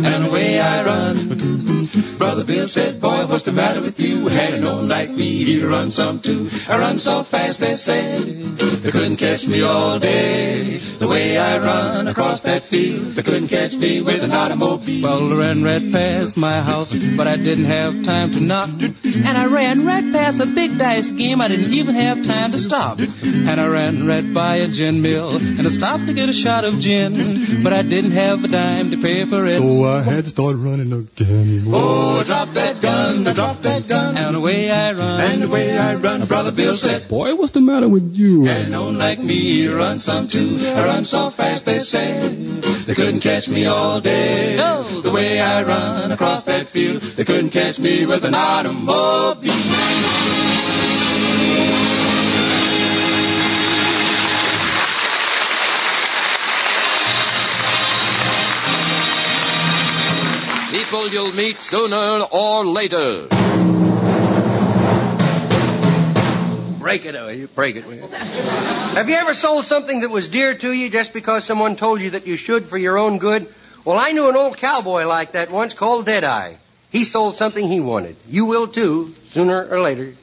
and 0.06 0.26
away 0.26 0.58
I 0.58 0.84
run. 0.84 1.88
Brother 2.16 2.44
Bill 2.44 2.68
said, 2.68 3.00
boy, 3.00 3.26
what's 3.26 3.42
the 3.42 3.52
matter 3.52 3.82
with 3.82 4.00
you? 4.00 4.28
Had 4.28 4.54
it 4.54 4.60
known 4.60 4.88
like 4.88 5.10
me, 5.10 5.28
you'd 5.28 5.64
run 5.72 5.90
some 5.90 6.20
too. 6.20 6.48
I 6.68 6.78
run 6.78 6.98
so 6.98 7.24
fast, 7.24 7.60
they 7.60 7.76
said, 7.76 8.22
they 8.58 8.90
couldn't 8.90 9.16
catch 9.16 9.46
me 9.46 9.62
all 9.62 9.98
day. 9.98 10.78
The 10.98 11.08
way 11.08 11.38
I 11.38 11.58
run 11.58 12.08
across 12.08 12.40
that 12.40 12.64
field, 12.64 13.14
they 13.14 13.22
couldn't 13.22 13.48
catch 13.48 13.74
me 13.74 14.00
with 14.00 14.22
an 14.22 14.32
automobile. 14.32 15.02
Well, 15.02 15.32
I 15.32 15.36
ran 15.36 15.64
right 15.64 15.92
past 15.92 16.36
my 16.36 16.60
house, 16.60 16.94
but 16.94 17.26
I 17.26 17.36
didn't 17.36 17.64
have 17.64 18.02
time 18.04 18.32
to 18.32 18.40
knock. 18.40 18.70
And 18.70 19.38
I 19.38 19.46
ran 19.46 19.86
right 19.86 20.12
past 20.12 20.40
a 20.40 20.46
big 20.46 20.78
dice 20.78 21.10
game, 21.10 21.40
I 21.40 21.48
didn't 21.48 21.72
even 21.72 21.94
have 21.94 22.22
time 22.22 22.52
to 22.52 22.58
stop. 22.58 22.98
And 23.00 23.60
I 23.60 23.66
ran 23.66 24.06
right 24.06 24.32
by 24.32 24.56
a 24.56 24.68
gin 24.68 25.02
mill, 25.02 25.36
and 25.36 25.66
I 25.66 25.70
stopped 25.70 26.06
to 26.06 26.12
get 26.12 26.28
a 26.28 26.32
shot 26.32 26.64
of 26.64 26.78
gin, 26.78 27.62
but 27.62 27.72
I 27.72 27.82
didn't 27.82 28.12
have 28.12 28.44
a 28.44 28.48
dime 28.48 28.90
to 28.90 28.98
pay 28.98 29.24
for 29.24 29.44
it. 29.46 29.58
So 29.58 29.84
I 29.84 30.02
had 30.02 30.24
to 30.24 30.30
start 30.30 30.56
running 30.56 30.92
again. 30.92 31.64
Oh, 31.68 32.22
drop 32.24 32.52
that 32.54 32.80
gun, 32.80 33.24
drop 33.34 33.62
that 33.62 33.88
gun, 33.88 34.16
and 34.16 34.36
away 34.36 34.70
I 34.70 34.92
run, 34.92 35.20
and 35.20 35.44
away 35.44 35.61
I 35.78 35.94
run. 35.96 36.26
Brother 36.26 36.52
Bill 36.52 36.74
said, 36.74 37.08
Boy, 37.08 37.34
what's 37.34 37.52
the 37.52 37.60
matter 37.60 37.88
with 37.88 38.14
you? 38.14 38.46
and 38.46 38.70
known 38.70 38.98
like 38.98 39.18
me, 39.18 39.66
run 39.68 40.00
some 40.00 40.28
too. 40.28 40.58
I 40.60 40.84
run 40.84 41.04
so 41.04 41.30
fast, 41.30 41.64
they 41.64 41.80
said, 41.80 42.62
they 42.86 42.94
couldn't 42.94 43.20
catch 43.20 43.48
me 43.48 43.66
all 43.66 44.00
day. 44.00 44.56
No, 44.56 44.82
the 44.82 45.10
way 45.10 45.40
I 45.40 45.62
run 45.62 46.12
across 46.12 46.42
that 46.44 46.68
field, 46.68 47.02
they 47.02 47.24
couldn't 47.24 47.50
catch 47.50 47.78
me 47.78 48.06
with 48.06 48.24
an 48.24 48.34
automobile. 48.34 49.52
People 60.70 61.08
you'll 61.10 61.32
meet 61.32 61.58
sooner 61.60 62.22
or 62.32 62.66
later. 62.66 63.28
Break 66.82 67.04
it, 67.04 67.14
You 67.14 67.46
break 67.48 67.76
it. 67.76 67.84
Have 68.12 69.08
you 69.08 69.14
ever 69.14 69.34
sold 69.34 69.64
something 69.64 70.00
that 70.00 70.10
was 70.10 70.28
dear 70.28 70.54
to 70.54 70.72
you 70.72 70.90
just 70.90 71.12
because 71.12 71.44
someone 71.44 71.76
told 71.76 72.00
you 72.00 72.10
that 72.10 72.26
you 72.26 72.36
should 72.36 72.66
for 72.66 72.76
your 72.76 72.98
own 72.98 73.18
good? 73.18 73.52
Well, 73.84 73.98
I 73.98 74.12
knew 74.12 74.28
an 74.28 74.36
old 74.36 74.58
cowboy 74.58 75.06
like 75.06 75.32
that 75.32 75.50
once 75.50 75.74
called 75.74 76.06
Deadeye. 76.06 76.54
He 76.90 77.04
sold 77.04 77.36
something 77.36 77.66
he 77.66 77.80
wanted. 77.80 78.16
You 78.28 78.44
will 78.44 78.68
too, 78.68 79.14
sooner 79.28 79.66
or 79.66 79.80
later. 79.80 80.14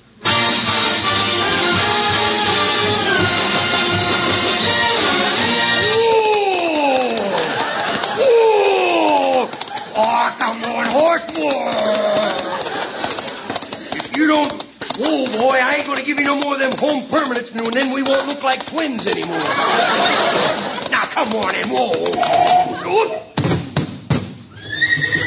Boy, 15.39 15.57
I 15.57 15.75
ain't 15.75 15.87
gonna 15.87 16.03
give 16.03 16.19
you 16.19 16.25
no 16.25 16.35
more 16.35 16.55
of 16.55 16.59
them 16.59 16.77
home 16.77 17.07
permanents, 17.07 17.55
and 17.55 17.73
then 17.73 17.93
we 17.93 18.03
won't 18.03 18.27
look 18.27 18.43
like 18.43 18.65
twins 18.67 19.07
anymore. 19.07 19.37
now, 20.91 21.05
come 21.05 21.33
on 21.33 21.55
in, 21.55 21.69
whoa. 21.69 21.93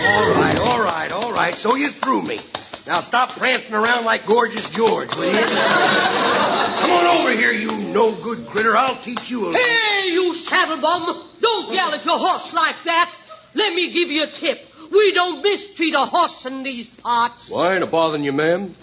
All 0.04 0.28
right, 0.28 0.58
all 0.60 0.82
right, 0.82 1.12
all 1.12 1.32
right. 1.32 1.54
So 1.54 1.76
you 1.76 1.88
threw 1.88 2.20
me. 2.20 2.38
Now 2.86 3.00
stop 3.00 3.30
prancing 3.30 3.74
around 3.74 4.04
like 4.04 4.26
gorgeous 4.26 4.68
George, 4.70 5.14
will 5.16 5.24
you? 5.24 5.32
Come 5.32 6.90
on 6.90 7.20
over 7.20 7.30
here, 7.32 7.52
you 7.52 7.72
no 7.72 8.12
good 8.12 8.46
critter. 8.48 8.76
I'll 8.76 8.96
teach 8.96 9.30
you 9.30 9.46
a 9.46 9.48
lesson. 9.50 9.64
Hey, 9.64 10.12
you 10.12 10.34
saddle 10.34 10.78
bum! 10.78 11.28
Don't 11.40 11.72
yell 11.72 11.94
at 11.94 12.04
your 12.04 12.18
horse 12.18 12.52
like 12.52 12.76
that. 12.84 13.14
Let 13.54 13.74
me 13.74 13.90
give 13.90 14.10
you 14.10 14.24
a 14.24 14.26
tip. 14.26 14.71
We 14.92 15.12
don't 15.12 15.42
mistreat 15.42 15.94
a 15.94 16.04
horse 16.04 16.44
in 16.44 16.62
these 16.64 16.88
parts. 16.88 17.48
Why 17.50 17.74
ain't 17.74 17.82
it 17.82 17.90
bothering 17.90 18.24
you, 18.24 18.32
ma'am? 18.32 18.74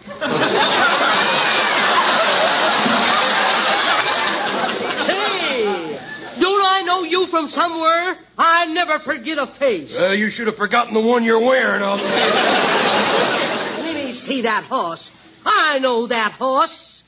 Say, 5.05 5.99
don't 6.39 6.63
I 6.65 6.81
know 6.85 7.03
you 7.03 7.27
from 7.27 7.47
somewhere? 7.47 8.17
I 8.39 8.65
never 8.65 8.97
forget 8.97 9.37
a 9.37 9.45
face. 9.45 9.99
Uh, 9.99 10.07
you 10.07 10.31
should 10.31 10.47
have 10.47 10.57
forgotten 10.57 10.95
the 10.95 10.99
one 10.99 11.23
you're 11.23 11.39
wearing. 11.39 11.83
I'll 11.83 11.97
Let 11.97 13.93
me 13.93 14.11
see 14.11 14.41
that 14.41 14.63
horse. 14.63 15.11
I 15.45 15.77
know 15.77 16.07
that 16.07 16.31
horse. 16.31 17.03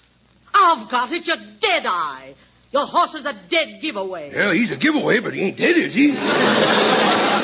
I've 0.54 0.90
got 0.90 1.12
it, 1.12 1.26
you 1.26 1.36
dead 1.60 1.86
eye. 1.88 2.36
Your 2.72 2.86
horse 2.86 3.16
is 3.16 3.26
a 3.26 3.34
dead 3.50 3.82
giveaway. 3.82 4.32
Yeah, 4.34 4.54
he's 4.54 4.72
a 4.72 4.78
giveaway, 4.78 5.20
but 5.20 5.34
he 5.34 5.42
ain't 5.42 5.58
dead, 5.58 5.76
is 5.76 5.94
he? 5.94 6.12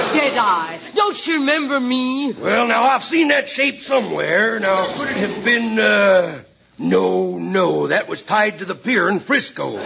Dead 0.07 0.37
eye. 0.37 0.79
Don't 0.95 1.27
you 1.27 1.39
remember 1.39 1.79
me? 1.79 2.31
Well, 2.31 2.67
now, 2.67 2.85
I've 2.85 3.03
seen 3.03 3.27
that 3.27 3.49
shape 3.49 3.81
somewhere. 3.81 4.57
Now, 4.59 4.93
could 4.93 5.09
it 5.09 5.17
have 5.17 5.43
been, 5.43 5.77
uh... 5.77 6.43
No, 6.79 7.37
no, 7.39 7.87
that 7.87 8.07
was 8.07 8.21
tied 8.21 8.59
to 8.59 8.65
the 8.65 8.75
pier 8.75 9.09
in 9.09 9.19
Frisco. 9.19 9.71
you 9.71 9.77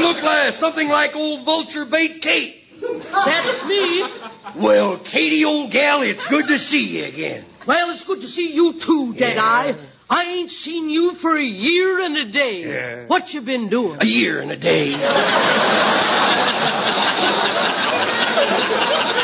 look 0.00 0.22
like 0.22 0.54
something 0.54 0.88
like 0.88 1.14
old 1.14 1.44
vulture 1.44 1.84
bait 1.84 2.22
Kate. 2.22 2.56
That's 2.80 3.66
me. 3.66 4.04
Well, 4.56 4.96
Katie, 4.98 5.44
old 5.44 5.70
gal, 5.70 6.00
it's 6.02 6.26
good 6.26 6.48
to 6.48 6.58
see 6.58 6.98
you 6.98 7.04
again. 7.04 7.44
Well, 7.66 7.90
it's 7.90 8.04
good 8.04 8.22
to 8.22 8.26
see 8.26 8.54
you 8.54 8.80
too, 8.80 9.12
Deadeye. 9.14 9.74
I 10.14 10.24
ain't 10.24 10.50
seen 10.50 10.90
you 10.90 11.14
for 11.14 11.34
a 11.34 11.42
year 11.42 12.02
and 12.02 12.14
a 12.18 12.26
day. 12.26 12.66
Yeah. 12.66 13.04
What 13.06 13.32
you 13.32 13.40
been 13.40 13.70
doing? 13.70 13.96
A 14.02 14.04
year 14.04 14.42
and 14.42 14.52
a 14.52 14.56
day. 14.56 14.92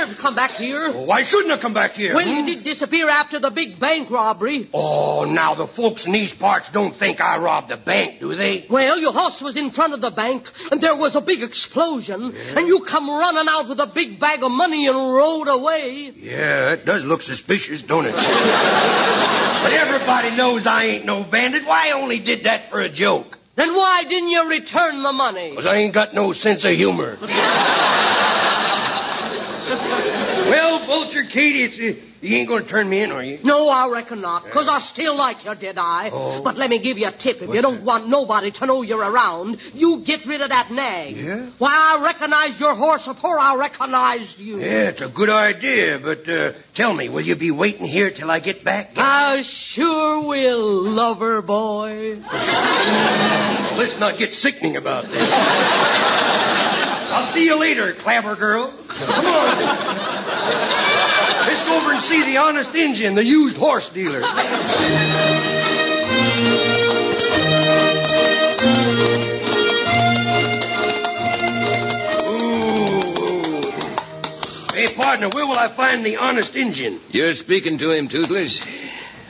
You 0.00 0.06
sure 0.06 0.08
got 0.08 0.08
a 0.08 0.08
nerve 0.08 0.16
to 0.16 0.22
come 0.22 0.34
back 0.34 0.50
here. 0.52 0.92
Why 0.92 1.22
shouldn't 1.24 1.52
I 1.52 1.58
come 1.58 1.74
back 1.74 1.94
here? 1.94 2.14
Well, 2.14 2.24
hmm? 2.24 2.30
you 2.30 2.46
did 2.46 2.64
disappear 2.64 3.08
after 3.08 3.38
the 3.38 3.50
big 3.50 3.78
bank 3.78 4.10
robbery. 4.10 4.68
Oh, 4.72 5.24
now 5.24 5.54
the 5.54 5.66
folks 5.66 6.06
in 6.06 6.12
these 6.12 6.32
parts 6.34 6.70
don't 6.70 6.96
think 6.96 7.20
I 7.20 7.38
robbed 7.38 7.70
a 7.70 7.76
bank, 7.76 8.20
do 8.20 8.34
they? 8.34 8.66
Well, 8.68 8.98
your 8.98 9.12
horse 9.12 9.42
was 9.42 9.56
in 9.56 9.70
front 9.70 9.94
of 9.94 10.00
the 10.00 10.10
bank, 10.10 10.50
and 10.70 10.80
there 10.80 10.96
was 10.96 11.16
a 11.16 11.20
big 11.20 11.42
explosion, 11.42 12.34
and 12.56 12.66
you 12.66 12.80
come 12.80 13.10
running 13.10 13.46
out 13.48 13.68
with 13.68 13.80
a 13.80 13.86
big 13.86 14.18
bag 14.18 14.42
of 14.42 14.50
money 14.50 14.86
and 14.86 14.96
rode 14.96 15.48
away. 15.48 16.12
Yeah, 16.16 16.72
it 16.72 16.84
does 16.84 17.04
look 17.04 17.22
suspicious, 17.22 17.82
don't 17.82 18.06
it? 18.06 18.12
but 18.14 19.72
everybody 19.72 20.36
knows 20.36 20.66
I 20.66 20.84
ain't 20.84 21.04
no 21.04 21.24
bandit. 21.24 21.66
Why 21.66 21.88
I 21.88 21.92
only 21.92 22.18
did 22.18 22.44
that 22.44 22.70
for 22.70 22.80
a 22.80 22.88
joke? 22.88 23.38
Then 23.56 23.74
why 23.74 24.04
didn't 24.04 24.30
you 24.30 24.48
return 24.48 25.02
the 25.02 25.12
money? 25.12 25.50
Because 25.50 25.66
I 25.66 25.76
ain't 25.76 25.92
got 25.92 26.14
no 26.14 26.32
sense 26.32 26.64
of 26.64 26.72
humor. 26.72 27.18
Vulture 31.10 31.28
Katie, 31.28 31.64
it's, 31.64 31.76
uh, 31.76 32.00
you 32.20 32.36
ain't 32.36 32.46
going 32.46 32.62
to 32.62 32.68
turn 32.68 32.88
me 32.88 33.00
in, 33.00 33.10
are 33.10 33.24
you? 33.24 33.40
No, 33.42 33.68
I 33.68 33.88
reckon 33.88 34.20
not, 34.20 34.44
because 34.44 34.68
I 34.68 34.78
still 34.78 35.16
like 35.16 35.44
you, 35.44 35.52
did 35.56 35.76
I? 35.76 36.10
Oh. 36.12 36.40
But 36.40 36.56
let 36.56 36.70
me 36.70 36.78
give 36.78 36.98
you 36.98 37.08
a 37.08 37.10
tip. 37.10 37.42
If 37.42 37.52
you 37.52 37.60
don't 37.62 37.82
want 37.82 38.06
nobody 38.06 38.52
to 38.52 38.66
know 38.66 38.82
you're 38.82 39.02
around, 39.02 39.58
you 39.74 40.02
get 40.02 40.24
rid 40.24 40.40
of 40.40 40.50
that 40.50 40.70
nag. 40.70 41.16
Yeah? 41.16 41.46
Why, 41.58 41.96
I 41.98 42.04
recognized 42.04 42.60
your 42.60 42.76
horse 42.76 43.08
before 43.08 43.40
I 43.40 43.56
recognized 43.56 44.38
you. 44.38 44.60
Yeah, 44.60 44.90
it's 44.90 45.02
a 45.02 45.08
good 45.08 45.30
idea, 45.30 45.98
but 45.98 46.28
uh, 46.28 46.52
tell 46.74 46.92
me, 46.92 47.08
will 47.08 47.22
you 47.22 47.34
be 47.34 47.50
waiting 47.50 47.86
here 47.86 48.12
till 48.12 48.30
I 48.30 48.38
get 48.38 48.62
back? 48.62 48.92
I 48.96 49.42
sure 49.42 50.24
will, 50.28 50.82
lover 50.82 51.42
boy. 51.42 52.20
Let's 52.32 53.98
not 53.98 54.16
get 54.16 54.32
sickening 54.32 54.76
about 54.76 55.08
this. 55.08 55.28
I'll 57.12 57.26
see 57.26 57.46
you 57.46 57.58
later, 57.58 57.92
Clabber 57.94 58.36
girl. 58.36 58.72
Come 58.86 59.10
on. 59.10 60.69
Over 61.70 61.92
and 61.92 62.02
see 62.02 62.24
the 62.24 62.38
honest 62.38 62.74
Indian, 62.74 63.14
the 63.14 63.24
used 63.24 63.56
horse 63.56 63.88
dealer. 63.90 64.22
Ooh. 73.00 73.70
Hey, 74.74 74.92
partner, 74.94 75.28
where 75.28 75.46
will 75.46 75.58
I 75.58 75.68
find 75.68 76.04
the 76.04 76.16
honest 76.16 76.56
Indian? 76.56 77.00
You're 77.10 77.34
speaking 77.34 77.78
to 77.78 77.90
him, 77.92 78.08
Toothless. 78.08 78.60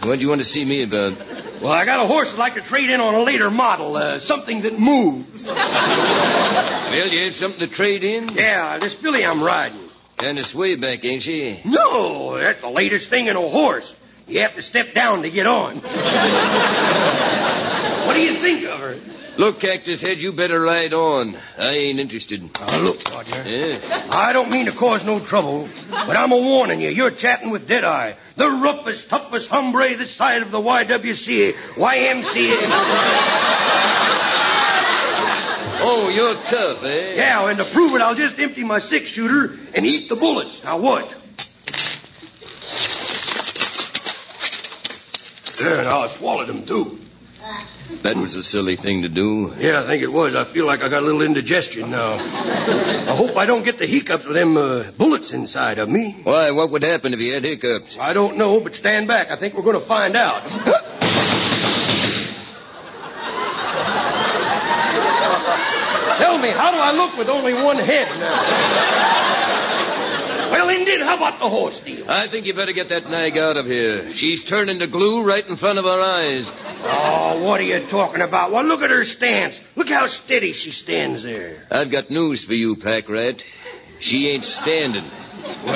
What 0.03 0.17
do 0.17 0.23
you 0.23 0.29
want 0.29 0.41
to 0.41 0.47
see 0.47 0.65
me 0.65 0.83
about? 0.83 1.19
Well, 1.61 1.73
I 1.73 1.85
got 1.85 2.01
a 2.01 2.07
horse 2.07 2.33
I'd 2.33 2.39
like 2.39 2.55
to 2.55 2.63
trade 2.63 2.89
in 2.89 3.01
on 3.01 3.15
a 3.15 3.21
later 3.23 3.51
model, 3.51 3.97
uh, 3.97 4.19
something 4.19 4.63
that 4.63 4.79
moves. 4.79 5.47
Well, 5.47 7.09
you 7.09 7.25
have 7.27 7.35
something 7.35 7.61
to 7.61 7.67
trade 7.67 8.03
in? 8.03 8.31
Yeah, 8.31 8.79
this 8.79 8.95
filly 8.95 9.25
I'm 9.27 9.43
riding. 9.43 9.90
Kind 10.21 10.39
of 10.39 10.45
swayback, 10.45 11.03
ain't 11.05 11.23
she? 11.23 11.61
No, 11.65 12.37
that's 12.39 12.61
the 12.61 12.69
latest 12.69 13.09
thing 13.09 13.29
in 13.29 13.37
a 13.37 13.49
horse. 13.49 13.95
You 14.27 14.41
have 14.41 14.55
to 14.57 14.63
step 14.63 14.93
down 14.93 15.23
to 15.23 15.31
get 15.31 15.47
on. 15.47 15.77
what 18.07 18.15
do 18.15 18.21
you 18.21 18.35
think 18.35 18.67
of 18.67 18.81
her? 18.81 18.99
Look, 19.39 19.61
Cactus 19.61 20.03
Head, 20.03 20.21
you 20.21 20.33
better 20.33 20.61
ride 20.61 20.93
on. 20.93 21.39
I 21.57 21.71
ain't 21.71 21.99
interested. 21.99 22.43
Now, 22.43 22.81
look, 22.81 23.03
partner. 23.03 23.43
Yeah. 23.47 24.09
I 24.13 24.35
don't 24.35 24.51
mean 24.51 24.67
to 24.67 24.73
cause 24.73 25.07
no 25.07 25.21
trouble, 25.21 25.71
but 25.91 26.19
I'm 26.19 26.33
a 26.33 26.37
warning 26.37 26.83
you. 26.83 26.91
You're 26.91 27.11
chatting 27.11 27.49
with 27.51 27.67
Deadeye, 27.67 28.13
the 28.37 28.51
roughest, 28.51 29.09
toughest 29.09 29.49
hombre 29.49 29.97
this 29.97 30.15
side 30.15 30.43
of 30.43 30.51
the 30.51 30.61
YWCA, 30.61 31.55
YMCA. 31.77 32.67
Oh, 35.83 36.09
you're 36.09 36.43
tough, 36.43 36.85
eh? 36.85 37.15
Yeah, 37.17 37.49
and 37.49 37.59
to 37.59 37.65
prove 37.65 37.95
it, 37.95 38.03
I'll 38.03 38.15
just 38.15 38.39
empty 38.39 38.65
my 38.65 38.79
six 38.79 39.11
shooter 39.11 39.57
and 39.75 39.87
eat 39.87 40.09
the 40.09 40.17
bullets. 40.17 40.63
Now 40.63 40.79
what? 40.79 41.15
There, 45.59 45.83
now 45.85 46.01
I 46.01 46.09
swallowed 46.09 46.49
them 46.49 46.65
too. 46.65 46.99
That 48.03 48.17
was 48.17 48.37
a 48.37 48.43
silly 48.43 48.77
thing 48.77 49.03
to 49.03 49.09
do. 49.09 49.55
Yeah, 49.59 49.83
I 49.83 49.87
think 49.87 50.03
it 50.03 50.13
was. 50.13 50.35
I 50.35 50.45
feel 50.45 50.65
like 50.65 50.81
I 50.83 50.89
got 50.89 51.03
a 51.03 51.07
little 51.07 51.23
indigestion 51.23 51.91
now. 51.91 52.15
I 52.15 53.15
hope 53.15 53.37
I 53.37 53.47
don't 53.47 53.65
get 53.65 53.79
the 53.79 53.87
hiccups 53.87 54.27
with 54.27 54.37
them 54.37 54.57
uh, 54.57 54.91
bullets 54.93 55.33
inside 55.33 55.79
of 55.79 55.89
me. 55.89 56.17
Why, 56.23 56.51
what 56.53 56.71
would 56.71 56.83
happen 56.83 57.13
if 57.13 57.21
you 57.21 57.35
had 57.35 57.45
hiccups? 57.45 57.99
I 57.99 58.13
don't 58.13 58.37
know, 58.37 58.61
but 58.61 58.75
stand 58.75 59.09
back. 59.09 59.31
I 59.31 59.37
think 59.37 59.55
we're 59.55 59.63
going 59.63 59.79
to 59.79 59.85
find 59.85 60.17
out. 60.17 60.87
Tell 66.31 66.39
me, 66.39 66.51
how 66.51 66.71
do 66.71 66.79
I 66.79 66.93
look 66.93 67.19
with 67.19 67.29
only 67.29 67.55
one 67.55 67.77
head 67.77 68.07
now? 68.21 68.31
well, 70.53 70.69
indeed, 70.69 71.01
how 71.01 71.17
about 71.17 71.41
the 71.41 71.49
horse 71.49 71.81
deal? 71.81 72.09
I 72.09 72.29
think 72.29 72.47
you 72.47 72.55
better 72.55 72.71
get 72.71 72.91
that 72.91 73.11
nag 73.11 73.37
out 73.37 73.57
of 73.57 73.67
here. 73.67 74.13
She's 74.13 74.45
turning 74.45 74.79
to 74.79 74.87
glue 74.87 75.25
right 75.25 75.45
in 75.45 75.57
front 75.57 75.81
of 75.81 75.87
our 75.87 76.01
eyes. 76.01 76.49
Oh, 76.85 77.43
what 77.43 77.59
are 77.59 77.65
you 77.65 77.85
talking 77.85 78.23
about? 78.23 78.53
Well, 78.53 78.63
look 78.63 78.83
at 78.83 78.91
her 78.91 79.05
stance. 79.05 79.61
Look 79.75 79.89
how 79.89 80.07
steady 80.07 80.53
she 80.53 80.71
stands 80.71 81.25
there. 81.25 81.67
I've 81.69 81.91
got 81.91 82.11
news 82.11 82.45
for 82.45 82.55
you, 82.55 82.77
Pack 82.77 83.09
Rat. 83.09 83.43
She 83.99 84.29
ain't 84.29 84.45
standing. 84.45 85.11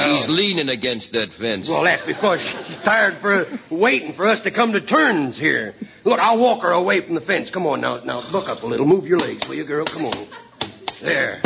She's 0.05 0.28
leaning 0.28 0.68
against 0.68 1.14
that 1.14 1.32
fence. 1.32 1.68
Well, 1.68 1.82
that's 1.82 2.07
because 2.07 2.42
she's 2.42 2.76
tired 2.78 3.16
for 3.16 3.48
waiting 3.70 4.12
for 4.12 4.26
us 4.26 4.38
to 4.40 4.52
come 4.52 4.74
to 4.74 4.80
turns 4.80 5.36
here. 5.36 5.74
Look, 6.05 6.20
I'll 6.20 6.38
walk 6.38 6.62
her 6.62 6.70
away 6.70 7.00
from 7.00 7.16
the 7.16 7.20
fence. 7.20 7.50
Come 7.50 7.66
on 7.66 7.80
now, 7.80 7.98
now 8.05 8.20
look 8.30 8.48
up 8.48 8.62
a 8.62 8.66
little. 8.66 8.86
Move 8.86 9.09
your 9.09 9.18
legs, 9.18 9.48
will 9.48 9.57
you, 9.57 9.64
girl? 9.64 9.84
Come 9.84 10.07
on. 10.07 10.26
There. 11.05 11.40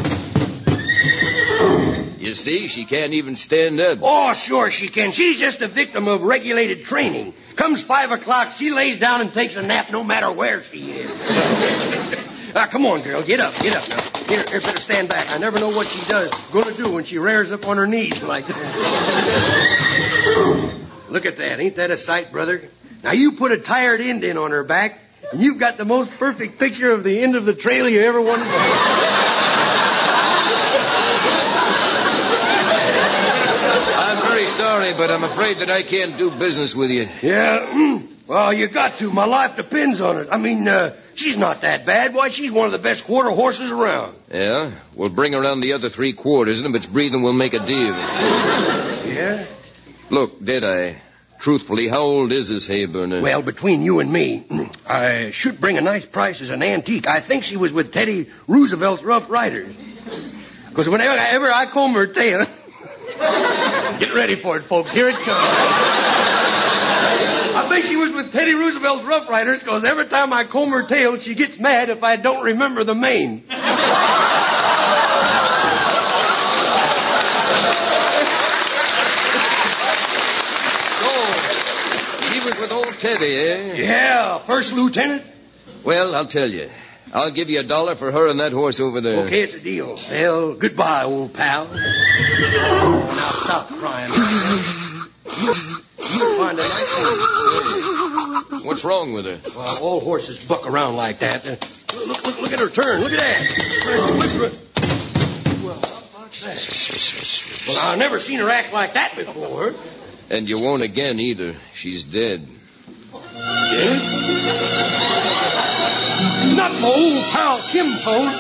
You 2.19 2.35
see, 2.35 2.69
she 2.69 2.85
can't 2.85 3.13
even 3.15 3.35
stand 3.35 3.81
up. 3.81 3.99
Oh, 4.03 4.33
sure 4.35 4.71
she 4.71 4.87
can. 4.87 5.11
She's 5.11 5.41
just 5.41 5.61
a 5.63 5.67
victim 5.67 6.07
of 6.07 6.23
regulated 6.23 6.85
training. 6.85 7.35
Comes 7.57 7.83
five 7.83 8.13
o'clock, 8.13 8.53
she 8.53 8.71
lays 8.71 9.01
down 9.01 9.21
and 9.21 9.33
takes 9.33 9.57
a 9.57 9.63
nap 9.63 9.91
no 9.91 10.05
matter 10.05 10.31
where 10.31 10.63
she 10.63 10.93
is. 10.93 11.11
ah, 12.55 12.69
come 12.71 12.87
on, 12.87 13.03
girl. 13.03 13.25
Get 13.25 13.41
up. 13.41 13.59
Get 13.59 13.75
up 13.75 13.89
now. 13.89 14.01
Here, 14.29 14.45
here, 14.45 14.61
better 14.61 14.81
stand 14.81 15.09
back. 15.09 15.33
I 15.33 15.39
never 15.39 15.59
know 15.59 15.71
what 15.71 15.89
she 15.89 16.09
does, 16.09 16.31
gonna 16.53 16.77
do 16.77 16.93
when 16.93 17.03
she 17.03 17.19
rears 17.19 17.51
up 17.51 17.67
on 17.67 17.79
her 17.79 17.87
knees 17.89 18.23
like 18.23 18.47
that. 18.47 18.57
Look 21.09 21.27
at 21.27 21.39
that. 21.39 21.59
Ain't 21.59 21.75
that 21.77 21.91
a 21.91 21.97
sight, 21.97 22.31
brother? 22.31 22.63
Now, 23.03 23.11
you 23.11 23.33
put 23.33 23.51
a 23.51 23.59
tired 23.59 24.01
Indian 24.01 24.39
on 24.39 24.53
her 24.53 24.63
back, 24.63 25.01
and 25.33 25.43
you've 25.43 25.59
got 25.59 25.79
the 25.79 25.85
most 25.85 26.13
perfect 26.13 26.61
picture 26.61 26.93
of 26.93 27.03
the 27.03 27.21
end 27.21 27.35
of 27.35 27.45
the 27.45 27.55
trail 27.55 27.89
you 27.89 28.03
ever 28.03 28.21
wanted. 28.21 28.47
I'm 34.01 34.23
very 34.23 34.47
sorry, 34.49 34.95
but 34.95 35.11
I'm 35.11 35.25
afraid 35.25 35.59
that 35.61 35.71
I 35.71 35.83
can't 35.83 36.17
do 36.19 36.31
business 36.33 36.75
with 36.75 36.91
you. 36.91 37.09
Yeah? 37.23 37.67
mm. 37.67 38.09
Well, 38.27 38.53
you 38.53 38.69
got 38.69 38.99
to. 38.99 39.11
My 39.11 39.25
life 39.25 39.57
depends 39.57 40.03
on 40.03 40.19
it. 40.19 40.29
I 40.31 40.37
mean, 40.37 40.69
uh, 40.69 40.95
she's 41.15 41.39
not 41.39 41.63
that 41.63 41.87
bad. 41.87 42.15
Why, 42.15 42.29
she's 42.29 42.51
one 42.51 42.67
of 42.67 42.73
the 42.73 42.79
best 42.79 43.05
quarter 43.05 43.31
horses 43.31 43.71
around. 43.71 44.17
Yeah? 44.31 44.73
We'll 44.95 45.09
bring 45.09 45.35
around 45.35 45.61
the 45.63 45.73
other 45.73 45.89
three 45.89 46.13
quarters, 46.13 46.61
and 46.61 46.75
if 46.75 46.83
it's 46.83 46.91
breathing, 46.93 47.23
we'll 47.23 47.33
make 47.33 47.55
a 47.55 47.65
deal. 47.65 47.95
Yeah? 49.09 49.47
Look, 50.11 50.45
did 50.45 50.65
I? 50.65 51.01
Truthfully, 51.49 51.89
how 51.89 52.03
old 52.03 52.31
is 52.35 52.51
this 52.51 52.67
hay 52.67 52.85
burner? 52.85 53.23
Well, 53.23 53.41
between 53.41 53.81
you 53.81 54.01
and 54.01 54.13
me, 54.13 54.45
I 54.87 55.31
should 55.31 55.59
bring 55.59 55.79
a 55.79 55.81
nice 55.81 56.05
price 56.05 56.43
as 56.43 56.51
an 56.51 56.63
antique. 56.63 57.07
I 57.09 57.21
think 57.21 57.43
she 57.43 57.57
was 57.57 57.73
with 57.73 57.91
Teddy 57.91 58.29
Roosevelt's 58.47 59.03
Rough 59.03 59.31
Riders. 59.31 59.75
Because 60.69 60.91
whenever 60.91 61.17
ever 61.17 61.51
I 61.51 61.65
comb 61.65 61.95
her 61.95 62.07
tail, 62.07 62.45
get 63.99 64.13
ready 64.13 64.35
for 64.35 64.59
it, 64.59 64.65
folks. 64.67 64.93
Here 64.93 65.09
it 65.09 65.15
comes. 65.15 65.27
I 65.31 66.19
I 67.65 67.69
think 67.71 67.87
she 67.87 67.97
was 67.97 68.13
with 68.13 68.31
Teddy 68.31 68.53
Roosevelt's 68.53 69.05
Rough 69.05 69.27
Riders 69.31 69.61
because 69.61 69.85
every 69.85 70.07
time 70.07 70.35
I 70.35 70.45
comb 70.45 70.69
her 70.73 70.87
tail, 70.87 71.19
she 71.19 71.35
gets 71.35 71.59
mad 71.59 71.89
if 71.89 72.03
I 72.03 72.17
don't 72.17 72.45
remember 72.45 72.85
the 72.85 72.95
mane. 72.95 73.45
With 82.57 82.73
old 82.73 82.99
Teddy, 82.99 83.37
eh? 83.37 83.75
Yeah, 83.75 84.39
first 84.47 84.73
lieutenant. 84.73 85.23
Well, 85.85 86.15
I'll 86.15 86.27
tell 86.27 86.51
you. 86.51 86.71
I'll 87.13 87.31
give 87.31 87.51
you 87.51 87.61
a 87.61 87.63
dollar 87.63 87.95
for 87.95 88.11
her 88.11 88.27
and 88.29 88.41
that 88.41 88.53
horse 88.53 88.81
over 88.81 89.01
there. 89.03 89.27
Okay, 89.27 89.43
it's 89.43 89.55
a 89.55 89.61
deal. 89.61 89.99
Well, 90.11 90.55
goodbye, 90.55 91.05
old 91.05 91.35
pal. 91.35 91.67
Now 91.69 93.07
stop 93.09 93.69
crying. 93.69 94.11
You 94.11 95.55
find 96.39 96.59
a 96.59 96.63
nice 96.63 98.51
one. 98.51 98.65
What's 98.65 98.85
wrong 98.85 99.13
with 99.13 99.27
her? 99.27 99.39
Well, 99.57 99.79
all 99.83 100.01
horses 100.01 100.39
buck 100.39 100.67
around 100.67 100.97
like 100.97 101.19
that. 101.19 101.47
Uh, 101.47 101.57
look, 102.07 102.25
look, 102.27 102.41
look 102.41 102.53
at 102.53 102.61
her 102.61 102.71
turn. 102.71 103.03
Look 103.03 103.13
at 103.13 103.19
that. 103.19 103.41
Well, 105.63 105.75
how 105.75 105.81
about 106.17 106.33
that? 106.33 107.65
Well, 107.69 107.79
I've 107.93 107.99
never 107.99 108.21
seen 108.21 108.39
her 108.41 108.49
act 108.49 108.73
like 108.73 108.95
that 108.95 109.17
before. 109.17 109.75
And 110.31 110.49
you 110.49 110.59
won't 110.59 110.83
again 110.83 111.19
either. 111.21 111.55
She's 111.73 112.05
dead. 112.05 112.47
Dead? 113.13 114.03
Not 116.55 116.73
my 116.81 116.89
old 116.89 117.25
pal 117.27 117.63
Kim 117.69 117.93
phone. 117.97 118.33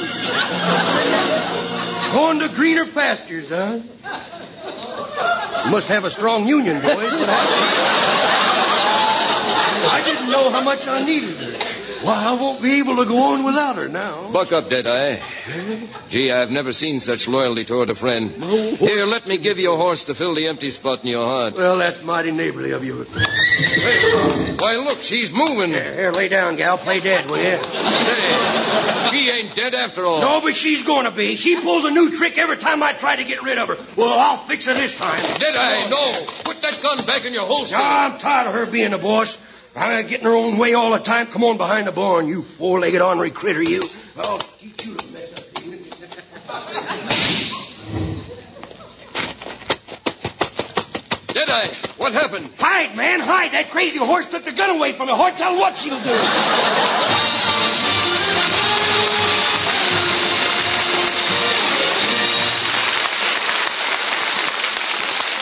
Going 2.12 2.40
to 2.40 2.48
greener 2.54 2.86
pastures, 2.86 3.48
huh? 3.50 3.80
You 5.64 5.70
must 5.70 5.88
have 5.88 6.04
a 6.04 6.10
strong 6.10 6.46
union, 6.46 6.80
boys. 6.80 7.12
I 9.90 10.02
didn't 10.04 10.30
know 10.30 10.50
how 10.50 10.62
much 10.62 10.86
I 10.88 11.04
needed 11.04 11.36
her. 11.36 11.77
Why, 12.02 12.26
I 12.26 12.32
won't 12.34 12.62
be 12.62 12.78
able 12.78 12.96
to 12.96 13.04
go 13.04 13.32
on 13.34 13.44
without 13.44 13.76
her 13.76 13.88
now. 13.88 14.30
Buck 14.32 14.52
up, 14.52 14.70
Deadeye. 14.70 15.20
Gee, 16.08 16.30
I've 16.30 16.50
never 16.50 16.72
seen 16.72 17.00
such 17.00 17.26
loyalty 17.26 17.64
toward 17.64 17.90
a 17.90 17.94
friend. 17.94 18.30
Here, 18.78 19.04
let 19.06 19.26
me 19.26 19.36
give 19.38 19.58
you 19.58 19.72
a 19.72 19.76
horse 19.76 20.04
to 20.04 20.14
fill 20.14 20.34
the 20.34 20.46
empty 20.46 20.70
spot 20.70 21.02
in 21.02 21.08
your 21.10 21.26
heart. 21.26 21.54
Well, 21.54 21.76
that's 21.78 22.02
mighty 22.02 22.30
neighborly 22.30 22.70
of 22.70 22.84
you. 22.84 23.04
Why, 23.04 24.76
look, 24.76 24.98
she's 24.98 25.32
moving. 25.32 25.70
Here, 25.70 25.94
here, 25.94 26.12
lay 26.12 26.28
down, 26.28 26.56
gal. 26.56 26.78
Play 26.78 27.00
dead, 27.00 27.28
will 27.28 27.38
you? 27.38 27.62
Say, 27.62 29.08
she 29.10 29.30
ain't 29.30 29.56
dead 29.56 29.74
after 29.74 30.06
all. 30.06 30.20
No, 30.20 30.40
but 30.40 30.54
she's 30.54 30.84
going 30.84 31.04
to 31.04 31.10
be. 31.10 31.36
She 31.36 31.60
pulls 31.60 31.84
a 31.84 31.90
new 31.90 32.16
trick 32.16 32.38
every 32.38 32.58
time 32.58 32.82
I 32.82 32.92
try 32.92 33.16
to 33.16 33.24
get 33.24 33.42
rid 33.42 33.58
of 33.58 33.68
her. 33.68 33.76
Well, 33.96 34.18
I'll 34.18 34.36
fix 34.36 34.66
her 34.66 34.74
this 34.74 34.94
time. 34.96 35.18
Deadeye, 35.38 35.88
no. 35.88 36.12
Put 36.44 36.62
that 36.62 36.78
gun 36.82 37.04
back 37.06 37.24
in 37.24 37.32
your 37.32 37.46
holster. 37.46 37.76
I'm 37.76 38.18
tired 38.18 38.46
of 38.46 38.54
her 38.54 38.66
being 38.66 38.92
the 38.92 38.98
boss. 38.98 39.38
I'm 39.78 40.06
getting 40.08 40.26
her 40.26 40.34
own 40.34 40.58
way 40.58 40.74
all 40.74 40.90
the 40.92 40.98
time. 40.98 41.26
Come 41.28 41.44
on 41.44 41.56
behind 41.56 41.86
the 41.86 41.92
barn, 41.92 42.26
you 42.26 42.42
four-legged 42.42 43.00
ornery 43.00 43.30
critter, 43.30 43.62
you. 43.62 43.82
I'll 44.16 44.38
teach 44.38 44.86
you 44.86 44.94
to 44.96 45.12
mess 45.12 45.32
up. 45.32 45.44
Deadeye, 51.34 51.72
what 51.98 52.12
happened? 52.12 52.50
Hide, 52.58 52.96
man, 52.96 53.20
hide. 53.20 53.52
That 53.52 53.70
crazy 53.70 53.98
horse 53.98 54.26
took 54.26 54.44
the 54.44 54.52
gun 54.52 54.70
away 54.76 54.92
from 54.92 55.06
me. 55.06 55.14
Horse, 55.14 55.36
tell 55.36 55.56
what 55.56 55.76
she'll 55.76 56.00
do. 56.00 57.27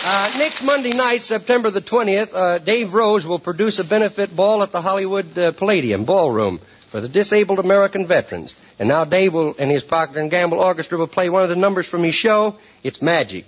Uh, 0.09 0.33
next 0.39 0.63
Monday 0.63 0.93
night, 0.93 1.25
September 1.25 1.69
the 1.69 1.81
20th, 1.81 2.33
uh, 2.33 2.59
Dave 2.59 2.95
Rose 2.95 3.27
will 3.27 3.41
produce 3.41 3.81
a 3.81 3.85
benefit 3.85 4.37
ball 4.37 4.63
at 4.63 4.71
the 4.71 4.81
Hollywood 4.81 5.37
uh, 5.37 5.51
Palladium 5.51 6.05
Ballroom 6.05 6.61
for 6.87 7.01
the 7.01 7.09
disabled 7.09 7.59
American 7.59 8.07
veterans. 8.07 8.55
And 8.79 8.89
now 8.89 9.05
Dave 9.05 9.35
will, 9.35 9.57
and 9.59 9.69
his 9.69 9.83
Procter 9.83 10.21
and 10.21 10.31
Gamble 10.31 10.61
Orchestra 10.61 10.97
will 10.97 11.09
play 11.09 11.29
one 11.29 11.43
of 11.43 11.49
the 11.49 11.57
numbers 11.57 11.89
from 11.89 12.05
his 12.05 12.15
show. 12.15 12.55
It's 12.85 13.03
Magic. 13.03 13.47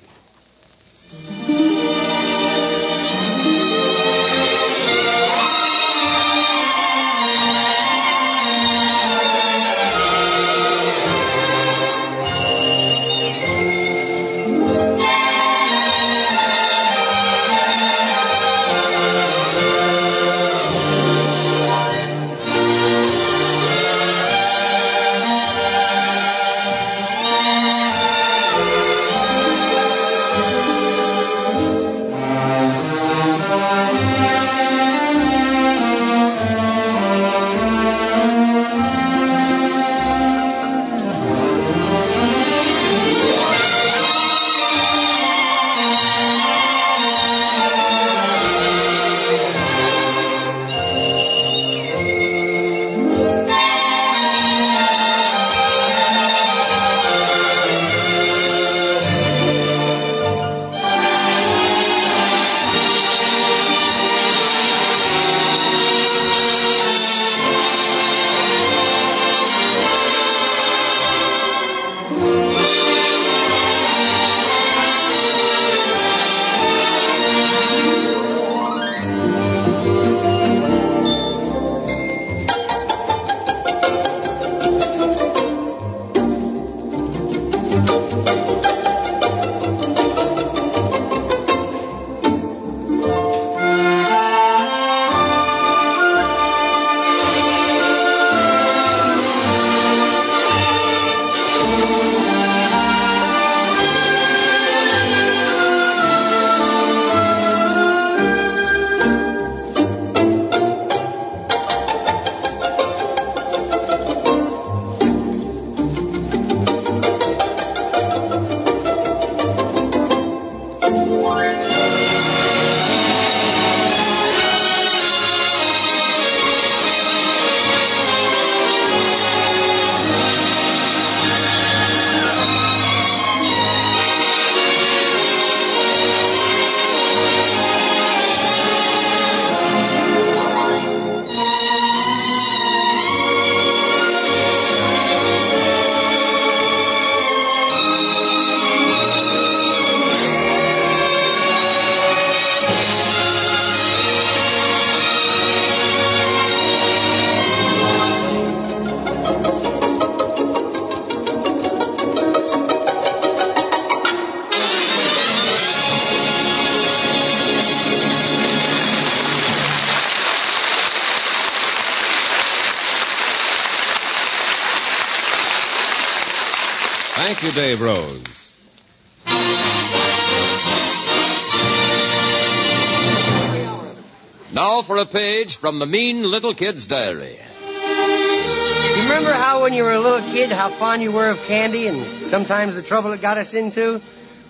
Page 185.10 185.56
from 185.56 185.78
the 185.78 185.86
mean 185.86 186.22
little 186.30 186.54
kid's 186.54 186.86
diary. 186.86 187.38
You 187.64 189.02
remember 189.04 189.32
how 189.32 189.62
when 189.62 189.72
you 189.72 189.84
were 189.84 189.92
a 189.92 190.00
little 190.00 190.30
kid, 190.32 190.50
how 190.50 190.70
fond 190.78 191.02
you 191.02 191.12
were 191.12 191.30
of 191.30 191.38
candy 191.44 191.86
and 191.86 192.26
sometimes 192.28 192.74
the 192.74 192.82
trouble 192.82 193.12
it 193.12 193.20
got 193.20 193.38
us 193.38 193.54
into? 193.54 194.00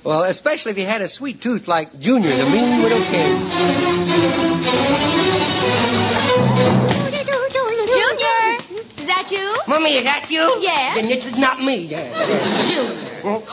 Well, 0.05 0.25
especially 0.25 0.73
if 0.73 0.79
you 0.79 0.87
had 0.87 1.03
a 1.03 1.09
sweet 1.09 1.43
tooth 1.43 1.69
like 1.69 1.99
Junior, 1.99 2.37
the 2.37 2.49
mean 2.49 2.83
little 2.83 3.03
kid. 3.03 3.39
Junior, 7.89 8.85
is 8.99 9.07
that 9.07 9.29
you? 9.31 9.55
Mommy, 9.67 9.97
is 9.97 10.05
that 10.05 10.27
you? 10.31 10.59
Yes. 10.61 10.97
Then 10.97 11.07
this 11.07 11.27
is 11.27 11.39
not 11.39 11.61
me, 11.61 11.87
then. 11.89 12.69
Junior. 12.69 13.43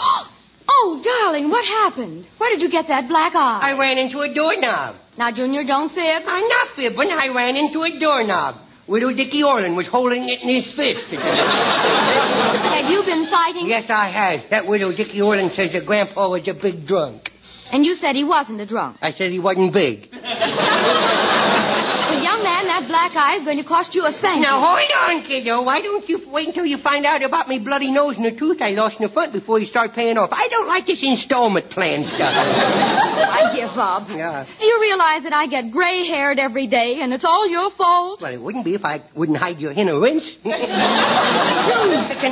Oh, 0.77 0.99
darling, 1.01 1.49
what 1.49 1.63
happened? 1.65 2.25
Where 2.37 2.49
did 2.51 2.61
you 2.61 2.69
get 2.69 2.87
that 2.89 3.07
black 3.07 3.33
eye? 3.33 3.59
I 3.63 3.77
ran 3.79 3.97
into 3.97 4.21
a 4.21 4.33
doorknob. 4.33 4.95
Now, 5.17 5.31
Junior, 5.31 5.63
don't 5.63 5.89
fib. 5.89 6.23
I'm 6.27 6.47
not 6.47 6.67
fibbing. 6.67 7.09
I 7.09 7.29
ran 7.29 7.55
into 7.55 7.83
a 7.83 7.99
doorknob. 7.99 8.57
Widow 8.87 9.13
Dickie 9.13 9.43
Orland 9.43 9.75
was 9.75 9.87
holding 9.87 10.29
it 10.29 10.41
in 10.43 10.49
his 10.49 10.71
fist. 10.71 11.07
Have 11.11 12.91
you 12.91 13.01
been 13.03 13.25
fighting? 13.25 13.67
Yes, 13.67 13.89
I 13.89 14.07
have. 14.09 14.49
That 14.49 14.67
widow 14.67 14.91
Dickie 14.91 15.21
Orland 15.21 15.53
says 15.53 15.71
that 15.71 15.85
Grandpa 15.87 16.29
was 16.29 16.47
a 16.47 16.53
big 16.53 16.85
drunk. 16.85 17.31
And 17.71 17.83
you 17.85 17.95
said 17.95 18.15
he 18.15 18.23
wasn't 18.23 18.61
a 18.61 18.65
drunk. 18.65 18.97
I 19.01 19.11
said 19.13 19.31
he 19.31 19.39
wasn't 19.39 19.73
big. 19.73 20.09
Young 22.25 22.41
man, 22.41 22.65
that 22.67 22.85
black 22.87 23.15
eye 23.15 23.35
is 23.35 23.43
going 23.43 23.57
to 23.57 23.63
cost 23.63 23.93
you 23.93 24.03
a 24.05 24.11
spanking. 24.11 24.41
Now, 24.41 24.59
hold 24.59 24.91
on, 25.09 25.23
kiddo. 25.23 25.61
Why 25.61 25.81
don't 25.81 26.09
you 26.09 26.17
wait 26.27 26.47
until 26.47 26.65
you 26.65 26.77
find 26.77 27.05
out 27.05 27.23
about 27.23 27.47
me 27.47 27.59
bloody 27.59 27.91
nose 27.91 28.17
and 28.17 28.25
the 28.25 28.31
tooth 28.31 28.63
I 28.63 28.71
lost 28.71 28.99
in 28.99 29.03
the 29.03 29.09
front 29.09 29.31
before 29.31 29.59
you 29.59 29.67
start 29.67 29.93
paying 29.93 30.17
off? 30.17 30.29
I 30.31 30.47
don't 30.49 30.67
like 30.67 30.87
this 30.87 31.03
installment 31.03 31.69
plan 31.69 32.05
stuff. 32.07 32.33
I 32.35 33.53
give 33.55 33.77
up. 33.77 34.09
Yeah. 34.09 34.45
Do 34.59 34.65
you 34.65 34.81
realize 34.81 35.21
that 35.23 35.33
I 35.33 35.45
get 35.45 35.69
gray 35.71 36.05
haired 36.05 36.39
every 36.39 36.65
day 36.65 36.99
and 37.01 37.13
it's 37.13 37.25
all 37.25 37.47
your 37.47 37.69
fault? 37.69 38.21
Well, 38.21 38.33
it 38.33 38.41
wouldn't 38.41 38.65
be 38.65 38.73
if 38.73 38.83
I 38.85 39.03
wouldn't 39.13 39.37
hide 39.37 39.59
your 39.59 39.71
of 39.71 40.01
rinse. 40.01 40.35
Can 40.43 40.53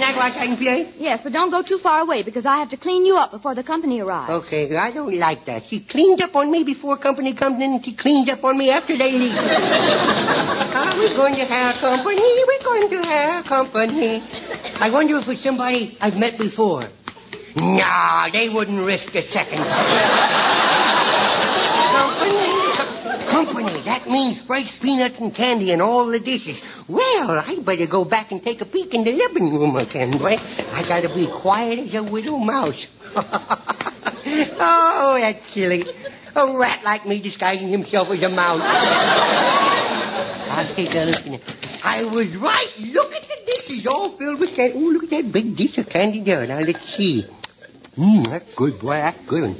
I 0.01 0.13
go 0.13 0.21
outside 0.21 0.49
and 0.49 0.57
play? 0.57 0.91
Yes, 0.97 1.21
but 1.21 1.33
don't 1.33 1.51
go 1.51 1.61
too 1.61 1.77
far 1.77 1.99
away 2.01 2.23
because 2.23 2.45
I 2.45 2.57
have 2.57 2.69
to 2.69 2.77
clean 2.77 3.05
you 3.05 3.17
up 3.17 3.31
before 3.31 3.53
the 3.53 3.63
company 3.63 4.01
arrives. 4.01 4.31
Okay, 4.45 4.75
I 4.75 4.91
don't 4.91 5.17
like 5.17 5.45
that. 5.45 5.65
She 5.65 5.81
cleaned 5.81 6.21
up 6.21 6.35
on 6.35 6.49
me 6.49 6.63
before 6.63 6.97
company 6.97 7.33
comes 7.33 7.61
in, 7.61 7.73
and 7.73 7.85
she 7.85 7.93
cleans 7.93 8.29
up 8.29 8.43
on 8.43 8.57
me 8.57 8.71
after 8.71 8.97
they 8.97 9.11
leave. 9.11 9.35
Are 9.84 10.97
we 10.97 11.09
going 11.15 11.36
to 11.36 11.45
have 11.45 11.75
company? 11.75 12.21
We're 12.21 12.63
going 12.63 12.89
to 12.89 13.07
have 13.07 13.45
company. 13.45 14.23
I 14.79 14.89
wonder 14.89 15.17
if 15.17 15.27
it's 15.29 15.41
somebody 15.41 15.97
I've 15.99 16.17
met 16.17 16.38
before. 16.38 16.88
Nah, 17.55 18.29
they 18.29 18.49
wouldn't 18.49 18.86
risk 18.86 19.13
a 19.15 19.21
second. 19.21 19.63
company. 21.91 23.25
Company. 23.27 23.81
That 23.81 24.09
means 24.09 24.41
fresh 24.41 24.79
peanuts 24.79 25.19
and 25.19 25.34
candy 25.34 25.71
in 25.71 25.81
all 25.81 26.05
the 26.07 26.19
dishes. 26.19 26.61
Well, 26.88 27.43
I'd 27.45 27.65
better 27.65 27.86
go 27.86 28.05
back 28.05 28.31
and 28.31 28.43
take 28.43 28.61
a 28.61 28.65
peek 28.65 28.93
in 28.93 29.03
the 29.03 29.11
living 29.11 29.53
room 29.53 29.75
again, 29.75 30.17
boy. 30.17 30.38
I 30.73 30.84
gotta 30.88 31.13
be 31.13 31.27
quiet 31.27 31.79
as 31.79 31.95
a 31.95 32.03
widow 32.03 32.38
mouse. 32.38 32.88
oh, 33.15 35.17
that's 35.19 35.47
silly. 35.49 35.86
A 36.36 36.57
rat 36.57 36.84
like 36.84 37.05
me 37.05 37.19
disguising 37.19 37.67
himself 37.69 38.09
as 38.09 38.23
a 38.23 38.29
mouse. 38.29 38.61
I'll 40.53 40.73
take 40.73 40.93
a 40.95 41.05
look. 41.05 41.41
I 41.84 42.03
was 42.05 42.36
right. 42.36 42.71
Look 42.79 43.13
at 43.13 43.23
the 43.23 43.38
dishes 43.45 43.86
all 43.88 44.09
filled 44.09 44.39
with 44.39 44.55
candy. 44.55 44.75
Oh, 44.77 44.79
look 44.79 45.03
at 45.03 45.09
that 45.11 45.31
big 45.31 45.55
dish 45.55 45.77
of 45.77 45.89
candy 45.89 46.21
there. 46.21 46.45
Now, 46.47 46.59
let's 46.59 46.89
see. 46.95 47.25
Mmm, 47.97 48.27
that's 48.27 48.53
good, 48.55 48.79
boy. 48.79 48.95
That's 48.95 49.25
good. 49.25 49.55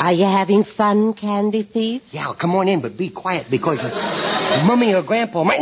Are 0.00 0.12
you 0.12 0.24
having 0.24 0.64
fun, 0.64 1.12
Candy 1.12 1.62
Thief? 1.62 2.02
Yeah, 2.10 2.32
come 2.36 2.54
on 2.56 2.68
in, 2.68 2.80
but 2.80 2.96
be 2.96 3.10
quiet 3.10 3.50
because 3.50 3.82
Mummy 4.64 4.94
or 4.94 5.02
Grandpa 5.02 5.44
might... 5.44 5.60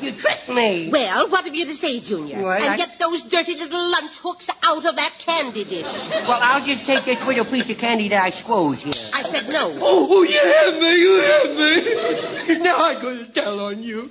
You 0.00 0.12
tricked 0.12 0.48
me. 0.48 0.88
Well, 0.90 1.28
what 1.28 1.44
have 1.44 1.54
you 1.54 1.66
to 1.66 1.74
say, 1.74 2.00
Junior? 2.00 2.42
Well, 2.42 2.52
and 2.52 2.74
I- 2.74 2.76
get 2.76 2.98
those 2.98 3.22
dirty 3.22 3.54
little 3.56 3.90
lunch 3.90 4.16
hooks 4.18 4.48
out 4.62 4.84
of 4.84 4.96
that 4.96 5.14
candy 5.18 5.64
dish. 5.64 5.84
Well, 6.10 6.40
I'll 6.42 6.64
just 6.64 6.84
take 6.84 7.04
this 7.04 7.20
little 7.26 7.44
piece 7.44 7.68
of 7.70 7.78
candy 7.78 8.08
that 8.08 8.22
I 8.22 8.30
squoze 8.30 8.82
here. 8.82 8.92
I 9.12 9.22
said 9.22 9.48
no. 9.48 9.72
Oh, 9.80 10.06
oh, 10.10 10.22
you 10.22 10.38
have 10.38 10.74
me, 10.80 10.94
you 10.96 11.20
have 11.20 11.56
me. 11.56 12.58
Now 12.64 12.76
I'm 12.78 13.00
going 13.02 13.18
to 13.18 13.26
tell 13.32 13.60
on 13.60 13.82
you. 13.82 14.10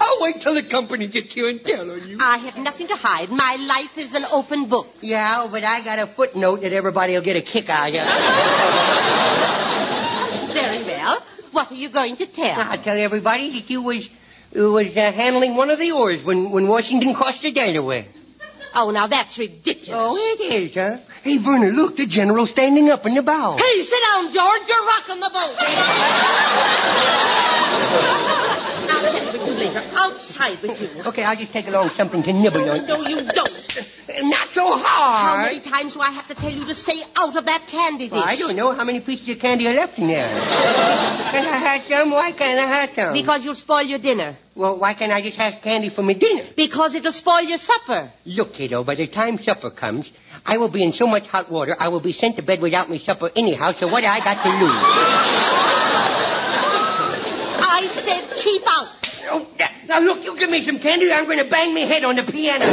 I'll 0.00 0.18
wait 0.20 0.40
till 0.40 0.54
the 0.54 0.62
company 0.62 1.08
gets 1.08 1.32
here 1.34 1.48
and 1.48 1.62
tell 1.64 1.90
on 1.90 2.08
you. 2.08 2.18
I 2.20 2.38
have 2.38 2.56
nothing 2.56 2.88
to 2.88 2.96
hide. 2.96 3.30
My 3.30 3.56
life 3.68 3.98
is 3.98 4.14
an 4.14 4.24
open 4.32 4.66
book. 4.66 4.88
Yeah, 5.00 5.46
but 5.50 5.64
I 5.64 5.80
got 5.82 5.98
a 5.98 6.06
footnote 6.06 6.62
that 6.62 6.72
everybody 6.72 7.14
will 7.14 7.22
get 7.22 7.36
a 7.36 7.42
kick 7.42 7.68
out 7.68 7.88
of. 7.88 7.94
Very 10.52 10.84
well. 10.84 11.22
What 11.52 11.70
are 11.70 11.74
you 11.74 11.88
going 11.88 12.16
to 12.16 12.26
tell? 12.26 12.60
I'll 12.60 12.78
tell 12.78 12.96
everybody 12.96 13.50
that 13.60 13.70
you 13.70 13.82
was 13.82 14.08
you 14.52 14.72
was 14.72 14.94
uh, 14.96 15.12
handling 15.12 15.56
one 15.56 15.70
of 15.70 15.78
the 15.78 15.92
oars 15.92 16.22
when, 16.22 16.50
when 16.50 16.68
Washington 16.68 17.14
crossed 17.14 17.42
the 17.42 17.52
Delaware. 17.52 18.04
Oh, 18.74 18.90
now 18.90 19.06
that's 19.06 19.38
ridiculous. 19.38 19.88
Oh, 19.90 20.14
it 20.14 20.40
is, 20.52 20.74
huh? 20.74 20.98
Hey, 21.22 21.38
Verna, 21.38 21.68
look, 21.68 21.96
the 21.96 22.04
general's 22.04 22.50
standing 22.50 22.90
up 22.90 23.06
in 23.06 23.14
the 23.14 23.22
bow. 23.22 23.56
Hey, 23.56 23.80
sit 23.82 23.98
down, 24.12 24.30
George. 24.30 24.68
You're 24.68 24.84
rocking 24.84 25.20
the 25.20 25.30
boat. 25.32 25.56
I'll 29.58 29.58
send 29.58 29.58
with 29.58 29.58
you 29.58 29.58
later. 29.58 29.82
Outside 29.96 30.62
with 30.62 30.96
you. 30.96 31.02
Okay, 31.04 31.24
I'll 31.24 31.36
just 31.36 31.52
take 31.52 31.66
along 31.68 31.90
something 31.90 32.22
to 32.22 32.32
nibble 32.32 32.68
on. 32.68 32.86
No, 32.86 33.06
you 33.06 33.22
don't. 33.22 33.92
Not 34.22 34.48
so 34.52 34.76
hard. 34.76 35.38
How 35.38 35.42
many 35.44 35.60
times 35.60 35.94
do 35.94 36.00
I 36.00 36.10
have 36.10 36.26
to 36.28 36.34
tell 36.34 36.50
you 36.50 36.64
to 36.64 36.74
stay 36.74 37.00
out 37.16 37.36
of 37.36 37.44
that 37.44 37.66
candy 37.66 38.08
dish? 38.08 38.12
Well, 38.12 38.24
I 38.26 38.36
don't 38.36 38.56
know 38.56 38.72
how 38.72 38.84
many 38.84 39.00
pieces 39.00 39.28
of 39.28 39.38
candy 39.38 39.68
are 39.68 39.74
left 39.74 39.98
in 39.98 40.08
there. 40.08 40.28
Can 40.28 41.46
I 41.46 41.56
have 41.56 41.82
some? 41.84 42.10
Why 42.10 42.32
can't 42.32 42.58
I 42.58 42.66
have 42.80 42.90
some? 42.90 43.12
Because 43.12 43.44
you'll 43.44 43.54
spoil 43.54 43.82
your 43.82 43.98
dinner. 43.98 44.36
Well, 44.54 44.78
why 44.78 44.94
can't 44.94 45.12
I 45.12 45.20
just 45.20 45.36
have 45.36 45.60
candy 45.62 45.88
for 45.88 46.02
my 46.02 46.14
dinner? 46.14 46.42
Because 46.56 46.94
it'll 46.96 47.12
spoil 47.12 47.42
your 47.42 47.58
supper. 47.58 48.10
Look, 48.26 48.54
kiddo, 48.54 48.82
by 48.82 48.96
the 48.96 49.06
time 49.06 49.38
supper 49.38 49.70
comes, 49.70 50.10
I 50.44 50.58
will 50.58 50.68
be 50.68 50.82
in 50.82 50.92
so 50.92 51.06
much 51.06 51.28
hot 51.28 51.50
water, 51.50 51.76
I 51.78 51.88
will 51.88 52.00
be 52.00 52.12
sent 52.12 52.36
to 52.36 52.42
bed 52.42 52.60
without 52.60 52.90
my 52.90 52.98
supper 52.98 53.30
anyhow, 53.36 53.72
so 53.72 53.86
what 53.86 54.00
do 54.00 54.08
I 54.08 54.18
got 54.18 54.42
to 54.42 54.48
lose? 54.48 54.60
I 57.60 57.86
said 57.86 58.36
keep 58.36 58.62
out. 58.66 58.97
Oh, 59.38 59.46
now- 59.86 60.00
look, 60.00 60.24
you 60.24 60.36
give 60.38 60.50
me 60.50 60.62
some 60.62 60.78
candy, 60.80 61.12
I'm 61.12 61.24
going 61.26 61.38
to 61.38 61.44
bang 61.44 61.72
my 61.74 61.80
head 61.80 62.04
on 62.04 62.16
the 62.16 62.24
piano. 62.24 62.66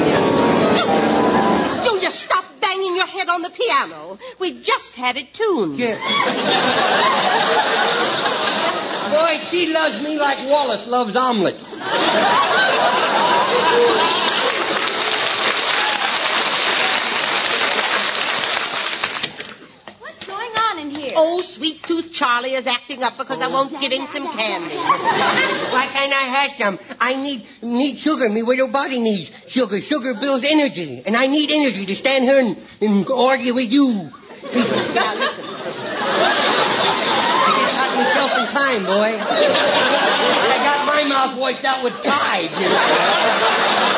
Junior, 1.83 2.09
stop 2.09 2.45
banging 2.59 2.95
your 2.95 3.05
head 3.07 3.29
on 3.29 3.41
the 3.43 3.49
piano. 3.49 4.17
We 4.39 4.61
just 4.61 4.95
had 4.95 5.17
it 5.17 5.33
tuned. 5.33 5.77
Yeah. 5.77 5.97
Boy, 9.11 9.39
she 9.45 9.71
loves 9.71 10.01
me 10.01 10.17
like 10.17 10.49
Wallace 10.49 10.87
loves 10.87 11.15
omelets. 11.15 11.63
What's 19.99 20.25
going 20.25 20.51
on? 21.15 21.17
Oh, 21.17 21.41
sweet 21.41 21.81
tooth 21.83 22.11
Charlie 22.11 22.53
is 22.53 22.67
acting 22.67 23.03
up 23.03 23.17
because 23.17 23.41
I 23.41 23.47
oh. 23.47 23.51
won't 23.51 23.79
give 23.79 23.91
him 23.91 24.05
some 24.07 24.27
candy. 24.31 24.75
Why 24.75 25.87
can't 25.91 26.13
I 26.13 26.23
have 26.23 26.51
some? 26.57 26.79
I 26.99 27.15
need 27.15 27.45
need 27.61 27.97
sugar. 27.97 28.29
Me 28.29 28.43
widow 28.43 28.67
body 28.67 28.99
needs 28.99 29.31
sugar. 29.47 29.79
Sugar 29.81 30.13
builds 30.15 30.45
energy, 30.45 31.01
and 31.05 31.15
I 31.15 31.27
need 31.27 31.51
energy 31.51 31.85
to 31.87 31.95
stand 31.95 32.25
here 32.25 32.39
and, 32.39 32.57
and 32.81 33.09
argue 33.09 33.53
with 33.53 33.71
you. 33.71 33.87
now 33.93 34.11
listen. 35.15 35.45
I 37.47 37.49
just 37.61 37.75
got 37.75 37.95
myself 37.97 38.31
in 38.39 38.45
time, 38.53 38.85
boy. 38.85 39.17
I 39.19 40.57
got 40.63 40.85
my 40.85 41.03
mouth 41.03 41.35
wiped 41.37 41.65
out 41.65 41.83
with 41.83 41.93
pride. 41.93 42.51
You 42.51 42.69
know? 42.69 43.95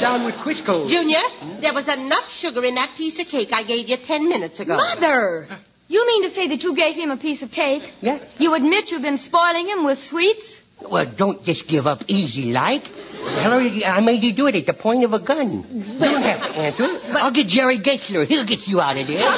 Down 0.00 0.24
with 0.24 0.34
Crisco? 0.36 0.88
Junior, 0.88 1.20
there 1.60 1.72
was 1.72 1.88
enough 1.88 2.30
sugar 2.32 2.62
in 2.64 2.74
that 2.74 2.92
piece 2.96 3.18
of 3.18 3.28
cake 3.28 3.52
I 3.52 3.62
gave 3.62 3.88
you 3.88 3.96
ten 3.96 4.28
minutes 4.28 4.60
ago. 4.60 4.76
Mother! 4.76 5.48
You 5.88 6.06
mean 6.06 6.22
to 6.24 6.30
say 6.30 6.48
that 6.48 6.64
you 6.64 6.74
gave 6.74 6.96
him 6.96 7.10
a 7.10 7.16
piece 7.16 7.42
of 7.42 7.50
cake? 7.52 7.92
Yeah. 8.00 8.18
You 8.38 8.54
admit 8.54 8.90
you've 8.90 9.02
been 9.02 9.18
spoiling 9.18 9.68
him 9.68 9.84
with 9.84 9.98
sweets? 9.98 10.60
Well, 10.80 11.06
don't 11.06 11.44
just 11.44 11.66
give 11.68 11.86
up 11.86 12.04
easy 12.08 12.52
like. 12.52 12.84
I 13.24 14.00
made 14.00 14.24
you 14.24 14.32
do 14.32 14.46
it 14.46 14.56
at 14.56 14.66
the 14.66 14.74
point 14.74 15.04
of 15.04 15.12
a 15.12 15.18
gun. 15.18 15.50
You 15.72 15.98
don't 15.98 16.22
have 16.22 16.42
to 16.42 16.58
answer. 16.58 17.00
I'll 17.12 17.30
get 17.30 17.46
Jerry 17.46 17.78
Giesler. 17.78 18.26
He'll 18.26 18.44
get 18.44 18.66
you 18.68 18.80
out 18.80 18.96
of 18.96 19.06
there. 19.06 19.18
Now 19.18 19.36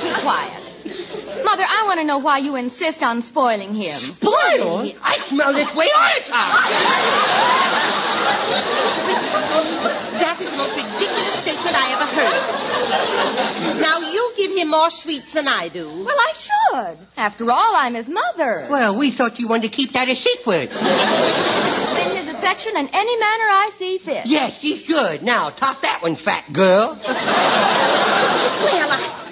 keep 0.00 0.14
quiet. 0.22 0.62
Mother, 1.44 1.64
I 1.68 1.84
want 1.86 2.00
to 2.00 2.04
know 2.04 2.18
why 2.18 2.38
you 2.38 2.56
insist 2.56 3.02
on 3.02 3.22
spoiling 3.22 3.74
him. 3.74 3.92
Spoil? 3.92 4.88
I 5.02 5.18
smell 5.28 5.52
this 5.52 5.74
way 5.74 5.88
all 5.96 6.10
the 6.14 6.22
time. 6.30 7.52
That 10.16 10.40
is 10.40 10.50
the 10.50 10.56
most 10.56 10.74
ridiculous 10.76 11.25
I 11.76 11.92
ever 11.94 12.06
heard. 12.18 13.80
Now 13.80 13.98
you 14.00 14.32
give 14.36 14.56
him 14.56 14.68
more 14.70 14.90
sweets 14.90 15.32
than 15.34 15.46
I 15.48 15.68
do. 15.68 15.86
Well, 16.04 16.16
I 16.18 16.32
should. 16.34 16.98
After 17.16 17.50
all, 17.50 17.74
I'm 17.76 17.94
his 17.94 18.08
mother. 18.08 18.66
Well, 18.70 18.96
we 18.96 19.10
thought 19.10 19.38
you 19.38 19.48
wanted 19.48 19.70
to 19.70 19.76
keep 19.76 19.92
that 19.92 20.08
a 20.08 20.14
secret. 20.14 20.70
Send 20.72 22.18
his 22.18 22.28
affection 22.34 22.76
in 22.76 22.88
any 22.88 23.16
manner 23.18 23.44
I 23.44 23.70
see 23.78 23.98
fit. 23.98 24.26
yes, 24.26 24.62
you 24.62 24.76
should. 24.76 25.22
Now, 25.22 25.50
top 25.50 25.82
that 25.82 26.00
one, 26.02 26.16
fat 26.16 26.52
girl. 26.52 26.94
Well, 26.96 27.04
I, 28.90 29.22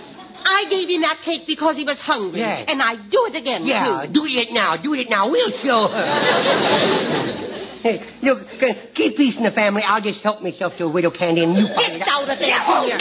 I 0.46 0.64
gave 0.70 0.88
him 0.88 1.00
that 1.02 1.20
cake 1.22 1.46
because 1.46 1.76
he 1.76 1.84
was 1.84 2.00
hungry. 2.00 2.40
Yes. 2.40 2.66
And 2.70 2.82
I 2.82 2.96
do 2.96 3.26
it 3.26 3.34
again, 3.36 3.66
Yeah, 3.66 4.04
too. 4.06 4.12
do 4.12 4.24
it 4.26 4.52
now. 4.52 4.76
Do 4.76 4.94
it 4.94 5.08
now. 5.10 5.30
We'll 5.30 5.50
show 5.50 5.88
her. 5.88 7.50
Hey, 7.84 8.00
look, 8.22 8.40
uh, 8.62 8.72
keep 8.94 9.14
peace 9.18 9.36
in 9.36 9.42
the 9.42 9.50
family. 9.50 9.82
I'll 9.86 10.00
just 10.00 10.22
help 10.22 10.40
myself 10.40 10.78
to 10.78 10.84
a 10.84 10.88
widow 10.88 11.10
candy 11.10 11.42
and 11.44 11.54
you 11.54 11.66
find 11.66 11.98
Get 11.98 12.08
out 12.08 12.22
of 12.22 12.28
there, 12.38 12.58
Junior. 12.64 12.96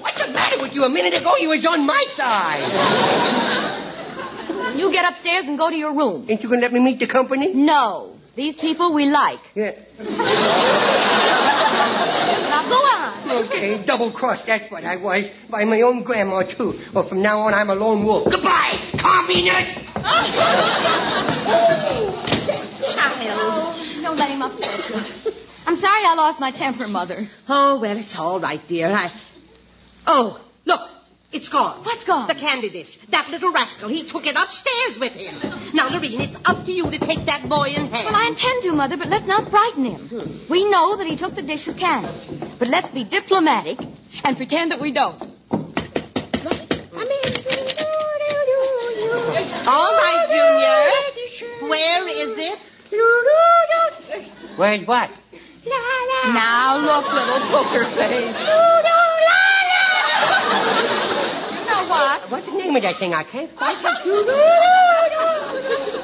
What's 0.00 0.26
the 0.26 0.32
matter 0.32 0.58
with 0.60 0.74
you? 0.74 0.82
A 0.82 0.88
minute 0.88 1.14
ago 1.14 1.36
you 1.36 1.50
was 1.50 1.64
on 1.64 1.86
my 1.86 2.04
side. 2.16 2.72
You 4.76 4.90
get 4.90 5.08
upstairs 5.08 5.44
and 5.44 5.56
go 5.56 5.70
to 5.70 5.76
your 5.76 5.94
room. 5.94 6.26
Ain't 6.28 6.42
you 6.42 6.48
gonna 6.48 6.60
let 6.60 6.72
me 6.72 6.80
meet 6.80 6.98
the 6.98 7.06
company? 7.06 7.54
No. 7.54 8.16
These 8.34 8.56
people 8.56 8.92
we 8.92 9.08
like. 9.08 9.38
Yeah. 9.54 9.78
Now 12.50 12.68
go 12.68 12.74
on. 12.74 13.30
Okay, 13.44 13.78
double 13.84 14.10
crossed, 14.10 14.46
that's 14.46 14.68
what 14.72 14.84
I 14.84 14.96
was. 14.96 15.28
By 15.48 15.64
my 15.64 15.82
own 15.82 16.02
grandma, 16.02 16.42
too. 16.42 16.80
Well, 16.92 17.04
from 17.04 17.22
now 17.22 17.38
on, 17.42 17.54
I'm 17.54 17.70
a 17.70 17.76
lone 17.76 18.04
wolf. 18.04 18.28
Goodbye, 18.28 18.76
communist! 18.98 19.68
Child. 22.96 23.69
Don't 24.02 24.16
let 24.16 24.30
him 24.30 24.42
upset 24.42 24.88
you. 24.88 25.32
I'm 25.66 25.76
sorry 25.76 26.02
I 26.04 26.14
lost 26.16 26.40
my 26.40 26.50
temper, 26.50 26.88
Mother. 26.88 27.28
Oh, 27.48 27.78
well, 27.78 27.96
it's 27.96 28.18
all 28.18 28.40
right, 28.40 28.66
dear. 28.66 28.90
I... 28.90 29.10
Oh, 30.06 30.40
look. 30.64 30.80
It's 31.32 31.48
gone. 31.48 31.84
What's 31.84 32.02
gone? 32.04 32.26
The 32.26 32.34
candy 32.34 32.70
dish. 32.70 32.98
That 33.10 33.28
little 33.30 33.52
rascal, 33.52 33.88
he 33.88 34.02
took 34.02 34.26
it 34.26 34.34
upstairs 34.36 34.98
with 34.98 35.12
him. 35.12 35.38
Now, 35.74 35.88
Lorene, 35.88 36.20
it's 36.22 36.36
up 36.44 36.66
to 36.66 36.72
you 36.72 36.90
to 36.90 36.98
take 36.98 37.26
that 37.26 37.48
boy 37.48 37.68
in 37.68 37.86
hand. 37.86 37.92
Well, 37.92 38.16
I 38.16 38.26
intend 38.26 38.64
to, 38.64 38.72
Mother, 38.72 38.96
but 38.96 39.06
let's 39.06 39.26
not 39.26 39.48
frighten 39.48 39.84
him. 39.84 40.08
Hmm. 40.08 40.50
We 40.50 40.68
know 40.68 40.96
that 40.96 41.06
he 41.06 41.14
took 41.16 41.36
the 41.36 41.42
dish 41.42 41.68
of 41.68 41.76
candy. 41.76 42.08
But 42.58 42.68
let's 42.68 42.90
be 42.90 43.04
diplomatic 43.04 43.78
and 44.24 44.36
pretend 44.36 44.72
that 44.72 44.80
we 44.80 44.90
don't. 44.90 45.22
All 49.66 49.92
right, 49.92 50.26
Junior. 50.30 51.68
Where 51.68 52.08
is 52.08 52.38
it? 52.38 52.58
Where's 54.60 54.86
what? 54.86 55.10
Now 56.34 56.76
look, 56.76 57.10
little 57.10 57.40
poker 57.48 57.84
face. 57.96 58.36
You 58.36 58.44
know 61.64 61.86
what? 61.88 62.30
What's 62.30 62.44
the 62.44 62.52
name 62.52 62.76
of 62.76 62.82
that 62.82 62.96
thing? 62.96 63.14
I 63.14 63.22
can't 63.22 63.56
quite... 63.56 63.78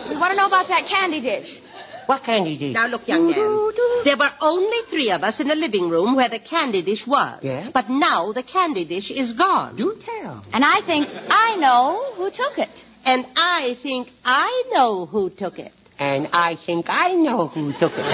We 0.08 0.16
want 0.16 0.30
to 0.30 0.36
know 0.38 0.46
about 0.46 0.68
that 0.68 0.86
candy 0.86 1.20
dish. 1.20 1.60
What 2.06 2.22
candy 2.22 2.56
dish? 2.56 2.72
Now, 2.72 2.86
look, 2.86 3.06
young 3.06 3.26
man. 3.26 3.72
There 4.04 4.16
were 4.16 4.32
only 4.40 4.78
three 4.88 5.10
of 5.10 5.22
us 5.22 5.38
in 5.38 5.48
the 5.48 5.54
living 5.54 5.90
room 5.90 6.14
where 6.16 6.30
the 6.30 6.38
candy 6.38 6.80
dish 6.80 7.06
was. 7.06 7.40
Yeah? 7.42 7.68
But 7.74 7.90
now 7.90 8.32
the 8.32 8.42
candy 8.42 8.86
dish 8.86 9.10
is 9.10 9.34
gone. 9.34 9.76
Do 9.76 9.98
tell. 10.02 10.42
And 10.54 10.64
I 10.64 10.80
think 10.80 11.10
I 11.28 11.56
know 11.56 12.14
who 12.14 12.30
took 12.30 12.58
it. 12.58 12.70
And 13.04 13.26
I 13.36 13.74
think 13.82 14.10
I 14.24 14.64
know 14.72 15.04
who 15.04 15.28
took 15.28 15.58
it. 15.58 15.74
And 15.98 16.28
I 16.32 16.56
think 16.56 16.86
I 16.90 17.12
know 17.12 17.48
who 17.48 17.72
took 17.72 17.92
it. 17.92 18.04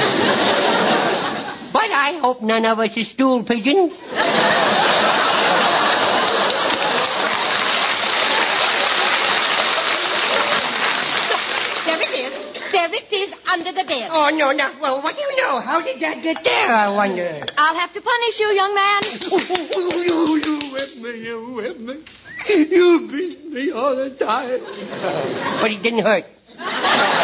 but 1.72 1.90
I 1.90 2.18
hope 2.22 2.40
none 2.42 2.64
of 2.64 2.78
us 2.78 2.96
is 2.96 3.08
stool 3.08 3.42
pigeons. 3.42 3.92
There 11.84 12.00
it 12.00 12.10
is. 12.14 12.32
There 12.72 12.94
it 12.94 13.12
is 13.12 13.34
under 13.52 13.72
the 13.72 13.84
bed. 13.84 14.08
Oh, 14.12 14.30
no, 14.32 14.52
no. 14.52 14.70
Well, 14.80 15.02
what 15.02 15.16
do 15.16 15.22
you 15.22 15.36
know? 15.38 15.60
How 15.60 15.80
did 15.80 16.00
that 16.00 16.22
get 16.22 16.44
there, 16.44 16.72
I 16.72 16.88
wonder? 16.88 17.44
I'll 17.58 17.74
have 17.74 17.92
to 17.94 18.00
punish 18.00 18.40
you, 18.40 18.46
young 18.52 18.74
man. 18.74 19.02
you, 20.06 20.36
you 20.36 20.70
whip 20.70 20.96
me, 20.96 21.24
you 21.26 21.44
whip 21.50 21.80
me. 21.80 21.96
You 22.48 23.08
beat 23.10 23.50
me 23.52 23.70
all 23.72 23.96
the 23.96 24.10
time. 24.10 24.60
But 25.60 25.70
it 25.70 25.82
didn't 25.82 26.04
hurt. 26.06 26.24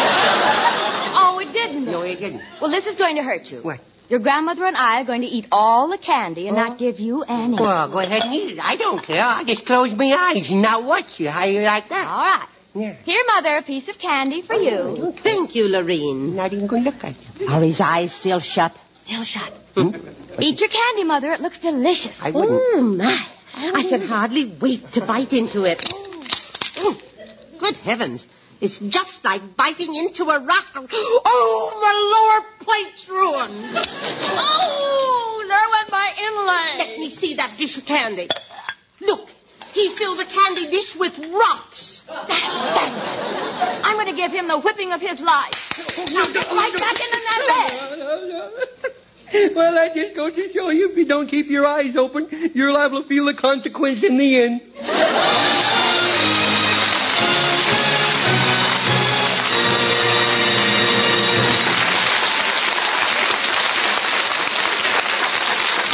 Oh, 1.20 1.38
it 1.40 1.52
didn't. 1.52 1.84
No, 1.86 2.02
it 2.02 2.20
didn't. 2.20 2.42
Well, 2.60 2.70
this 2.70 2.86
is 2.86 2.96
going 2.96 3.16
to 3.16 3.22
hurt 3.22 3.50
you. 3.50 3.58
What? 3.60 3.80
Your 4.08 4.20
grandmother 4.20 4.64
and 4.64 4.76
I 4.76 5.00
are 5.02 5.04
going 5.04 5.20
to 5.20 5.26
eat 5.26 5.46
all 5.52 5.88
the 5.88 5.98
candy 5.98 6.46
and 6.48 6.56
not 6.56 6.78
give 6.78 6.98
you 6.98 7.22
any. 7.22 7.54
Well, 7.54 7.88
go 7.88 7.98
ahead 7.98 8.22
and 8.24 8.34
eat 8.34 8.52
it. 8.52 8.58
I 8.60 8.76
don't 8.76 9.02
care. 9.02 9.22
I'll 9.22 9.44
just 9.44 9.66
close 9.66 9.92
my 9.92 10.06
eyes 10.06 10.48
and 10.50 10.62
not 10.62 10.84
watch 10.84 11.20
you. 11.20 11.28
How 11.28 11.44
you 11.44 11.60
like 11.62 11.88
that? 11.90 12.08
All 12.08 12.18
right. 12.18 12.46
Yeah. 12.74 12.94
Here, 13.04 13.22
Mother, 13.26 13.58
a 13.58 13.62
piece 13.62 13.88
of 13.88 13.98
candy 13.98 14.40
for 14.42 14.54
you. 14.54 15.14
Thank 15.22 15.54
you, 15.54 15.68
Lorene. 15.68 16.36
Not 16.36 16.52
even 16.52 16.66
going 16.66 16.84
to 16.84 16.90
look 16.90 17.04
at 17.04 17.14
you. 17.38 17.48
Are 17.48 17.60
his 17.60 17.80
eyes 17.80 18.12
still 18.12 18.40
shut? 18.40 18.76
Still 19.04 19.24
shut. 19.24 19.52
Eat 19.76 20.60
your 20.60 20.70
candy, 20.70 21.04
Mother. 21.04 21.32
It 21.32 21.40
looks 21.40 21.58
delicious. 21.58 22.22
I 22.22 22.30
wouldn't. 22.30 22.52
Oh, 22.52 22.80
my. 22.82 23.26
I 23.54 23.82
can 23.88 24.06
hardly 24.06 24.46
wait 24.46 24.92
to 24.92 25.00
bite 25.02 25.32
into 25.32 25.64
it. 25.64 25.78
Mm. 25.80 27.00
Good 27.58 27.76
heavens. 27.78 28.26
It's 28.60 28.78
just 28.78 29.24
like 29.24 29.56
biting 29.56 29.94
into 29.94 30.24
a 30.24 30.40
rock. 30.40 30.66
Oh, 30.74 31.78
my 31.80 31.94
lower 32.14 32.44
plate's 32.64 33.08
ruined. 33.08 33.86
Oh, 34.30 35.44
there 35.46 35.68
went 35.70 35.90
my 35.90 36.12
inlay. 36.18 36.78
Let 36.88 36.98
me 36.98 37.08
see 37.08 37.34
that 37.34 37.56
dish 37.56 37.78
of 37.78 37.84
candy. 37.86 38.28
Look, 39.00 39.30
he 39.72 39.90
filled 39.90 40.18
the 40.18 40.24
candy 40.24 40.66
dish 40.66 40.96
with 40.96 41.16
rocks. 41.18 42.04
Thank 42.08 42.94
you. 42.94 43.02
I'm 43.84 43.94
going 43.94 44.06
to 44.06 44.16
give 44.16 44.32
him 44.32 44.48
the 44.48 44.58
whipping 44.58 44.92
of 44.92 45.00
his 45.00 45.20
life. 45.20 45.54
Now 46.12 46.26
get 46.26 46.50
right 46.50 46.76
back 46.76 47.00
into 47.00 47.20
that 47.26 47.42
bed. 49.30 49.54
Well, 49.54 49.74
that 49.74 49.94
just 49.94 50.14
goes 50.16 50.34
to 50.34 50.52
show 50.52 50.70
you 50.70 50.90
if 50.90 50.96
you 50.96 51.04
don't 51.04 51.28
keep 51.28 51.48
your 51.48 51.66
eyes 51.66 51.94
open, 51.96 52.28
you're 52.54 52.72
liable 52.72 53.02
to 53.02 53.08
feel 53.08 53.26
the 53.26 53.34
consequence 53.34 54.02
in 54.02 54.16
the 54.16 54.42
end. 54.42 54.62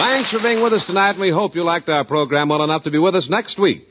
Thanks 0.05 0.29
for 0.31 0.39
being 0.39 0.61
with 0.61 0.75
us 0.75 0.85
tonight, 0.85 1.13
and 1.13 1.21
we 1.21 1.31
hope 1.31 1.55
you 1.55 1.65
liked 1.65 1.89
our 1.89 2.05
program 2.05 2.51
well 2.51 2.63
enough 2.63 2.83
to 2.85 2.91
be 2.91 2.99
with 2.99 3.17
us 3.17 3.31
next 3.31 3.59
week. 3.59 3.89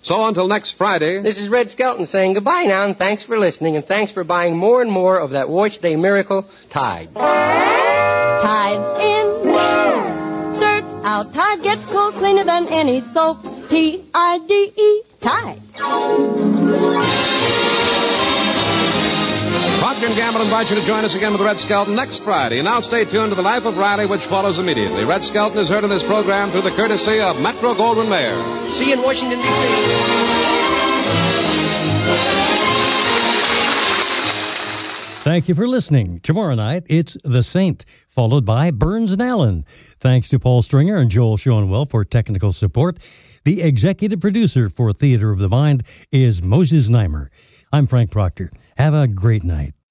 So 0.00 0.24
until 0.24 0.46
next 0.46 0.76
Friday, 0.78 1.20
This 1.20 1.40
is 1.40 1.48
Red 1.48 1.72
Skelton 1.72 2.06
saying 2.06 2.34
goodbye 2.34 2.66
now, 2.68 2.84
and 2.84 2.96
thanks 2.96 3.24
for 3.24 3.36
listening, 3.36 3.74
and 3.74 3.84
thanks 3.84 4.12
for 4.12 4.22
buying 4.22 4.56
more 4.56 4.80
and 4.80 4.92
more 4.92 5.18
of 5.18 5.30
that 5.30 5.48
Wash 5.48 5.78
Day 5.78 5.96
Miracle 5.96 6.48
Tide. 6.70 7.12
Tide's 7.12 9.00
in. 9.00 9.26
Dirt's 10.60 10.92
out. 11.04 11.34
Tide 11.34 11.64
gets 11.64 11.84
clothes 11.84 12.14
cleaner 12.14 12.44
than 12.44 12.68
any 12.68 13.00
soap. 13.00 13.42
T-I-D-E 13.68 15.02
T-I-D-E. 15.20 16.86
Tide. 19.86 19.96
Procter 19.96 20.14
& 20.14 20.16
Gamble 20.16 20.42
invites 20.42 20.70
you 20.70 20.76
to 20.76 20.84
join 20.84 21.04
us 21.04 21.14
again 21.14 21.32
with 21.32 21.40
Red 21.40 21.60
Skelton 21.60 21.94
next 21.94 22.24
Friday. 22.24 22.60
Now 22.60 22.80
stay 22.80 23.04
tuned 23.04 23.30
to 23.30 23.36
The 23.36 23.42
Life 23.42 23.64
of 23.64 23.76
Riley, 23.76 24.06
which 24.06 24.26
follows 24.26 24.58
immediately. 24.58 25.04
Red 25.04 25.24
Skelton 25.24 25.58
is 25.58 25.68
heard 25.68 25.84
in 25.84 25.90
this 25.90 26.02
program 26.02 26.50
through 26.50 26.62
the 26.62 26.72
courtesy 26.72 27.20
of 27.20 27.40
Metro 27.40 27.72
Goldwyn 27.74 28.08
Mayer. 28.08 28.72
See 28.72 28.88
you 28.88 28.94
in 28.94 29.02
Washington, 29.02 29.38
D.C. 29.40 29.52
Thank 35.22 35.48
you 35.48 35.54
for 35.54 35.68
listening. 35.68 36.20
Tomorrow 36.20 36.56
night, 36.56 36.84
it's 36.88 37.16
The 37.24 37.42
Saint, 37.42 37.84
followed 38.08 38.44
by 38.44 38.72
Burns 38.72 39.12
and 39.12 39.22
Allen. 39.22 39.64
Thanks 40.00 40.28
to 40.30 40.38
Paul 40.38 40.62
Stringer 40.62 40.96
and 40.96 41.10
Joel 41.10 41.36
Schoenwell 41.36 41.88
for 41.88 42.04
technical 42.04 42.52
support. 42.52 42.98
The 43.44 43.62
executive 43.62 44.20
producer 44.20 44.68
for 44.68 44.92
Theater 44.92 45.30
of 45.30 45.38
the 45.38 45.48
Mind 45.48 45.84
is 46.10 46.42
Moses 46.42 46.88
Znaimer. 46.88 47.28
I'm 47.72 47.86
Frank 47.86 48.10
Proctor. 48.10 48.50
Have 48.76 48.94
a 48.94 49.06
great 49.06 49.44
night. 49.44 49.75